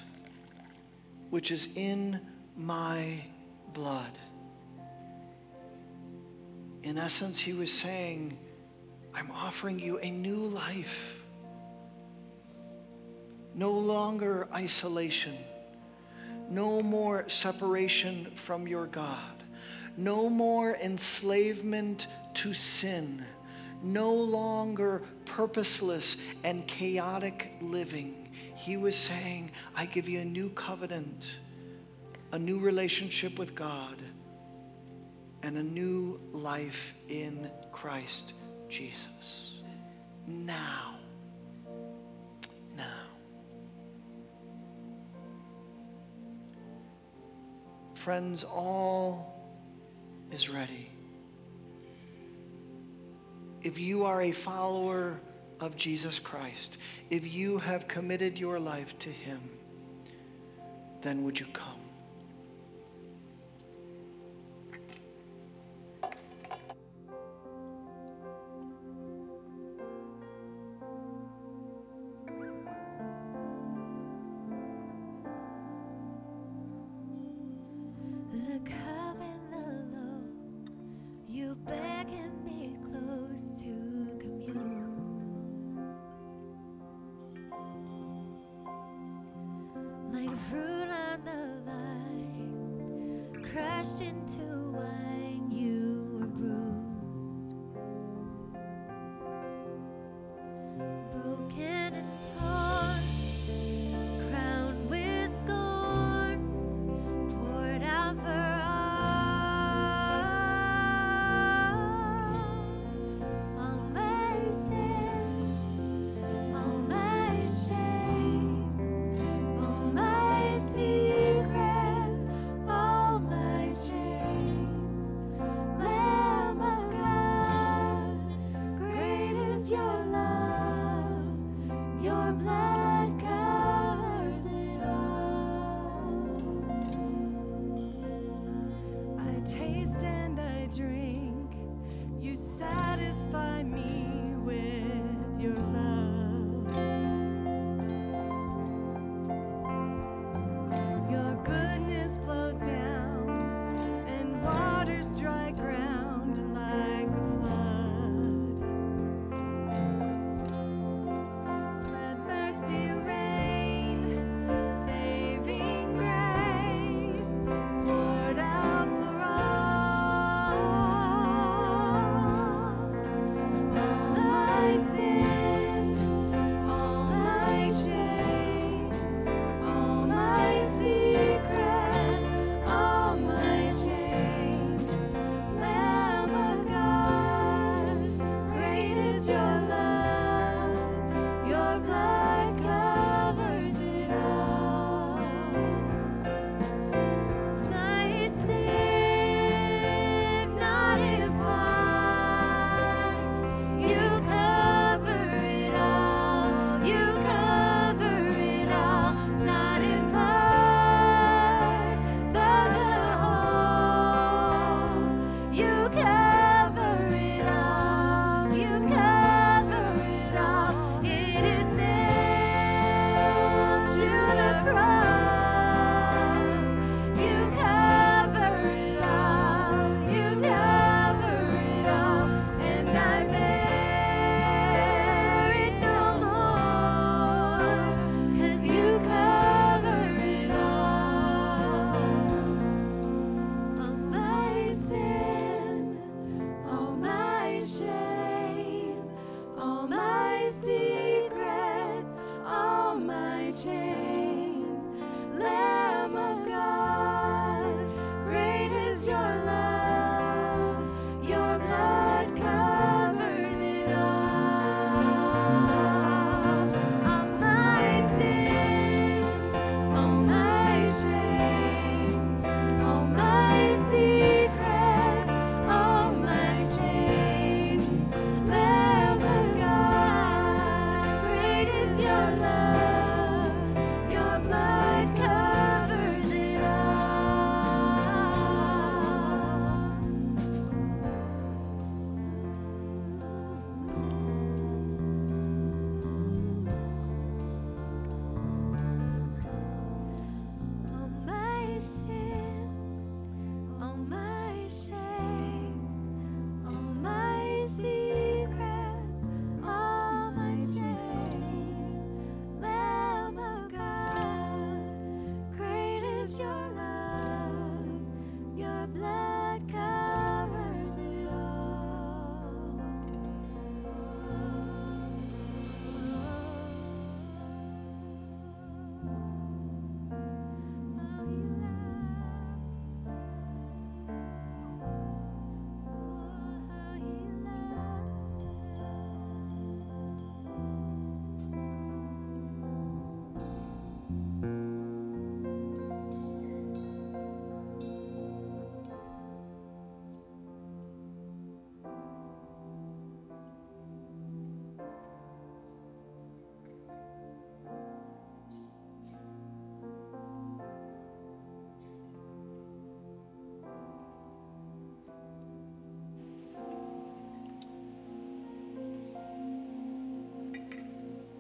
which 1.30 1.52
is 1.52 1.70
in 1.76 2.20
my 2.58 3.24
blood. 3.74 4.18
In 6.84 6.98
essence, 6.98 7.40
he 7.40 7.54
was 7.54 7.72
saying, 7.72 8.38
I'm 9.14 9.32
offering 9.32 9.80
you 9.80 10.00
a 10.00 10.12
new 10.12 10.46
life. 10.46 11.20
No 13.56 13.72
longer 13.72 14.48
isolation. 14.54 15.38
No 16.50 16.82
more 16.82 17.28
separation 17.28 18.32
from 18.36 18.68
your 18.68 18.86
God. 18.88 19.37
No 19.98 20.30
more 20.30 20.76
enslavement 20.76 22.08
to 22.36 22.54
sin. 22.54 23.26
No 23.82 24.14
longer 24.14 25.02
purposeless 25.26 26.18
and 26.44 26.66
chaotic 26.68 27.52
living. 27.62 28.30
He 28.56 28.78
was 28.78 28.96
saying, 28.96 29.52
I 29.76 29.86
give 29.86 30.08
you 30.08 30.20
a 30.20 30.26
new 30.26 30.50
covenant, 30.52 31.40
a 32.32 32.40
new 32.40 32.60
relationship 32.60 33.40
with 33.40 33.56
God 33.56 33.98
and 35.44 35.58
a 35.58 35.64
new 35.64 36.20
life 36.32 36.94
in 37.08 37.50
Christ 37.72 38.34
Jesus. 38.70 39.62
Now. 40.28 40.96
Now. 42.76 43.08
Friends, 47.94 48.44
all 48.44 49.37
is 50.32 50.50
ready. 50.50 50.90
If 53.62 53.80
you 53.80 54.06
are 54.06 54.22
a 54.22 54.32
follower 54.32 55.20
of 55.60 55.76
Jesus 55.76 56.20
Christ, 56.20 56.78
if 57.10 57.32
you 57.32 57.58
have 57.58 57.88
committed 57.88 58.38
your 58.38 58.60
life 58.60 58.98
to 59.00 59.10
Him, 59.10 59.42
then 61.02 61.24
would 61.24 61.40
you 61.40 61.48
come? 61.48 61.77
crashed 93.78 94.02
into 94.02 94.47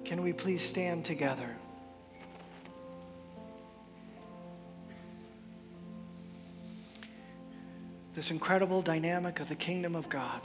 Can 0.07 0.21
we 0.21 0.31
please 0.31 0.61
stand 0.61 1.03
together? 1.03 1.53
This 8.15 8.31
incredible 8.31 8.81
dynamic 8.81 9.41
of 9.41 9.49
the 9.49 9.55
kingdom 9.55 9.97
of 9.97 10.07
God. 10.07 10.39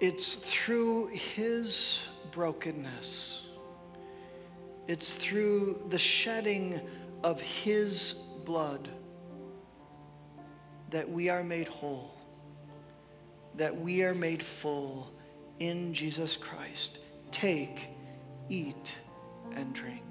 It's 0.00 0.34
through 0.34 1.06
His 1.12 2.00
brokenness, 2.32 3.46
it's 4.88 5.14
through 5.14 5.80
the 5.90 5.98
shedding 5.98 6.80
of 7.22 7.40
His 7.40 8.14
blood 8.44 8.88
that 10.90 11.08
we 11.08 11.28
are 11.28 11.44
made 11.44 11.68
whole, 11.68 12.12
that 13.54 13.80
we 13.80 14.02
are 14.02 14.16
made 14.16 14.42
full 14.42 15.12
in 15.60 15.92
Jesus 15.92 16.36
Christ. 16.36 16.98
Take, 17.30 17.88
eat, 18.48 18.94
and 19.54 19.74
drink. 19.74 20.07